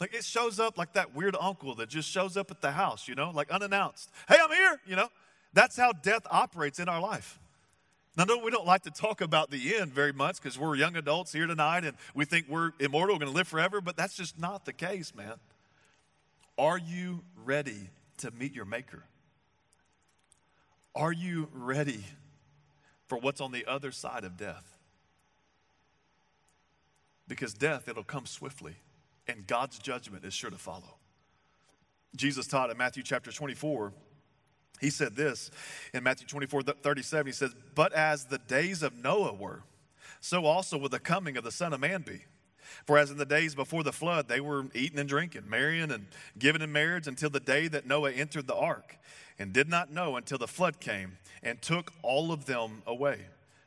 Like 0.00 0.14
it 0.14 0.24
shows 0.24 0.58
up 0.58 0.78
like 0.78 0.94
that 0.94 1.14
weird 1.14 1.36
uncle 1.38 1.74
that 1.76 1.90
just 1.90 2.08
shows 2.08 2.36
up 2.36 2.50
at 2.50 2.62
the 2.62 2.72
house, 2.72 3.06
you 3.06 3.14
know, 3.14 3.30
like 3.30 3.50
unannounced. 3.50 4.10
Hey, 4.28 4.36
I'm 4.42 4.50
here, 4.50 4.80
you 4.86 4.96
know. 4.96 5.08
That's 5.52 5.76
how 5.76 5.92
death 5.92 6.26
operates 6.30 6.78
in 6.78 6.88
our 6.88 7.00
life. 7.00 7.38
Now, 8.16 8.24
no, 8.24 8.38
we 8.38 8.50
don't 8.50 8.66
like 8.66 8.82
to 8.82 8.90
talk 8.90 9.20
about 9.20 9.50
the 9.50 9.76
end 9.76 9.92
very 9.92 10.12
much 10.12 10.36
because 10.36 10.58
we're 10.58 10.74
young 10.74 10.96
adults 10.96 11.32
here 11.32 11.46
tonight 11.46 11.84
and 11.84 11.96
we 12.14 12.24
think 12.24 12.46
we're 12.48 12.72
immortal, 12.80 13.14
we're 13.14 13.20
going 13.20 13.32
to 13.32 13.36
live 13.36 13.48
forever, 13.48 13.80
but 13.80 13.96
that's 13.96 14.14
just 14.16 14.38
not 14.38 14.64
the 14.64 14.72
case, 14.72 15.14
man. 15.14 15.34
Are 16.58 16.78
you 16.78 17.22
ready 17.44 17.90
to 18.18 18.30
meet 18.32 18.54
your 18.54 18.64
Maker? 18.64 19.04
Are 20.94 21.12
you 21.12 21.48
ready 21.52 22.04
for 23.06 23.16
what's 23.16 23.40
on 23.40 23.52
the 23.52 23.64
other 23.66 23.92
side 23.92 24.24
of 24.24 24.36
death? 24.36 24.76
Because 27.28 27.54
death, 27.54 27.88
it'll 27.88 28.02
come 28.02 28.26
swiftly, 28.26 28.74
and 29.30 29.46
God's 29.46 29.78
judgment 29.78 30.24
is 30.24 30.34
sure 30.34 30.50
to 30.50 30.58
follow. 30.58 30.96
Jesus 32.16 32.46
taught 32.46 32.70
in 32.70 32.76
Matthew 32.76 33.02
chapter 33.02 33.30
24 33.30 33.92
he 34.80 34.90
said 34.90 35.14
this 35.14 35.50
in 35.92 36.02
Matthew 36.02 36.26
24 36.26 36.62
37. 36.62 37.26
He 37.26 37.32
says, 37.32 37.54
But 37.74 37.92
as 37.92 38.24
the 38.24 38.38
days 38.38 38.82
of 38.82 38.96
Noah 38.96 39.34
were, 39.34 39.62
so 40.20 40.46
also 40.46 40.78
will 40.78 40.88
the 40.88 40.98
coming 40.98 41.36
of 41.36 41.44
the 41.44 41.52
Son 41.52 41.72
of 41.72 41.80
Man 41.80 42.02
be. 42.02 42.24
For 42.86 42.96
as 42.96 43.10
in 43.10 43.18
the 43.18 43.26
days 43.26 43.54
before 43.54 43.82
the 43.82 43.92
flood, 43.92 44.28
they 44.28 44.40
were 44.40 44.66
eating 44.74 44.98
and 44.98 45.08
drinking, 45.08 45.48
marrying 45.48 45.90
and 45.90 46.06
giving 46.38 46.62
in 46.62 46.72
marriage 46.72 47.06
until 47.06 47.28
the 47.28 47.40
day 47.40 47.68
that 47.68 47.86
Noah 47.86 48.12
entered 48.12 48.46
the 48.46 48.54
ark, 48.54 48.96
and 49.38 49.52
did 49.52 49.68
not 49.68 49.92
know 49.92 50.16
until 50.16 50.38
the 50.38 50.48
flood 50.48 50.80
came 50.80 51.18
and 51.42 51.60
took 51.60 51.92
all 52.02 52.32
of 52.32 52.46
them 52.46 52.82
away. 52.86 53.18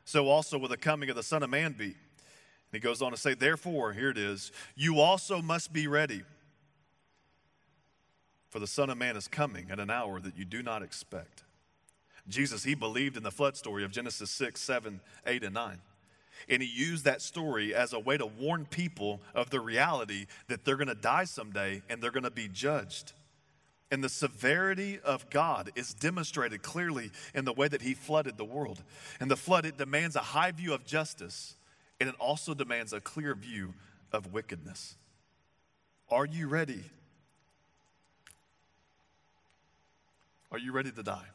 So 0.04 0.28
also 0.28 0.58
will 0.58 0.68
the 0.68 0.76
coming 0.76 1.10
of 1.10 1.16
the 1.16 1.22
Son 1.22 1.42
of 1.42 1.50
Man 1.50 1.72
be. 1.72 1.94
He 2.74 2.80
goes 2.80 3.02
on 3.02 3.12
to 3.12 3.16
say, 3.16 3.34
Therefore, 3.34 3.92
here 3.92 4.10
it 4.10 4.18
is, 4.18 4.52
you 4.74 5.00
also 5.00 5.40
must 5.42 5.72
be 5.72 5.86
ready 5.86 6.22
for 8.54 8.60
the 8.60 8.68
Son 8.68 8.88
of 8.88 8.96
Man 8.96 9.16
is 9.16 9.26
coming 9.26 9.66
at 9.72 9.80
an 9.80 9.90
hour 9.90 10.20
that 10.20 10.38
you 10.38 10.44
do 10.44 10.62
not 10.62 10.80
expect. 10.80 11.42
Jesus, 12.28 12.62
he 12.62 12.76
believed 12.76 13.16
in 13.16 13.24
the 13.24 13.32
flood 13.32 13.56
story 13.56 13.82
of 13.82 13.90
Genesis 13.90 14.30
6, 14.30 14.60
7, 14.60 15.00
8, 15.26 15.42
and 15.42 15.54
9. 15.54 15.80
And 16.48 16.62
he 16.62 16.68
used 16.68 17.04
that 17.04 17.20
story 17.20 17.74
as 17.74 17.92
a 17.92 17.98
way 17.98 18.16
to 18.16 18.26
warn 18.26 18.64
people 18.66 19.20
of 19.34 19.50
the 19.50 19.58
reality 19.58 20.26
that 20.46 20.64
they're 20.64 20.76
going 20.76 20.86
to 20.86 20.94
die 20.94 21.24
someday 21.24 21.82
and 21.90 22.00
they're 22.00 22.12
going 22.12 22.22
to 22.22 22.30
be 22.30 22.46
judged. 22.46 23.12
And 23.90 24.04
the 24.04 24.08
severity 24.08 25.00
of 25.00 25.28
God 25.30 25.72
is 25.74 25.92
demonstrated 25.92 26.62
clearly 26.62 27.10
in 27.34 27.44
the 27.44 27.52
way 27.52 27.66
that 27.66 27.82
he 27.82 27.92
flooded 27.92 28.38
the 28.38 28.44
world. 28.44 28.84
And 29.18 29.28
the 29.28 29.36
flood, 29.36 29.66
it 29.66 29.78
demands 29.78 30.14
a 30.14 30.20
high 30.20 30.52
view 30.52 30.74
of 30.74 30.86
justice, 30.86 31.56
and 32.00 32.08
it 32.08 32.14
also 32.18 32.54
demands 32.54 32.92
a 32.92 33.00
clear 33.00 33.34
view 33.34 33.74
of 34.12 34.32
wickedness. 34.32 34.96
Are 36.10 36.26
you 36.26 36.48
ready 36.48 36.84
Are 40.54 40.58
you 40.58 40.70
ready 40.70 40.92
to 40.92 41.02
die? 41.02 41.33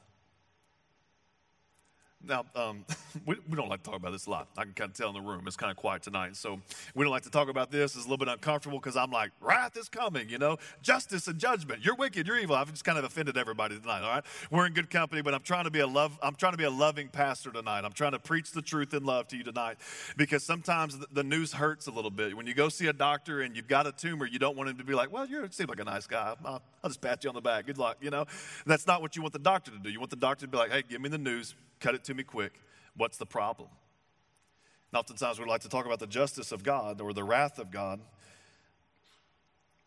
Now, 2.27 2.45
um, 2.55 2.85
we, 3.25 3.35
we, 3.49 3.55
don't 3.55 3.69
like 3.69 3.81
to 3.83 3.89
talk 3.89 3.99
about 3.99 4.11
this 4.11 4.25
a 4.25 4.29
lot. 4.29 4.49
I 4.57 4.63
can 4.63 4.73
kind 4.73 4.91
of 4.91 4.97
tell 4.97 5.07
in 5.07 5.13
the 5.13 5.21
room. 5.21 5.43
It's 5.47 5.55
kind 5.55 5.71
of 5.71 5.77
quiet 5.77 6.03
tonight. 6.03 6.35
So 6.35 6.59
we 6.93 7.05
don't 7.05 7.11
like 7.11 7.23
to 7.23 7.29
talk 7.29 7.49
about 7.49 7.71
this. 7.71 7.95
It's 7.95 8.05
a 8.05 8.09
little 8.09 8.17
bit 8.17 8.27
uncomfortable 8.27 8.77
because 8.77 8.97
I'm 8.97 9.11
like, 9.11 9.31
wrath 9.39 9.77
is 9.77 9.87
coming, 9.87 10.29
you 10.29 10.37
know, 10.37 10.57
justice 10.81 11.27
and 11.27 11.39
judgment. 11.39 11.83
You're 11.83 11.95
wicked, 11.95 12.27
you're 12.27 12.37
evil. 12.37 12.55
I've 12.55 12.71
just 12.71 12.83
kind 12.83 12.97
of 12.97 13.05
offended 13.05 13.37
everybody 13.37 13.79
tonight, 13.79 14.03
all 14.03 14.09
right? 14.09 14.23
We're 14.51 14.65
in 14.65 14.73
good 14.73 14.89
company, 14.89 15.21
but 15.21 15.33
I'm 15.33 15.41
trying 15.41 15.63
to 15.63 15.71
be 15.71 15.79
a 15.79 15.87
love, 15.87 16.17
I'm 16.21 16.35
trying 16.35 16.53
to 16.53 16.57
be 16.57 16.65
a 16.65 16.69
loving 16.69 17.07
pastor 17.07 17.51
tonight. 17.51 17.85
I'm 17.85 17.93
trying 17.93 18.11
to 18.11 18.19
preach 18.19 18.51
the 18.51 18.61
truth 18.61 18.93
in 18.93 19.05
love 19.05 19.27
to 19.29 19.37
you 19.37 19.43
tonight 19.43 19.77
because 20.17 20.43
sometimes 20.43 20.97
the, 21.11 21.23
news 21.29 21.53
hurts 21.53 21.85
a 21.85 21.91
little 21.91 22.09
bit. 22.09 22.35
When 22.35 22.47
you 22.47 22.55
go 22.55 22.69
see 22.69 22.87
a 22.87 22.93
doctor 22.93 23.41
and 23.41 23.55
you've 23.55 23.67
got 23.67 23.85
a 23.85 23.91
tumor, 23.91 24.25
you 24.25 24.39
don't 24.39 24.57
want 24.57 24.69
him 24.69 24.77
to 24.77 24.83
be 24.83 24.95
like, 24.95 25.11
well, 25.11 25.27
you 25.27 25.47
seem 25.51 25.67
like 25.67 25.79
a 25.79 25.83
nice 25.83 26.07
guy. 26.07 26.33
I'll, 26.43 26.61
I'll 26.83 26.89
just 26.89 27.01
pat 27.01 27.23
you 27.23 27.29
on 27.29 27.35
the 27.35 27.41
back. 27.41 27.67
Good 27.67 27.77
luck, 27.77 27.97
you 28.01 28.09
know? 28.09 28.25
That's 28.65 28.87
not 28.87 29.01
what 29.01 29.15
you 29.15 29.21
want 29.21 29.33
the 29.33 29.39
doctor 29.39 29.69
to 29.69 29.77
do. 29.77 29.89
You 29.89 29.99
want 29.99 30.09
the 30.09 30.15
doctor 30.15 30.45
to 30.45 30.51
be 30.51 30.57
like, 30.57 30.71
hey, 30.71 30.83
give 30.89 31.01
me 31.01 31.09
the 31.09 31.19
news 31.19 31.53
cut 31.79 31.95
it 31.95 32.03
to 32.05 32.13
me 32.13 32.23
quick. 32.23 32.53
What's 32.95 33.17
the 33.17 33.25
problem? 33.25 33.69
And 34.91 34.99
oftentimes 34.99 35.39
we 35.39 35.45
like 35.45 35.61
to 35.61 35.69
talk 35.69 35.85
about 35.85 35.99
the 35.99 36.07
justice 36.07 36.51
of 36.51 36.63
God 36.63 37.01
or 37.01 37.13
the 37.13 37.23
wrath 37.23 37.59
of 37.59 37.71
God. 37.71 37.99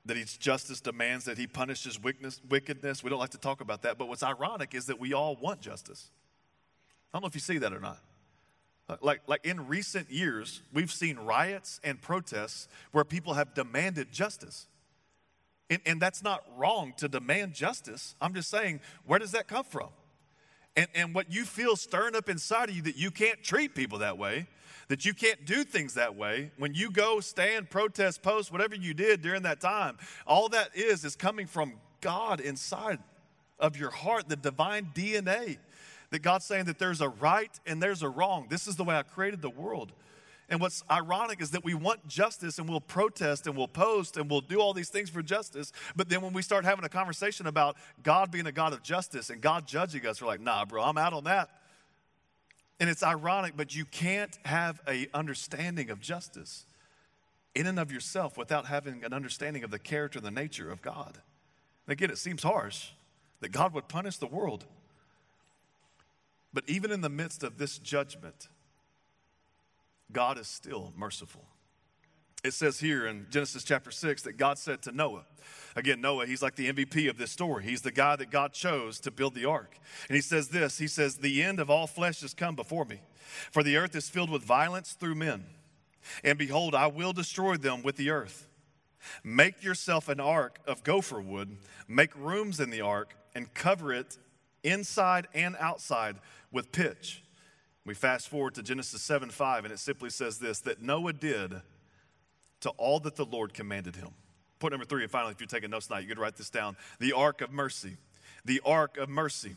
That 0.05 0.16
his 0.16 0.37
justice 0.37 0.81
demands 0.81 1.26
that 1.26 1.38
he 1.38 1.46
punishes 1.46 2.00
wickedness. 2.02 3.05
We 3.05 3.11
don't 3.11 3.20
like 3.20 3.31
to 3.31 3.38
talk 3.38 3.61
about 3.61 3.83
that. 3.83 3.98
But 3.98 4.09
what's 4.09 4.22
ironic 4.24 4.74
is 4.74 4.87
that 4.87 4.98
we 4.98 5.12
all 5.12 5.37
want 5.37 5.61
justice. 5.61 6.11
I 7.12 7.18
don't 7.18 7.22
know 7.22 7.28
if 7.28 7.35
you 7.35 7.40
see 7.40 7.59
that 7.59 7.72
or 7.72 7.78
not. 7.78 8.00
Like, 9.00 9.22
like 9.28 9.46
in 9.46 9.68
recent 9.68 10.11
years, 10.11 10.61
we've 10.72 10.90
seen 10.90 11.16
riots 11.18 11.81
and 11.85 12.00
protests 12.00 12.68
where 12.90 13.05
people 13.05 13.35
have 13.35 13.55
demanded 13.55 14.11
justice. 14.11 14.66
And, 15.70 15.81
and 15.87 16.02
that's 16.02 16.22
not 16.22 16.44
wrong 16.57 16.94
to 16.96 17.09
demand 17.09 17.55
justice. 17.55 18.14
I'm 18.20 18.35
just 18.35 18.50
saying, 18.50 18.81
where 19.07 19.18
does 19.18 19.33
that 19.33 19.46
come 19.46 19.64
from? 19.64 19.88
And, 20.76 20.88
and 20.94 21.14
what 21.14 21.32
you 21.32 21.44
feel 21.44 21.76
stirring 21.76 22.16
up 22.16 22.28
inside 22.28 22.68
of 22.68 22.76
you 22.76 22.82
that 22.82 22.96
you 22.96 23.11
can't 23.11 23.42
treat 23.42 23.74
people 23.74 23.98
that 23.98 24.18
way, 24.18 24.46
that 24.88 25.04
you 25.04 25.14
can't 25.14 25.44
do 25.44 25.64
things 25.64 25.94
that 25.94 26.16
way, 26.16 26.50
when 26.58 26.74
you 26.74 26.90
go 26.90 27.20
stand, 27.20 27.70
protest, 27.70 28.22
post, 28.22 28.50
whatever 28.50 28.74
you 28.74 28.94
did 28.94 29.22
during 29.22 29.42
that 29.42 29.61
time, 29.61 29.96
all 30.26 30.48
that 30.50 30.70
is 30.74 31.04
is 31.04 31.16
coming 31.16 31.46
from 31.46 31.74
God 32.00 32.40
inside 32.40 32.98
of 33.58 33.76
your 33.76 33.90
heart, 33.90 34.28
the 34.28 34.37
divine 34.37 34.90
DNA. 34.94 35.58
That 36.11 36.20
God's 36.20 36.44
saying 36.44 36.66
that 36.66 36.78
there's 36.78 37.00
a 37.00 37.08
right 37.08 37.58
and 37.64 37.82
there's 37.82 38.02
a 38.02 38.08
wrong. 38.08 38.46
This 38.50 38.66
is 38.66 38.76
the 38.76 38.85
way 38.85 38.96
I 38.96 39.02
created 39.02 39.40
the 39.40 39.48
world. 39.48 39.92
And 40.52 40.60
what's 40.60 40.84
ironic 40.90 41.40
is 41.40 41.52
that 41.52 41.64
we 41.64 41.72
want 41.72 42.06
justice 42.06 42.58
and 42.58 42.68
we'll 42.68 42.82
protest 42.82 43.46
and 43.46 43.56
we'll 43.56 43.66
post 43.66 44.18
and 44.18 44.30
we'll 44.30 44.42
do 44.42 44.60
all 44.60 44.74
these 44.74 44.90
things 44.90 45.08
for 45.08 45.22
justice. 45.22 45.72
But 45.96 46.10
then 46.10 46.20
when 46.20 46.34
we 46.34 46.42
start 46.42 46.66
having 46.66 46.84
a 46.84 46.90
conversation 46.90 47.46
about 47.46 47.78
God 48.02 48.30
being 48.30 48.46
a 48.46 48.52
God 48.52 48.74
of 48.74 48.82
justice 48.82 49.30
and 49.30 49.40
God 49.40 49.66
judging 49.66 50.06
us, 50.06 50.20
we're 50.20 50.28
like, 50.28 50.42
nah, 50.42 50.66
bro, 50.66 50.82
I'm 50.82 50.98
out 50.98 51.14
on 51.14 51.24
that. 51.24 51.48
And 52.78 52.90
it's 52.90 53.02
ironic, 53.02 53.54
but 53.56 53.74
you 53.74 53.86
can't 53.86 54.38
have 54.44 54.78
a 54.86 55.08
understanding 55.14 55.88
of 55.88 56.00
justice 56.00 56.66
in 57.54 57.66
and 57.66 57.78
of 57.78 57.90
yourself 57.90 58.36
without 58.36 58.66
having 58.66 59.04
an 59.04 59.14
understanding 59.14 59.64
of 59.64 59.70
the 59.70 59.78
character 59.78 60.18
and 60.18 60.26
the 60.26 60.30
nature 60.30 60.70
of 60.70 60.82
God. 60.82 61.18
And 61.86 61.92
again, 61.94 62.10
it 62.10 62.18
seems 62.18 62.42
harsh 62.42 62.90
that 63.40 63.52
God 63.52 63.72
would 63.72 63.88
punish 63.88 64.18
the 64.18 64.26
world. 64.26 64.66
But 66.52 66.64
even 66.66 66.90
in 66.90 67.00
the 67.00 67.08
midst 67.08 67.42
of 67.42 67.56
this 67.56 67.78
judgment, 67.78 68.48
God 70.12 70.38
is 70.38 70.48
still 70.48 70.92
merciful. 70.96 71.44
It 72.44 72.55
says 72.55 72.81
here 72.81 73.07
in 73.07 73.27
Genesis 73.31 73.62
chapter 73.62 73.92
6 73.92 74.22
that 74.22 74.37
God 74.37 74.59
said 74.59 74.83
to 74.83 74.92
Noah, 74.92 75.25
again, 75.77 76.01
Noah, 76.01 76.27
he's 76.27 76.42
like 76.42 76.57
the 76.57 76.72
MVP 76.72 77.09
of 77.09 77.16
this 77.16 77.31
story. 77.31 77.62
He's 77.62 77.83
the 77.83 77.92
guy 77.92 78.16
that 78.16 78.31
God 78.31 78.53
chose 78.53 78.98
to 79.01 79.12
build 79.12 79.35
the 79.35 79.44
ark. 79.44 79.79
And 80.09 80.16
he 80.16 80.20
says 80.20 80.48
this 80.48 80.79
He 80.79 80.88
says, 80.88 81.16
The 81.16 81.42
end 81.42 81.61
of 81.61 81.70
all 81.70 81.87
flesh 81.87 82.20
has 82.22 82.35
come 82.35 82.57
before 82.57 82.85
me, 82.85 83.01
for 83.53 83.62
the 83.62 83.77
earth 83.77 83.94
is 83.94 84.09
filled 84.09 84.31
with 84.31 84.42
violence 84.42 84.92
through 84.92 85.14
men. 85.14 85.44
And 86.25 86.37
behold, 86.37 86.75
I 86.75 86.88
will 86.88 87.12
destroy 87.12 87.57
them 87.57 87.83
with 87.83 87.96
the 87.96 88.11
earth. 88.11 88.48
Make 89.22 89.62
yourself 89.62 90.09
an 90.09 90.18
ark 90.18 90.59
of 90.66 90.83
gopher 90.83 91.20
wood, 91.20 91.57
make 91.87 92.14
rooms 92.16 92.59
in 92.59 92.70
the 92.70 92.81
ark, 92.81 93.14
and 93.35 93.53
cover 93.55 93.92
it 93.92 94.18
inside 94.64 95.29
and 95.33 95.57
outside 95.59 96.16
with 96.51 96.72
pitch. 96.72 97.22
We 97.85 97.95
fast 97.95 98.29
forward 98.29 98.55
to 98.55 98.62
Genesis 98.62 99.03
7 99.03 99.31
5, 99.31 99.64
and 99.64 99.73
it 99.73 99.79
simply 99.79 100.11
says 100.11 100.38
this 100.38 100.61
that 100.61 100.81
Noah 100.81 101.12
did 101.12 101.61
to 102.61 102.71
all 102.71 103.01
that 103.01 103.16
the 103.16 103.25
Lord 103.25 103.55
commanded 103.55 103.97
him. 103.97 104.11
Point 104.61 104.73
number 104.73 104.87
three, 104.87 105.03
and 105.03 105.11
finally, 105.11 105.33
if 105.33 105.40
you're 105.40 105.49
taking 105.49 105.71
notes 105.71 105.88
tonight, 105.88 106.01
you 106.01 106.09
could 106.09 106.18
write 106.18 106.37
this 106.37 106.51
down 106.51 106.77
the 107.01 107.12
ark 107.12 107.40
of 107.40 107.51
mercy. 107.51 107.97
The 108.45 108.61
ark 108.64 108.97
of 108.97 109.09
mercy. 109.09 109.57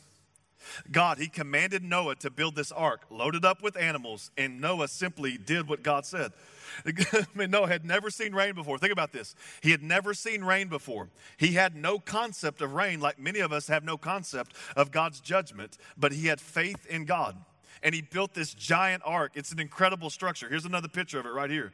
God, 0.92 1.20
He 1.20 1.28
commanded 1.28 1.84
Noah 1.84 2.16
to 2.16 2.32
build 2.32 2.56
this 2.56 2.72
ark, 2.72 3.02
loaded 3.12 3.46
up 3.46 3.62
with 3.62 3.78
animals, 3.78 4.32
and 4.36 4.60
Noah 4.60 4.88
simply 4.88 5.38
did 5.38 5.68
what 5.68 5.84
God 5.84 6.08
said. 6.08 6.32
I 6.86 7.26
mean, 7.36 7.52
Noah 7.52 7.68
had 7.68 7.86
never 7.86 8.10
seen 8.10 8.34
rain 8.34 8.56
before. 8.56 8.80
Think 8.80 8.92
about 8.92 9.12
this. 9.12 9.36
He 9.62 9.70
had 9.70 9.84
never 9.84 10.16
seen 10.16 10.44
rain 10.44 10.68
before. 10.68 11.10
He 11.38 11.52
had 11.52 11.76
no 11.76 12.00
concept 12.00 12.62
of 12.62 12.74
rain, 12.74 13.00
like 13.00 13.20
many 13.20 13.40
of 13.40 13.54
us 13.54 13.68
have 13.68 13.84
no 13.84 13.98
concept 13.98 14.56
of 14.76 14.90
God's 14.90 15.20
judgment, 15.20 15.78
but 15.96 16.12
he 16.12 16.26
had 16.26 16.42
faith 16.42 16.88
in 16.88 17.06
God 17.06 17.38
and 17.86 17.93
he 17.93 18.02
built 18.02 18.34
this 18.34 18.56
giant 18.56 19.04
ark. 19.06 19.34
It's 19.36 19.52
an 19.52 19.60
incredible 19.60 20.10
structure. 20.10 20.50
Here's 20.50 20.65
another 20.65 20.88
picture 20.88 21.19
of 21.19 21.28
it 21.28 21.30
right 21.30 21.52
here. 21.52 21.71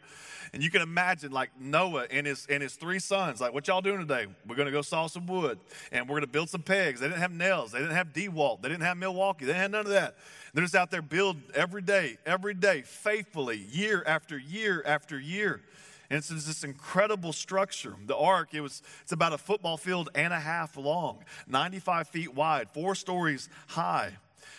And 0.52 0.62
you 0.62 0.70
can 0.70 0.82
imagine 0.82 1.32
like 1.32 1.52
Noah 1.58 2.06
and 2.12 2.28
his 2.28 2.46
and 2.48 2.62
his 2.62 2.74
three 2.74 3.00
sons, 3.00 3.40
like, 3.40 3.54
what 3.54 3.66
y'all 3.70 3.82
doing 3.82 4.00
today? 4.00 4.28
We're 4.46 4.58
gonna 4.58 4.72
go 4.72 4.82
saw 4.82 5.08
some 5.08 5.26
wood 5.26 5.58
and 5.90 6.10
we're 6.10 6.18
gonna 6.18 6.28
build 6.28 6.50
some 6.50 6.64
pegs. 6.64 7.00
They 7.00 7.08
didn't 7.08 7.22
have 7.22 7.32
nails, 7.32 7.72
they 7.72 7.80
didn't 7.80 7.96
have 7.96 8.12
DeWalt, 8.12 8.62
they 8.62 8.68
didn't 8.68 8.84
have 8.84 8.98
Milwaukee, 8.98 9.46
they 9.46 9.54
have 9.54 9.72
none 9.72 9.86
of 9.86 9.94
that. 9.94 10.18
They're 10.54 10.66
just 10.66 10.76
out 10.76 10.92
there 10.92 11.02
build 11.02 11.38
every 11.56 11.82
day, 11.82 12.18
every 12.26 12.56
day, 12.56 12.82
faithfully, 12.82 13.66
year 13.72 14.04
after 14.06 14.38
year 14.38 14.84
after 14.86 15.18
year. 15.18 15.62
And 16.10 16.18
it's 16.18 16.28
this 16.28 16.66
incredible 16.66 17.32
structure. 17.32 17.96
The 18.06 18.18
ark, 18.18 18.50
it 18.52 18.60
was 18.60 18.84
it's 19.02 19.14
about 19.14 19.32
a 19.32 19.38
football 19.38 19.78
field 19.78 20.10
and 20.14 20.34
a 20.34 20.40
half 20.42 20.76
long, 20.76 21.24
95 21.48 22.10
feet 22.10 22.36
wide, 22.36 22.70
four 22.74 22.96
stories 22.96 23.48
high. 23.68 24.12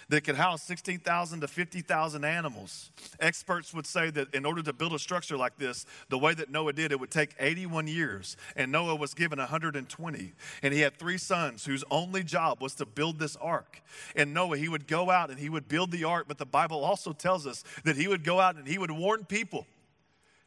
That 0.08 0.22
could 0.22 0.36
house 0.36 0.62
16,000 0.62 1.40
to 1.40 1.48
50,000 1.48 2.24
animals. 2.24 2.90
Experts 3.20 3.72
would 3.74 3.86
say 3.86 4.10
that 4.10 4.34
in 4.34 4.44
order 4.44 4.62
to 4.62 4.72
build 4.72 4.92
a 4.92 4.98
structure 4.98 5.36
like 5.36 5.56
this, 5.58 5.86
the 6.08 6.18
way 6.18 6.34
that 6.34 6.50
Noah 6.50 6.72
did, 6.72 6.92
it 6.92 7.00
would 7.00 7.10
take 7.10 7.34
81 7.38 7.86
years, 7.86 8.36
and 8.56 8.72
Noah 8.72 8.96
was 8.96 9.14
given 9.14 9.38
120. 9.38 10.32
And 10.62 10.74
he 10.74 10.80
had 10.80 10.96
three 10.96 11.18
sons 11.18 11.64
whose 11.64 11.84
only 11.90 12.22
job 12.22 12.60
was 12.60 12.74
to 12.76 12.86
build 12.86 13.18
this 13.18 13.36
ark. 13.36 13.82
And 14.16 14.34
Noah, 14.34 14.56
he 14.56 14.68
would 14.68 14.86
go 14.86 15.10
out 15.10 15.30
and 15.30 15.38
he 15.38 15.48
would 15.48 15.68
build 15.68 15.90
the 15.90 16.04
ark, 16.04 16.26
but 16.28 16.38
the 16.38 16.46
Bible 16.46 16.84
also 16.84 17.12
tells 17.12 17.46
us 17.46 17.64
that 17.84 17.96
he 17.96 18.08
would 18.08 18.24
go 18.24 18.40
out 18.40 18.56
and 18.56 18.66
he 18.66 18.78
would 18.78 18.90
warn 18.90 19.24
people 19.24 19.66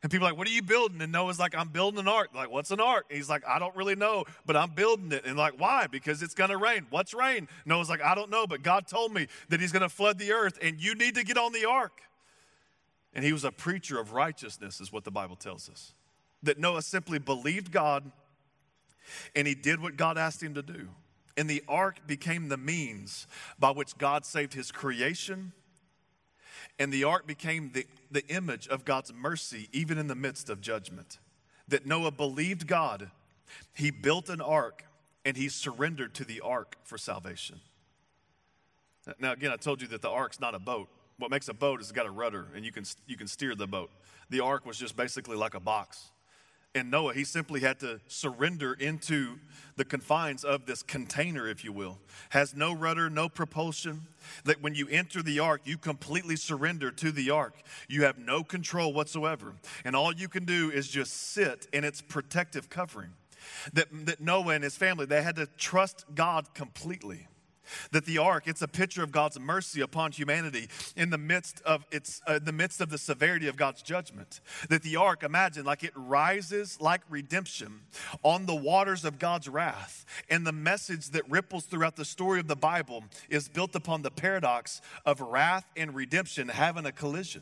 and 0.05 0.11
people 0.11 0.27
are 0.27 0.29
like, 0.29 0.37
What 0.37 0.47
are 0.47 0.51
you 0.51 0.61
building? 0.61 1.01
And 1.01 1.11
Noah's 1.11 1.39
like, 1.39 1.55
I'm 1.55 1.69
building 1.69 1.99
an 1.99 2.07
ark. 2.07 2.29
Like, 2.35 2.51
what's 2.51 2.69
an 2.69 2.79
ark? 2.79 3.07
And 3.09 3.17
he's 3.17 3.27
like, 3.27 3.41
I 3.47 3.57
don't 3.57 3.75
really 3.75 3.95
know, 3.95 4.25
but 4.45 4.55
I'm 4.55 4.69
building 4.69 5.11
it. 5.11 5.25
And 5.25 5.35
like, 5.35 5.59
why? 5.59 5.87
Because 5.87 6.21
it's 6.21 6.35
gonna 6.35 6.57
rain. 6.57 6.85
What's 6.91 7.15
rain? 7.15 7.47
Noah's 7.65 7.89
like, 7.89 8.03
I 8.03 8.13
don't 8.13 8.29
know, 8.29 8.45
but 8.45 8.61
God 8.61 8.85
told 8.85 9.11
me 9.11 9.25
that 9.49 9.59
he's 9.59 9.71
gonna 9.71 9.89
flood 9.89 10.19
the 10.19 10.31
earth 10.31 10.59
and 10.61 10.79
you 10.79 10.93
need 10.93 11.15
to 11.15 11.23
get 11.23 11.39
on 11.39 11.53
the 11.53 11.65
ark. 11.65 12.01
And 13.15 13.25
he 13.25 13.33
was 13.33 13.43
a 13.43 13.51
preacher 13.51 13.99
of 13.99 14.13
righteousness, 14.13 14.79
is 14.79 14.93
what 14.93 15.05
the 15.05 15.11
Bible 15.11 15.35
tells 15.35 15.69
us. 15.69 15.95
That 16.43 16.59
Noah 16.59 16.83
simply 16.83 17.17
believed 17.17 17.71
God 17.71 18.11
and 19.35 19.47
he 19.47 19.55
did 19.55 19.81
what 19.81 19.97
God 19.97 20.19
asked 20.19 20.43
him 20.43 20.53
to 20.53 20.61
do. 20.61 20.89
And 21.35 21.49
the 21.49 21.63
ark 21.67 22.05
became 22.05 22.49
the 22.49 22.57
means 22.57 23.25
by 23.57 23.71
which 23.71 23.97
God 23.97 24.23
saved 24.23 24.53
his 24.53 24.71
creation 24.71 25.51
and 26.79 26.91
the 26.91 27.03
ark 27.03 27.25
became 27.25 27.71
the, 27.73 27.85
the 28.11 28.25
image 28.27 28.67
of 28.67 28.85
God's 28.85 29.13
mercy, 29.13 29.69
even 29.71 29.97
in 29.97 30.07
the 30.07 30.15
midst 30.15 30.49
of 30.49 30.61
judgment. 30.61 31.19
That 31.67 31.85
Noah 31.85 32.11
believed 32.11 32.67
God, 32.67 33.09
he 33.73 33.91
built 33.91 34.29
an 34.29 34.41
ark, 34.41 34.83
and 35.23 35.35
he 35.35 35.49
surrendered 35.49 36.13
to 36.15 36.25
the 36.25 36.41
ark 36.41 36.75
for 36.83 36.97
salvation. 36.97 37.59
Now, 39.19 39.33
again, 39.33 39.51
I 39.51 39.55
told 39.55 39.81
you 39.81 39.87
that 39.89 40.01
the 40.01 40.09
ark's 40.09 40.39
not 40.39 40.55
a 40.55 40.59
boat. 40.59 40.89
What 41.17 41.31
makes 41.31 41.47
a 41.47 41.53
boat 41.53 41.79
is 41.79 41.87
it's 41.87 41.91
got 41.91 42.05
a 42.05 42.11
rudder, 42.11 42.47
and 42.55 42.65
you 42.65 42.71
can, 42.71 42.83
you 43.07 43.17
can 43.17 43.27
steer 43.27 43.55
the 43.55 43.67
boat. 43.67 43.89
The 44.29 44.41
ark 44.41 44.65
was 44.65 44.77
just 44.77 44.97
basically 44.97 45.37
like 45.37 45.53
a 45.53 45.59
box 45.59 46.11
and 46.75 46.91
Noah, 46.91 47.13
he 47.13 47.23
simply 47.23 47.61
had 47.61 47.79
to 47.79 48.01
surrender 48.07 48.73
into 48.73 49.39
the 49.77 49.85
confines 49.85 50.43
of 50.43 50.65
this 50.65 50.83
container, 50.83 51.47
if 51.47 51.63
you 51.63 51.71
will. 51.71 51.97
Has 52.29 52.53
no 52.53 52.73
rudder, 52.73 53.09
no 53.09 53.29
propulsion. 53.29 54.01
That 54.43 54.61
when 54.61 54.75
you 54.75 54.87
enter 54.89 55.23
the 55.23 55.39
ark, 55.39 55.61
you 55.63 55.77
completely 55.77 56.35
surrender 56.35 56.91
to 56.91 57.11
the 57.11 57.29
ark. 57.29 57.55
You 57.87 58.03
have 58.03 58.17
no 58.17 58.43
control 58.43 58.93
whatsoever. 58.93 59.53
And 59.85 59.95
all 59.95 60.13
you 60.13 60.27
can 60.27 60.43
do 60.43 60.69
is 60.69 60.89
just 60.89 61.31
sit 61.31 61.67
in 61.71 61.83
its 61.83 62.01
protective 62.01 62.69
covering. 62.69 63.11
That, 63.73 63.87
that 64.05 64.19
Noah 64.19 64.55
and 64.55 64.63
his 64.63 64.75
family, 64.75 65.05
they 65.05 65.21
had 65.21 65.37
to 65.37 65.47
trust 65.57 66.05
God 66.13 66.53
completely. 66.53 67.27
That 67.91 68.05
the 68.05 68.17
ark, 68.17 68.43
it's 68.47 68.61
a 68.61 68.67
picture 68.67 69.03
of 69.03 69.11
God's 69.11 69.39
mercy 69.39 69.81
upon 69.81 70.11
humanity 70.11 70.69
in 70.95 71.09
the 71.09 71.17
midst 71.17 71.61
of 71.61 71.85
its 71.91 72.21
uh, 72.27 72.39
the 72.39 72.51
midst 72.51 72.81
of 72.81 72.89
the 72.89 72.97
severity 72.97 73.47
of 73.47 73.55
God's 73.55 73.81
judgment. 73.81 74.41
That 74.69 74.83
the 74.83 74.95
ark, 74.95 75.23
imagine, 75.23 75.65
like 75.65 75.83
it 75.83 75.93
rises 75.95 76.79
like 76.79 77.01
redemption 77.09 77.81
on 78.23 78.45
the 78.45 78.55
waters 78.55 79.05
of 79.05 79.19
God's 79.19 79.47
wrath. 79.47 80.05
And 80.29 80.45
the 80.45 80.51
message 80.51 81.09
that 81.11 81.29
ripples 81.29 81.65
throughout 81.65 81.95
the 81.95 82.05
story 82.05 82.39
of 82.39 82.47
the 82.47 82.55
Bible 82.55 83.03
is 83.29 83.47
built 83.47 83.75
upon 83.75 84.01
the 84.01 84.11
paradox 84.11 84.81
of 85.05 85.21
wrath 85.21 85.65
and 85.75 85.95
redemption 85.95 86.49
having 86.49 86.85
a 86.85 86.91
collision. 86.91 87.41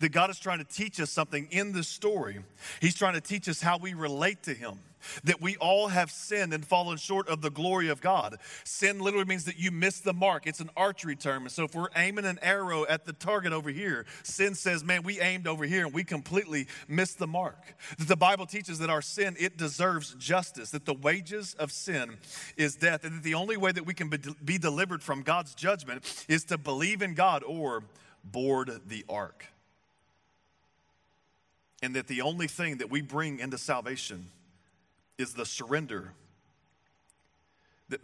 That 0.00 0.10
God 0.10 0.30
is 0.30 0.38
trying 0.38 0.58
to 0.58 0.64
teach 0.64 1.00
us 1.00 1.10
something 1.10 1.48
in 1.50 1.72
this 1.72 1.88
story. 1.88 2.38
He's 2.80 2.94
trying 2.94 3.14
to 3.14 3.20
teach 3.20 3.48
us 3.48 3.60
how 3.60 3.78
we 3.78 3.94
relate 3.94 4.42
to 4.44 4.54
Him 4.54 4.80
that 5.24 5.40
we 5.40 5.56
all 5.56 5.88
have 5.88 6.10
sinned 6.10 6.52
and 6.52 6.64
fallen 6.64 6.96
short 6.96 7.28
of 7.28 7.40
the 7.40 7.50
glory 7.50 7.88
of 7.88 8.00
God. 8.00 8.38
Sin 8.64 9.00
literally 9.00 9.26
means 9.26 9.44
that 9.44 9.58
you 9.58 9.70
miss 9.70 10.00
the 10.00 10.12
mark. 10.12 10.46
It's 10.46 10.60
an 10.60 10.70
archery 10.76 11.16
term. 11.16 11.48
So 11.48 11.64
if 11.64 11.74
we're 11.74 11.88
aiming 11.96 12.24
an 12.24 12.38
arrow 12.42 12.86
at 12.86 13.04
the 13.04 13.12
target 13.12 13.52
over 13.52 13.70
here, 13.70 14.06
sin 14.22 14.54
says, 14.54 14.84
man, 14.84 15.02
we 15.02 15.20
aimed 15.20 15.46
over 15.46 15.64
here 15.64 15.84
and 15.84 15.94
we 15.94 16.04
completely 16.04 16.66
missed 16.86 17.18
the 17.18 17.26
mark. 17.26 17.74
That 17.98 18.08
the 18.08 18.16
Bible 18.16 18.46
teaches 18.46 18.78
that 18.80 18.90
our 18.90 19.02
sin, 19.02 19.36
it 19.38 19.56
deserves 19.56 20.14
justice, 20.14 20.70
that 20.70 20.84
the 20.84 20.94
wages 20.94 21.54
of 21.54 21.72
sin 21.72 22.16
is 22.56 22.76
death, 22.76 23.04
and 23.04 23.16
that 23.16 23.22
the 23.22 23.34
only 23.34 23.56
way 23.56 23.72
that 23.72 23.86
we 23.86 23.94
can 23.94 24.08
be 24.44 24.58
delivered 24.58 25.02
from 25.02 25.22
God's 25.22 25.54
judgment 25.54 26.24
is 26.28 26.44
to 26.44 26.58
believe 26.58 27.02
in 27.02 27.14
God 27.14 27.42
or 27.44 27.82
board 28.24 28.80
the 28.86 29.04
ark. 29.08 29.46
And 31.82 31.94
that 31.94 32.06
the 32.08 32.22
only 32.22 32.48
thing 32.48 32.78
that 32.78 32.90
we 32.90 33.00
bring 33.00 33.38
into 33.38 33.58
salvation 33.58 34.30
is 35.16 35.34
the 35.34 35.46
surrender 35.46 36.12
that, 37.88 38.00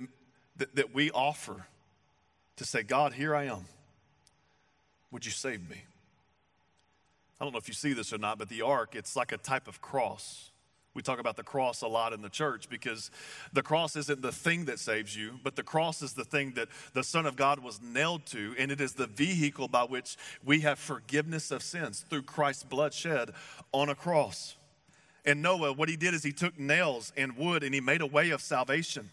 that, 0.57 0.75
that 0.77 0.95
we 0.95 1.11
offer 1.11 1.67
to 2.57 2.65
say, 2.65 2.83
God, 2.83 3.13
here 3.13 3.35
I 3.35 3.45
am. 3.45 3.67
Would 5.11 5.25
you 5.25 5.33
save 5.33 5.69
me? 5.69 5.83
I 7.41 7.45
don't 7.45 7.53
know 7.53 7.59
if 7.59 7.69
you 7.69 7.75
see 7.75 7.93
this 7.93 8.13
or 8.13 8.19
not, 8.19 8.39
but 8.39 8.49
the 8.49 8.63
ark, 8.63 8.95
it's 8.95 9.17
like 9.17 9.33
a 9.33 9.37
type 9.37 9.69
of 9.69 9.81
cross. 9.81 10.51
We 10.95 11.03
talk 11.03 11.19
about 11.19 11.37
the 11.37 11.43
cross 11.43 11.83
a 11.83 11.89
lot 11.89 12.13
in 12.13 12.23
the 12.23 12.29
church 12.29 12.69
because 12.69 13.11
the 13.53 13.63
cross 13.63 13.97
isn't 13.97 14.23
the 14.23 14.31
thing 14.31 14.67
that 14.67 14.79
saves 14.79 15.17
you, 15.17 15.41
but 15.43 15.57
the 15.57 15.65
cross 15.65 16.03
is 16.03 16.13
the 16.13 16.25
thing 16.25 16.53
that 16.53 16.69
the 16.93 17.03
Son 17.03 17.27
of 17.27 17.35
God 17.35 17.59
was 17.59 17.83
nailed 17.83 18.27
to, 18.27 18.55
and 18.59 18.71
it 18.71 18.81
is 18.81 18.93
the 18.93 19.09
vehicle 19.09 19.67
by 19.67 19.83
which 19.83 20.17
we 20.45 20.61
have 20.61 20.79
forgiveness 20.79 21.51
of 21.51 21.63
sins 21.63 22.05
through 22.09 22.23
Christ's 22.23 22.63
blood 22.63 22.95
shed 22.95 23.33
on 23.73 23.89
a 23.89 23.95
cross. 23.97 24.55
And 25.25 25.43
Noah, 25.43 25.73
what 25.73 25.89
he 25.89 25.97
did 25.97 26.15
is 26.15 26.23
he 26.23 26.33
took 26.33 26.59
nails 26.59 27.13
and 27.17 27.37
wood 27.37 27.63
and 27.65 27.75
he 27.75 27.81
made 27.81 28.01
a 28.01 28.07
way 28.07 28.31
of 28.31 28.41
salvation. 28.41 29.11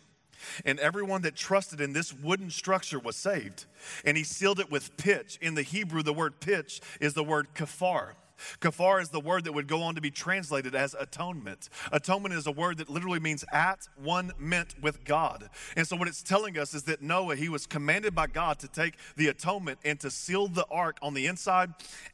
And 0.65 0.79
everyone 0.79 1.21
that 1.21 1.35
trusted 1.35 1.81
in 1.81 1.93
this 1.93 2.13
wooden 2.13 2.49
structure 2.49 2.99
was 2.99 3.15
saved. 3.15 3.65
And 4.05 4.17
he 4.17 4.23
sealed 4.23 4.59
it 4.59 4.71
with 4.71 4.97
pitch. 4.97 5.37
In 5.41 5.55
the 5.55 5.61
Hebrew, 5.61 6.03
the 6.03 6.13
word 6.13 6.39
pitch 6.39 6.81
is 6.99 7.13
the 7.13 7.23
word 7.23 7.47
kafar. 7.55 8.13
Kafar 8.59 9.01
is 9.01 9.09
the 9.09 9.19
word 9.19 9.43
that 9.45 9.53
would 9.53 9.67
go 9.67 9.81
on 9.81 9.95
to 9.95 10.01
be 10.01 10.11
translated 10.11 10.75
as 10.75 10.95
atonement. 10.99 11.69
Atonement 11.91 12.33
is 12.33 12.47
a 12.47 12.51
word 12.51 12.77
that 12.77 12.89
literally 12.89 13.19
means 13.19 13.43
at 13.51 13.87
one 13.95 14.31
meant 14.39 14.75
with 14.81 15.03
God. 15.03 15.49
And 15.75 15.87
so, 15.87 15.95
what 15.95 16.07
it's 16.07 16.23
telling 16.23 16.57
us 16.57 16.73
is 16.73 16.83
that 16.83 17.01
Noah, 17.01 17.35
he 17.35 17.49
was 17.49 17.65
commanded 17.65 18.15
by 18.15 18.27
God 18.27 18.59
to 18.59 18.67
take 18.67 18.95
the 19.15 19.27
atonement 19.27 19.79
and 19.83 19.99
to 19.99 20.09
seal 20.11 20.47
the 20.47 20.65
ark 20.69 20.97
on 21.01 21.13
the 21.13 21.27
inside 21.27 21.73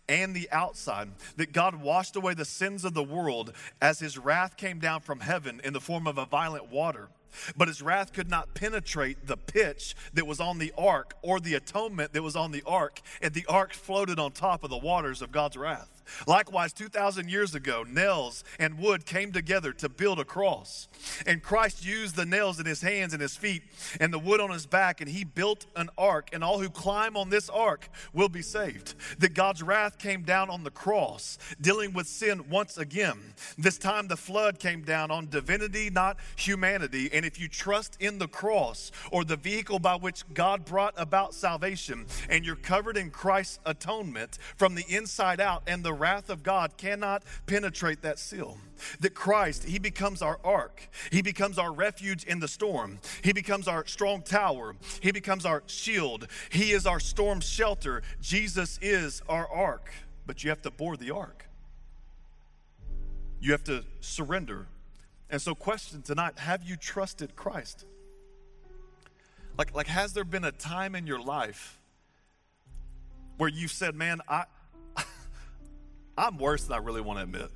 and 0.10 0.36
the 0.36 0.50
outside. 0.52 1.10
That 1.38 1.54
God 1.54 1.76
washed 1.76 2.16
away 2.16 2.34
the 2.34 2.46
sins 2.46 2.86
of 2.86 2.94
the 2.94 3.04
world 3.04 3.54
as 3.82 4.00
his 4.00 4.18
wrath 4.18 4.58
came 4.58 4.80
down 4.80 5.02
from 5.02 5.20
heaven 5.20 5.62
in 5.64 5.74
the 5.74 5.82
form 5.82 6.08
of 6.08 6.18
a 6.18 6.26
violent 6.26 6.72
water. 6.72 7.10
But 7.56 7.68
his 7.68 7.82
wrath 7.82 8.14
could 8.14 8.30
not 8.30 8.54
penetrate 8.54 9.28
the 9.28 9.38
pitch 9.38 9.96
that 10.14 10.26
was 10.26 10.40
on 10.40 10.58
the 10.58 10.74
ark 10.78 11.16
or 11.22 11.40
the 11.40 11.56
atonement 11.56 12.14
that 12.14 12.24
was 12.24 12.36
on 12.36 12.52
the 12.52 12.64
ark, 12.66 13.02
and 13.22 13.34
the 13.34 13.46
ark 13.48 13.74
floated 13.74 14.20
on 14.20 14.32
top 14.32 14.64
of 14.64 14.70
the 14.70 14.78
waters 14.78 15.22
of 15.22 15.32
God's 15.32 15.58
wrath. 15.58 15.97
Likewise, 16.26 16.74
2,000 16.74 17.30
years 17.30 17.56
ago, 17.56 17.84
nails 17.88 18.44
and 18.60 18.80
wood 18.80 19.06
came 19.06 19.32
together 19.32 19.74
to 19.74 19.90
build 19.90 20.20
a 20.20 20.26
cross. 20.26 20.88
And 21.26 21.42
Christ 21.42 21.86
used 21.86 22.16
the 22.16 22.26
nails 22.26 22.60
in 22.60 22.66
his 22.66 22.82
hands 22.82 23.14
and 23.14 23.22
his 23.22 23.36
feet 23.36 23.64
and 24.00 24.14
the 24.14 24.20
wood 24.20 24.42
on 24.42 24.52
his 24.52 24.66
back, 24.66 25.02
and 25.02 25.10
he 25.10 25.24
built 25.24 25.66
an 25.76 25.90
ark. 25.98 26.30
And 26.34 26.44
all 26.44 26.60
who 26.60 26.70
climb 26.70 27.18
on 27.18 27.30
this 27.30 27.50
ark 27.50 27.90
will 28.14 28.30
be 28.30 28.42
saved. 28.42 28.96
That 29.20 29.34
God's 29.34 29.64
wrath 29.64 29.98
came 29.98 30.24
down 30.24 30.50
on 30.50 30.64
the 30.64 30.72
cross, 30.72 31.38
dealing 31.60 31.94
with 31.94 32.08
sin 32.08 32.50
once 32.50 32.78
again. 32.78 33.34
This 33.58 33.78
time, 33.78 34.08
the 34.08 34.18
flood 34.18 34.60
came 34.60 34.82
down 34.82 35.12
on 35.12 35.30
divinity, 35.30 35.90
not 35.90 36.18
humanity. 36.36 37.10
And 37.12 37.26
if 37.26 37.40
you 37.40 37.48
trust 37.48 37.98
in 38.00 38.18
the 38.18 38.28
cross 38.28 38.92
or 39.12 39.24
the 39.24 39.36
vehicle 39.36 39.80
by 39.80 39.96
which 39.96 40.24
God 40.34 40.66
brought 40.66 40.94
about 40.98 41.34
salvation, 41.34 42.06
and 42.30 42.46
you're 42.46 42.56
covered 42.56 42.98
in 42.98 43.10
Christ's 43.10 43.60
atonement 43.66 44.38
from 44.58 44.76
the 44.76 44.86
inside 44.90 45.40
out, 45.40 45.64
and 45.68 45.84
the 45.84 45.94
wrath 45.98 46.30
of 46.30 46.44
God 46.44 46.78
cannot 46.78 47.24
penetrate 47.46 48.02
that 48.04 48.20
seal. 48.20 48.58
That 49.00 49.14
Christ, 49.14 49.64
He 49.66 49.80
becomes 49.80 50.22
our 50.22 50.40
ark. 50.44 50.88
He 51.12 51.22
becomes 51.22 51.58
our 51.58 51.74
refuge 51.74 52.24
in 52.24 52.40
the 52.40 52.48
storm. 52.48 53.00
He 53.24 53.34
becomes 53.34 53.68
our 53.68 53.86
strong 53.86 54.22
tower. 54.22 54.76
He 55.02 55.12
becomes 55.12 55.46
our 55.46 55.64
shield. 55.66 56.28
He 56.50 56.72
is 56.72 56.86
our 56.86 57.00
storm 57.00 57.42
shelter. 57.42 58.04
Jesus 58.22 58.80
is 58.82 59.22
our 59.28 59.48
ark. 59.48 59.92
But 60.26 60.44
you 60.44 60.50
have 60.50 60.62
to 60.64 60.72
board 60.72 61.00
the 61.00 61.12
ark, 61.12 61.46
you 63.40 63.52
have 63.52 63.64
to 63.66 63.84
surrender. 64.00 64.68
And 65.30 65.42
so, 65.42 65.56
question 65.56 66.02
tonight 66.02 66.40
have 66.40 66.64
you 66.64 66.78
trusted 66.78 67.36
Christ? 67.36 67.86
Like, 69.58 69.74
like, 69.74 69.88
has 69.88 70.14
there 70.14 70.24
been 70.24 70.44
a 70.44 70.52
time 70.52 70.94
in 70.96 71.08
your 71.08 71.20
life 71.20 71.80
where 73.38 73.50
you've 73.50 73.72
said, 73.72 73.96
Man, 73.96 74.22
I, 74.28 74.46
I'm 76.18 76.38
worse 76.38 76.64
than 76.64 76.74
I 76.74 76.80
really 76.80 77.02
want 77.02 77.20
to 77.20 77.24
admit. 77.24 77.52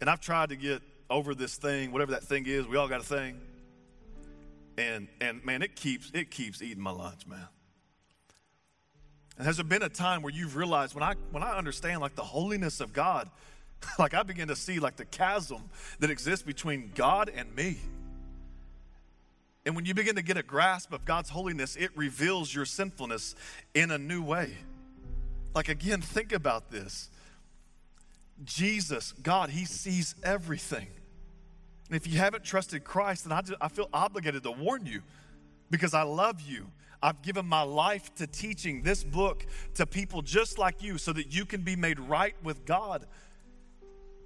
And 0.00 0.10
I've 0.10 0.20
tried 0.20 0.50
to 0.50 0.56
get 0.56 0.82
over 1.08 1.34
this 1.34 1.56
thing, 1.56 1.92
whatever 1.92 2.12
that 2.12 2.24
thing 2.24 2.46
is. 2.46 2.66
We 2.66 2.76
all 2.76 2.88
got 2.88 3.00
a 3.00 3.04
thing. 3.04 3.40
And 4.76 5.08
and 5.20 5.44
man, 5.44 5.62
it 5.62 5.76
keeps 5.76 6.10
it 6.14 6.30
keeps 6.30 6.62
eating 6.62 6.82
my 6.82 6.90
lunch, 6.90 7.26
man. 7.26 7.46
And 9.36 9.46
has 9.46 9.56
there 9.56 9.64
been 9.64 9.82
a 9.82 9.88
time 9.88 10.22
where 10.22 10.32
you've 10.32 10.56
realized 10.56 10.94
when 10.94 11.02
I 11.02 11.14
when 11.30 11.42
I 11.42 11.56
understand 11.56 12.00
like 12.00 12.14
the 12.14 12.24
holiness 12.24 12.80
of 12.80 12.92
God, 12.92 13.30
like 13.98 14.14
I 14.14 14.22
begin 14.22 14.48
to 14.48 14.56
see 14.56 14.78
like 14.78 14.96
the 14.96 15.04
chasm 15.04 15.62
that 16.00 16.10
exists 16.10 16.44
between 16.44 16.92
God 16.94 17.30
and 17.34 17.54
me. 17.54 17.78
And 19.64 19.76
when 19.76 19.84
you 19.84 19.94
begin 19.94 20.16
to 20.16 20.22
get 20.22 20.36
a 20.36 20.42
grasp 20.42 20.92
of 20.92 21.04
God's 21.04 21.30
holiness, 21.30 21.76
it 21.76 21.90
reveals 21.96 22.52
your 22.52 22.64
sinfulness 22.64 23.36
in 23.74 23.92
a 23.92 23.98
new 23.98 24.22
way. 24.22 24.56
Like, 25.54 25.68
again, 25.68 26.00
think 26.00 26.32
about 26.32 26.70
this 26.70 27.10
Jesus, 28.44 29.12
God, 29.22 29.50
He 29.50 29.64
sees 29.64 30.14
everything. 30.22 30.88
And 31.88 31.96
if 31.96 32.06
you 32.06 32.18
haven't 32.18 32.44
trusted 32.44 32.84
Christ, 32.84 33.28
then 33.28 33.32
I, 33.32 33.42
I 33.60 33.68
feel 33.68 33.88
obligated 33.92 34.42
to 34.44 34.50
warn 34.50 34.86
you 34.86 35.02
because 35.70 35.94
I 35.94 36.02
love 36.02 36.40
you. 36.40 36.70
I've 37.02 37.20
given 37.22 37.46
my 37.46 37.62
life 37.62 38.14
to 38.16 38.26
teaching 38.26 38.82
this 38.82 39.02
book 39.02 39.44
to 39.74 39.86
people 39.86 40.22
just 40.22 40.56
like 40.56 40.82
you 40.82 40.98
so 40.98 41.12
that 41.12 41.34
you 41.34 41.44
can 41.44 41.62
be 41.62 41.74
made 41.74 41.98
right 41.98 42.34
with 42.44 42.64
God. 42.64 43.06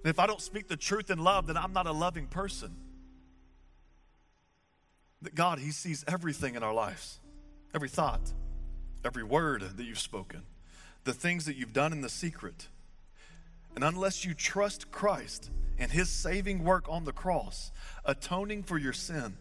And 0.05 0.11
if 0.11 0.19
I 0.19 0.27
don't 0.27 0.41
speak 0.41 0.69
the 0.69 0.77
truth 0.77 1.11
in 1.11 1.19
love, 1.19 1.47
then 1.47 1.57
I'm 1.57 1.73
not 1.73 1.87
a 1.87 1.93
loving 1.93 2.27
person. 2.27 2.77
That 5.23 5.35
God, 5.35 5.59
He 5.59 5.71
sees 5.71 6.05
everything 6.07 6.55
in 6.55 6.63
our 6.63 6.75
lives 6.75 7.19
every 7.75 7.89
thought, 7.89 8.33
every 9.05 9.23
word 9.23 9.63
that 9.77 9.85
you've 9.85 9.99
spoken, 9.99 10.43
the 11.05 11.13
things 11.13 11.45
that 11.45 11.57
you've 11.57 11.75
done 11.75 11.93
in 11.93 12.01
the 12.01 12.09
secret. 12.09 12.69
And 13.77 13.85
unless 13.85 14.25
you 14.25 14.33
trust 14.35 14.91
Christ 14.91 15.51
and 15.79 15.93
His 15.93 16.09
saving 16.09 16.65
work 16.65 16.87
on 16.89 17.05
the 17.05 17.13
cross, 17.13 17.71
atoning 18.07 18.63
for 18.63 18.79
your 18.79 18.95
sin 18.95 19.37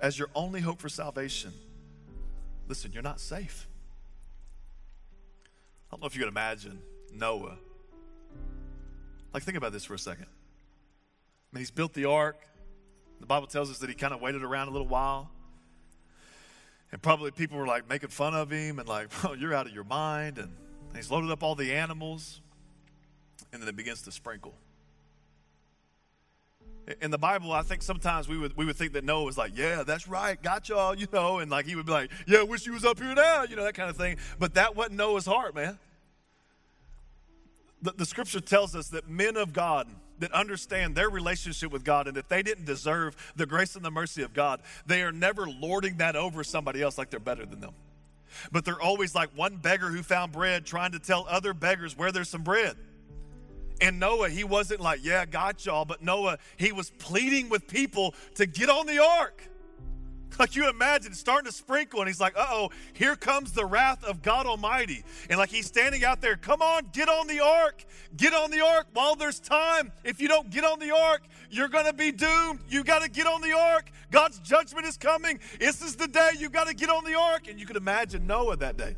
as 0.00 0.18
your 0.18 0.28
only 0.34 0.62
hope 0.62 0.80
for 0.80 0.88
salvation, 0.88 1.52
listen, 2.66 2.92
you're 2.92 3.02
not 3.02 3.20
safe. 3.20 3.68
I 5.44 5.94
don't 5.94 6.00
know 6.00 6.06
if 6.06 6.16
you 6.16 6.20
can 6.20 6.28
imagine 6.28 6.80
Noah. 7.12 7.58
Like, 9.34 9.42
think 9.42 9.58
about 9.58 9.72
this 9.72 9.84
for 9.84 9.94
a 9.94 9.98
second. 9.98 10.26
I 10.26 11.56
mean, 11.56 11.60
he's 11.60 11.70
built 11.70 11.92
the 11.92 12.06
ark. 12.06 12.38
The 13.20 13.26
Bible 13.26 13.46
tells 13.46 13.70
us 13.70 13.78
that 13.78 13.90
he 13.90 13.94
kind 13.94 14.14
of 14.14 14.22
waited 14.22 14.42
around 14.42 14.68
a 14.68 14.70
little 14.70 14.88
while. 14.88 15.30
And 16.90 17.02
probably 17.02 17.30
people 17.32 17.58
were 17.58 17.66
like 17.66 17.86
making 17.86 18.08
fun 18.08 18.34
of 18.34 18.50
him 18.50 18.78
and 18.78 18.88
like, 18.88 19.08
oh, 19.24 19.34
you're 19.34 19.52
out 19.52 19.66
of 19.66 19.74
your 19.74 19.84
mind. 19.84 20.38
And 20.38 20.50
he's 20.96 21.10
loaded 21.10 21.30
up 21.30 21.42
all 21.42 21.54
the 21.54 21.74
animals. 21.74 22.40
And 23.52 23.62
then 23.62 23.68
it 23.68 23.76
begins 23.76 24.02
to 24.02 24.12
sprinkle. 24.12 24.54
In 27.02 27.10
the 27.10 27.18
Bible, 27.18 27.52
I 27.52 27.62
think 27.62 27.82
sometimes 27.82 28.28
we 28.28 28.38
would 28.38 28.56
we 28.56 28.64
would 28.64 28.76
think 28.76 28.94
that 28.94 29.04
Noah 29.04 29.24
was 29.24 29.36
like, 29.36 29.52
"Yeah, 29.54 29.82
that's 29.82 30.08
right, 30.08 30.42
got 30.42 30.70
y'all," 30.70 30.94
you 30.94 31.06
know, 31.12 31.38
and 31.38 31.50
like 31.50 31.66
he 31.66 31.76
would 31.76 31.84
be 31.84 31.92
like, 31.92 32.10
"Yeah, 32.26 32.42
wish 32.42 32.64
you 32.64 32.72
was 32.72 32.84
up 32.84 32.98
here 32.98 33.14
now," 33.14 33.42
you 33.42 33.56
know, 33.56 33.64
that 33.64 33.74
kind 33.74 33.90
of 33.90 33.96
thing. 33.96 34.16
But 34.38 34.54
that 34.54 34.74
wasn't 34.74 34.96
Noah's 34.96 35.26
heart, 35.26 35.54
man. 35.54 35.78
The, 37.82 37.92
the 37.92 38.06
scripture 38.06 38.40
tells 38.40 38.74
us 38.74 38.88
that 38.88 39.08
men 39.08 39.36
of 39.36 39.52
God 39.52 39.86
that 40.20 40.32
understand 40.32 40.94
their 40.94 41.10
relationship 41.10 41.70
with 41.70 41.84
God 41.84 42.08
and 42.08 42.16
that 42.16 42.28
they 42.28 42.42
didn't 42.42 42.64
deserve 42.64 43.16
the 43.36 43.46
grace 43.46 43.76
and 43.76 43.84
the 43.84 43.90
mercy 43.90 44.22
of 44.22 44.32
God, 44.34 44.60
they 44.86 45.02
are 45.02 45.12
never 45.12 45.46
lording 45.46 45.98
that 45.98 46.16
over 46.16 46.42
somebody 46.42 46.82
else 46.82 46.98
like 46.98 47.10
they're 47.10 47.20
better 47.20 47.46
than 47.46 47.60
them. 47.60 47.74
But 48.52 48.64
they're 48.64 48.80
always 48.80 49.14
like 49.14 49.30
one 49.36 49.56
beggar 49.56 49.88
who 49.88 50.02
found 50.02 50.32
bread 50.32 50.66
trying 50.66 50.92
to 50.92 50.98
tell 50.98 51.26
other 51.28 51.54
beggars 51.54 51.96
where 51.96 52.12
there's 52.12 52.28
some 52.28 52.42
bread. 52.42 52.76
And 53.80 54.00
Noah, 54.00 54.28
he 54.28 54.44
wasn't 54.44 54.80
like, 54.80 55.04
yeah, 55.04 55.24
got 55.24 55.64
y'all, 55.64 55.84
but 55.84 56.02
Noah, 56.02 56.38
he 56.56 56.72
was 56.72 56.90
pleading 56.98 57.48
with 57.48 57.68
people 57.68 58.14
to 58.34 58.46
get 58.46 58.68
on 58.68 58.86
the 58.86 58.98
ark. 59.02 59.48
Like 60.38 60.54
you 60.54 60.68
imagine, 60.68 61.14
starting 61.14 61.50
to 61.50 61.56
sprinkle, 61.56 62.00
and 62.00 62.08
he's 62.08 62.20
like, 62.20 62.36
uh 62.36 62.46
oh, 62.48 62.70
here 62.92 63.16
comes 63.16 63.52
the 63.52 63.64
wrath 63.64 64.04
of 64.04 64.22
God 64.22 64.46
Almighty. 64.46 65.02
And 65.28 65.38
like 65.38 65.50
he's 65.50 65.66
standing 65.66 66.04
out 66.04 66.20
there, 66.20 66.36
come 66.36 66.62
on, 66.62 66.88
get 66.92 67.08
on 67.08 67.26
the 67.26 67.40
ark. 67.40 67.84
Get 68.16 68.34
on 68.34 68.50
the 68.50 68.60
ark 68.60 68.86
while 68.92 69.16
there's 69.16 69.40
time. 69.40 69.90
If 70.04 70.20
you 70.20 70.28
don't 70.28 70.50
get 70.50 70.64
on 70.64 70.78
the 70.78 70.94
ark, 70.94 71.22
you're 71.50 71.68
to 71.68 71.92
be 71.92 72.12
doomed. 72.12 72.60
You 72.68 72.84
got 72.84 73.02
to 73.02 73.10
get 73.10 73.26
on 73.26 73.40
the 73.40 73.52
ark. 73.52 73.90
God's 74.10 74.38
judgment 74.40 74.86
is 74.86 74.96
coming. 74.96 75.40
This 75.58 75.82
is 75.82 75.96
the 75.96 76.08
day 76.08 76.30
you 76.38 76.50
got 76.50 76.68
to 76.68 76.74
get 76.74 76.90
on 76.90 77.04
the 77.04 77.14
ark. 77.14 77.48
And 77.48 77.58
you 77.58 77.66
could 77.66 77.76
imagine 77.76 78.26
Noah 78.26 78.56
that 78.58 78.76
day. 78.76 78.96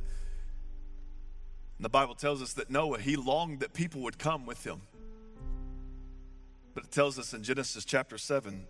And 1.80 1.84
the 1.86 1.88
Bible 1.88 2.14
tells 2.14 2.42
us 2.42 2.52
that 2.52 2.68
Noah, 2.68 2.98
he 2.98 3.16
longed 3.16 3.60
that 3.60 3.72
people 3.72 4.02
would 4.02 4.18
come 4.18 4.44
with 4.44 4.66
him. 4.66 4.82
But 6.74 6.84
it 6.84 6.90
tells 6.90 7.18
us 7.18 7.32
in 7.32 7.42
Genesis 7.42 7.86
chapter 7.86 8.18
7, 8.18 8.66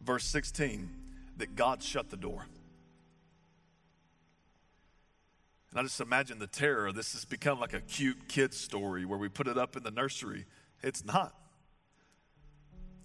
verse 0.00 0.24
16 0.24 0.90
that 1.36 1.54
God 1.54 1.84
shut 1.84 2.10
the 2.10 2.16
door. 2.16 2.46
And 5.70 5.78
I 5.78 5.84
just 5.84 6.00
imagine 6.00 6.40
the 6.40 6.48
terror. 6.48 6.90
This 6.90 7.12
has 7.12 7.24
become 7.24 7.60
like 7.60 7.74
a 7.74 7.80
cute 7.80 8.26
kid's 8.26 8.56
story 8.56 9.04
where 9.04 9.20
we 9.20 9.28
put 9.28 9.46
it 9.46 9.56
up 9.56 9.76
in 9.76 9.84
the 9.84 9.92
nursery. 9.92 10.46
It's 10.82 11.04
not. 11.04 11.32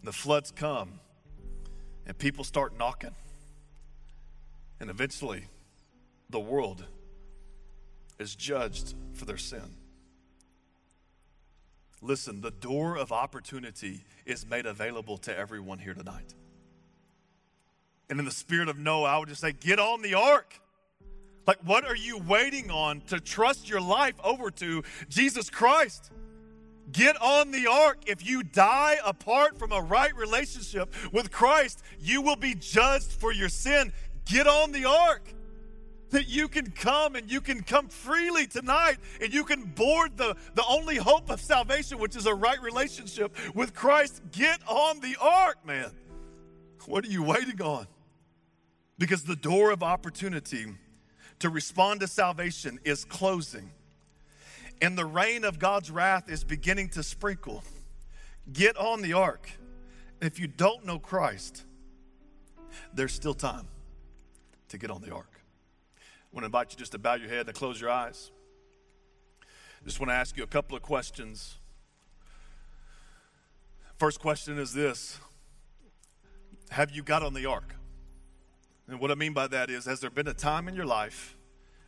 The 0.03 0.13
floods 0.13 0.49
come, 0.49 0.99
and 2.07 2.17
people 2.17 2.43
start 2.43 2.75
knocking. 2.75 3.13
And 4.79 4.89
eventually, 4.89 5.43
the 6.31 6.39
world 6.39 6.85
is 8.21 8.35
judged 8.35 8.95
for 9.13 9.25
their 9.25 9.37
sin. 9.37 9.75
Listen, 12.01 12.41
the 12.41 12.51
door 12.51 12.97
of 12.97 13.11
opportunity 13.11 14.01
is 14.25 14.47
made 14.47 14.65
available 14.65 15.17
to 15.19 15.37
everyone 15.37 15.79
here 15.79 15.93
tonight. 15.93 16.33
And 18.09 18.19
in 18.19 18.25
the 18.25 18.31
spirit 18.31 18.69
of 18.69 18.77
Noah, 18.77 19.09
I 19.09 19.17
would 19.17 19.29
just 19.29 19.41
say, 19.41 19.51
get 19.51 19.79
on 19.79 20.01
the 20.01 20.15
ark. 20.15 20.59
Like, 21.45 21.59
what 21.63 21.85
are 21.85 21.95
you 21.95 22.17
waiting 22.17 22.71
on 22.71 23.01
to 23.07 23.19
trust 23.19 23.69
your 23.69 23.81
life 23.81 24.15
over 24.23 24.51
to 24.51 24.83
Jesus 25.09 25.49
Christ? 25.49 26.11
Get 26.91 27.19
on 27.21 27.51
the 27.51 27.67
ark. 27.67 27.99
If 28.07 28.27
you 28.27 28.43
die 28.43 28.97
apart 29.05 29.57
from 29.57 29.71
a 29.71 29.81
right 29.81 30.15
relationship 30.15 30.93
with 31.13 31.31
Christ, 31.31 31.81
you 31.99 32.21
will 32.21 32.35
be 32.35 32.55
judged 32.55 33.11
for 33.11 33.31
your 33.31 33.49
sin. 33.49 33.93
Get 34.25 34.47
on 34.47 34.71
the 34.71 34.85
ark. 34.85 35.33
That 36.11 36.29
you 36.29 36.47
can 36.47 36.71
come 36.71 37.15
and 37.15 37.31
you 37.31 37.41
can 37.41 37.63
come 37.63 37.87
freely 37.87 38.45
tonight 38.45 38.97
and 39.21 39.33
you 39.33 39.43
can 39.43 39.63
board 39.63 40.17
the, 40.17 40.35
the 40.55 40.63
only 40.67 40.97
hope 40.97 41.29
of 41.29 41.41
salvation, 41.41 41.99
which 41.99 42.15
is 42.15 42.25
a 42.25 42.35
right 42.35 42.61
relationship 42.61 43.35
with 43.55 43.73
Christ. 43.73 44.21
Get 44.31 44.59
on 44.67 44.99
the 44.99 45.15
ark, 45.19 45.65
man. 45.65 45.91
What 46.85 47.05
are 47.05 47.09
you 47.09 47.23
waiting 47.23 47.61
on? 47.61 47.87
because 49.01 49.23
the 49.23 49.35
door 49.35 49.71
of 49.71 49.81
opportunity 49.81 50.67
to 51.39 51.49
respond 51.49 52.01
to 52.01 52.07
salvation 52.07 52.79
is 52.83 53.03
closing. 53.03 53.71
And 54.79 54.95
the 54.95 55.05
rain 55.05 55.43
of 55.43 55.57
God's 55.57 55.89
wrath 55.89 56.29
is 56.29 56.43
beginning 56.43 56.89
to 56.89 57.01
sprinkle. 57.01 57.63
Get 58.53 58.77
on 58.77 59.01
the 59.01 59.13
ark. 59.13 59.49
If 60.21 60.39
you 60.39 60.45
don't 60.45 60.85
know 60.85 60.99
Christ, 60.99 61.63
there's 62.93 63.11
still 63.11 63.33
time 63.33 63.67
to 64.67 64.77
get 64.77 64.91
on 64.91 65.01
the 65.01 65.11
ark. 65.11 65.40
I 66.31 66.35
want 66.35 66.43
to 66.43 66.45
invite 66.45 66.71
you 66.71 66.77
just 66.77 66.93
to 66.93 66.99
bow 66.99 67.15
your 67.15 67.27
head 67.27 67.47
and 67.47 67.55
close 67.55 67.81
your 67.81 67.89
eyes. 67.89 68.31
Just 69.83 69.99
want 69.99 70.11
to 70.11 70.13
ask 70.13 70.37
you 70.37 70.43
a 70.43 70.47
couple 70.47 70.77
of 70.77 70.83
questions. 70.83 71.57
First 73.97 74.19
question 74.19 74.57
is 74.57 74.73
this 74.73 75.19
Have 76.69 76.91
you 76.91 77.03
got 77.03 77.21
on 77.21 77.33
the 77.33 77.45
ark? 77.47 77.75
And 78.87 78.99
what 78.99 79.11
I 79.11 79.15
mean 79.15 79.33
by 79.33 79.47
that 79.47 79.69
is, 79.69 79.85
has 79.85 79.99
there 79.99 80.09
been 80.09 80.27
a 80.27 80.33
time 80.33 80.67
in 80.67 80.75
your 80.75 80.85
life 80.85 81.35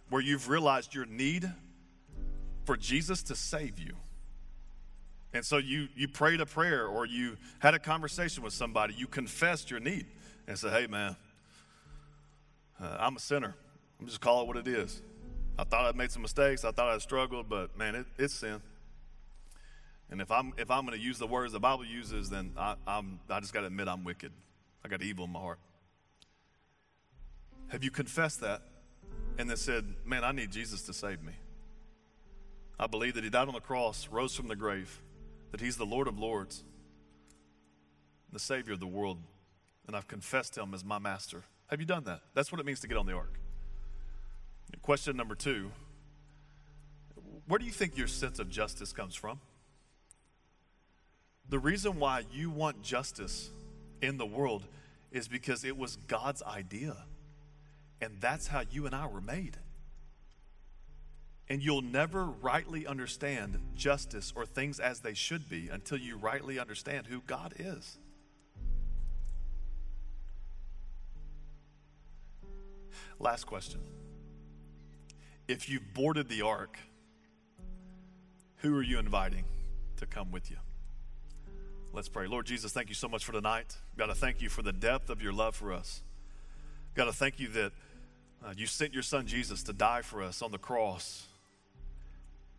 where 0.10 0.22
you've 0.22 0.50
realized 0.50 0.94
your 0.94 1.06
need 1.06 1.52
for 2.66 2.78
Jesus 2.78 3.24
to 3.24 3.36
save 3.36 3.80
you? 3.80 3.96
And 5.34 5.46
so 5.46 5.58
you, 5.58 5.88
you 5.96 6.08
prayed 6.08 6.40
a 6.40 6.46
prayer 6.46 6.86
or 6.86 7.06
you 7.06 7.38
had 7.60 7.74
a 7.74 7.80
conversation 7.80 8.44
with 8.44 8.54
somebody, 8.54 8.94
you 8.94 9.08
confessed 9.08 9.72
your 9.72 9.80
need 9.80 10.06
and 10.48 10.58
said, 10.58 10.72
hey, 10.72 10.88
man, 10.88 11.16
uh, 12.80 12.98
I'm 13.00 13.16
a 13.16 13.20
sinner. 13.20 13.56
I'm 14.04 14.08
just 14.10 14.20
call 14.20 14.42
it 14.42 14.48
what 14.48 14.58
it 14.58 14.68
is. 14.68 15.02
I 15.58 15.64
thought 15.64 15.86
I'd 15.86 15.96
made 15.96 16.12
some 16.12 16.24
mistakes. 16.24 16.66
I 16.66 16.72
thought 16.72 16.90
I'd 16.90 17.02
struggled, 17.02 17.48
but 17.48 17.78
man, 17.78 17.96
it, 17.96 18.06
it's 18.18 18.34
sin. 18.34 18.62
And 20.12 20.20
if 20.20 20.30
I'm 20.30 20.52
if 20.58 20.70
I'm 20.70 20.86
going 20.86 21.00
to 21.00 21.02
use 21.02 21.18
the 21.20 21.26
words 21.26 21.54
the 21.54 21.62
Bible 21.62 21.86
uses, 21.86 22.30
then 22.30 22.52
I, 22.58 22.76
I'm 22.86 23.22
I 23.30 23.40
just 23.40 23.54
got 23.54 23.62
to 23.62 23.68
admit 23.68 23.88
I'm 23.88 24.04
wicked. 24.04 24.34
I 24.84 24.90
got 24.90 25.02
evil 25.02 25.24
in 25.24 25.32
my 25.32 25.40
heart. 25.40 25.60
Have 27.70 27.82
you 27.82 27.92
confessed 27.92 28.42
that 28.42 28.64
and 29.38 29.50
then 29.50 29.56
said, 29.56 29.86
Man, 30.04 30.26
I 30.26 30.34
need 30.34 30.52
Jesus 30.52 30.82
to 30.82 30.94
save 30.94 31.24
me? 31.24 31.32
I 32.78 32.88
believe 32.88 33.14
that 33.14 33.24
He 33.24 33.30
died 33.30 33.48
on 33.48 33.54
the 33.54 33.62
cross, 33.62 34.10
rose 34.12 34.36
from 34.36 34.50
the 34.50 34.58
grave, 34.58 35.02
that 35.54 35.62
He's 35.62 35.78
the 35.78 35.86
Lord 35.86 36.10
of 36.10 36.20
Lords, 36.20 36.66
the 38.34 38.40
Savior 38.40 38.74
of 38.74 38.82
the 38.82 38.86
world, 38.86 39.20
and 39.88 39.96
I've 39.96 40.10
confessed 40.10 40.58
Him 40.58 40.74
as 40.74 40.84
my 40.84 41.00
master. 41.00 41.44
Have 41.68 41.80
you 41.80 41.86
done 41.86 42.04
that? 42.04 42.20
That's 42.34 42.52
what 42.52 42.60
it 42.60 42.66
means 42.66 42.82
to 42.82 42.90
get 42.90 42.98
on 42.98 43.06
the 43.06 43.14
ark. 43.14 43.40
Question 44.82 45.16
number 45.16 45.36
two 45.36 45.72
Where 47.48 47.60
do 47.60 47.66
you 47.66 47.72
think 47.72 47.98
your 47.98 48.08
sense 48.08 48.40
of 48.40 48.50
justice 48.50 48.92
comes 48.92 49.16
from? 49.16 49.40
The 51.50 51.60
reason 51.60 52.00
why 52.00 52.24
you 52.32 52.50
want 52.50 52.82
justice 52.82 53.52
in 54.02 54.18
the 54.18 54.26
world 54.26 54.66
is 55.12 55.28
because 55.28 55.64
it 55.64 55.78
was 55.78 55.98
God's 56.08 56.42
idea. 56.42 56.96
And 58.02 58.20
that's 58.20 58.48
how 58.48 58.64
you 58.70 58.86
and 58.86 58.96
I 58.96 59.08
were 59.08 59.22
made. 59.22 59.58
And 61.48 61.62
you'll 61.62 61.82
never 61.82 62.26
rightly 62.26 62.88
understand 62.88 63.60
justice 63.76 64.34
or 64.36 64.46
things 64.46 64.80
as 64.80 65.00
they 65.00 65.14
should 65.14 65.48
be 65.48 65.70
until 65.70 65.98
you 65.98 66.18
rightly 66.18 66.58
understand 66.60 67.08
who 67.08 67.22
God 67.22 67.54
is. 67.60 67.98
Last 73.20 73.46
question. 73.46 73.80
If 75.48 75.70
you've 75.70 75.94
boarded 75.94 76.30
the 76.30 76.42
ark, 76.42 76.78
who 78.58 78.76
are 78.78 78.82
you 78.82 78.98
inviting 78.98 79.44
to 79.98 80.06
come 80.06 80.32
with 80.32 80.50
you? 80.50 80.58
Let's 81.92 82.08
pray. 82.08 82.28
Lord 82.28 82.46
Jesus, 82.46 82.72
thank 82.72 82.90
you 82.90 82.96
so 82.96 83.08
much 83.08 83.26
for 83.26 83.34
tonight. 83.34 83.76
God, 83.98 84.10
I 84.10 84.14
thank 84.14 84.42
you 84.42 84.50
for 84.50 84.62
the 84.62 84.72
depth 84.72 85.10
of 85.10 85.22
your 85.22 85.34
love 85.34 85.56
for 85.56 85.74
us. 85.74 86.02
God, 86.96 87.08
I 87.08 87.12
thank 87.12 87.40
you 87.40 87.50
that 87.50 87.72
uh, 88.44 88.54
you 88.56 88.66
sent 88.66 88.94
your 88.94 89.04
son 89.04 89.28
Jesus 89.28 89.64
to 89.64 89.74
die 89.74 90.02
for 90.02 90.22
us 90.22 90.42
on 90.42 90.52
the 90.52 90.58
cross. 90.58 91.28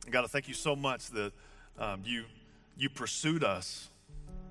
And 0.04 0.12
God, 0.12 0.24
I 0.24 0.26
thank 0.26 0.46
you 0.46 0.54
so 0.54 0.76
much 0.76 1.10
that 1.10 1.32
um, 1.78 2.02
you, 2.04 2.24
you 2.76 2.90
pursued 2.90 3.42
us, 3.42 3.88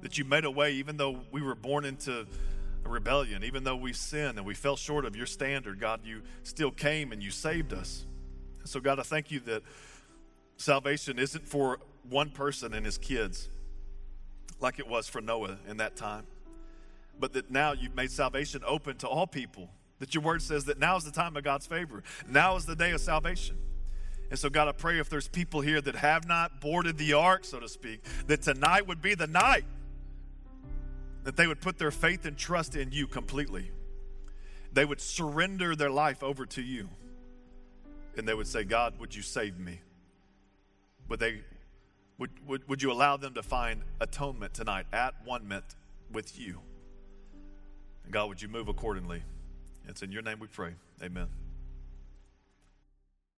that 0.02 0.18
you 0.18 0.26
made 0.26 0.44
a 0.44 0.52
way 0.52 0.74
even 0.74 0.98
though 0.98 1.20
we 1.32 1.42
were 1.42 1.56
born 1.56 1.86
into 1.86 2.26
a 2.84 2.90
rebellion, 2.90 3.44
even 3.44 3.64
though 3.64 3.76
we 3.76 3.94
sinned 3.94 4.38
and 4.38 4.46
we 4.46 4.54
fell 4.54 4.76
short 4.76 5.06
of 5.06 5.16
your 5.16 5.28
standard. 5.28 5.80
God, 5.80 6.02
you 6.04 6.24
still 6.44 6.72
came 6.72 7.12
and 7.12 7.22
you 7.22 7.32
saved 7.32 7.74
us. 7.74 8.06
So, 8.66 8.80
God, 8.80 9.00
I 9.00 9.04
thank 9.04 9.32
you 9.32 9.40
that 9.42 9.64
salvation 10.58 11.20
isn't 11.20 11.48
for 11.48 11.80
one 12.10 12.30
person 12.30 12.74
and 12.74 12.86
his 12.86 12.98
kids 12.98 13.50
like 14.60 14.80
it 14.80 14.88
was 14.88 15.08
for 15.08 15.22
Noah 15.22 15.58
in 15.68 15.78
that 15.78 15.96
time, 15.96 16.26
but 17.20 17.34
that 17.34 17.52
now 17.52 17.74
you've 17.74 17.96
made 17.96 18.12
salvation 18.12 18.62
open 18.66 18.98
to 18.98 19.08
all 19.08 19.28
people. 19.28 19.70
That 20.00 20.14
your 20.16 20.24
word 20.24 20.42
says 20.42 20.66
that 20.66 20.80
now 20.80 20.98
is 20.98 21.04
the 21.04 21.12
time 21.12 21.38
of 21.38 21.44
God's 21.44 21.66
favor, 21.66 22.04
now 22.28 22.56
is 22.56 22.66
the 22.66 22.76
day 22.76 22.92
of 22.92 23.02
salvation. 23.02 23.58
And 24.30 24.40
so, 24.40 24.50
God, 24.50 24.68
I 24.68 24.72
pray 24.72 25.00
if 25.00 25.10
there's 25.10 25.28
people 25.28 25.62
here 25.62 25.80
that 25.82 25.96
have 25.96 26.28
not 26.28 26.60
boarded 26.60 26.98
the 26.98 27.14
ark, 27.14 27.46
so 27.46 27.60
to 27.60 27.70
speak, 27.70 28.04
that 28.28 28.42
tonight 28.42 28.88
would 28.88 29.02
be 29.02 29.14
the 29.14 29.28
night 29.28 29.66
that 31.24 31.38
they 31.38 31.48
would 31.48 31.62
put 31.62 31.78
their 31.78 31.92
faith 31.92 32.26
and 32.26 32.38
trust 32.38 32.76
in 32.76 32.92
you 32.92 33.08
completely. 33.08 33.72
They 34.74 34.86
would 34.86 35.00
surrender 35.00 35.76
their 35.76 35.92
life 35.92 36.24
over 36.24 36.46
to 36.48 36.62
you. 36.62 36.90
And 38.18 38.28
they 38.28 38.34
would 38.34 38.48
say, 38.48 38.64
God, 38.64 39.00
would 39.00 39.16
you 39.16 39.22
save 39.22 39.60
me? 39.60 39.80
Would 41.10 41.20
they 41.20 41.42
would, 42.20 42.30
would, 42.48 42.70
would 42.70 42.82
you 42.82 42.92
allow 42.92 43.18
them 43.18 43.34
to 43.34 43.44
find 43.44 43.82
atonement 44.00 44.54
tonight 44.54 44.86
at 44.94 45.14
one 45.26 45.48
minute 45.48 45.76
with 46.12 46.40
you? 46.40 46.60
And 48.04 48.14
God, 48.14 48.30
would 48.30 48.42
you 48.42 48.48
move 48.48 48.68
accordingly? 48.68 49.24
It's 49.88 50.04
in 50.04 50.12
your 50.12 50.22
name 50.22 50.40
we 50.40 50.48
pray. 50.48 50.74
Amen. 51.02 51.28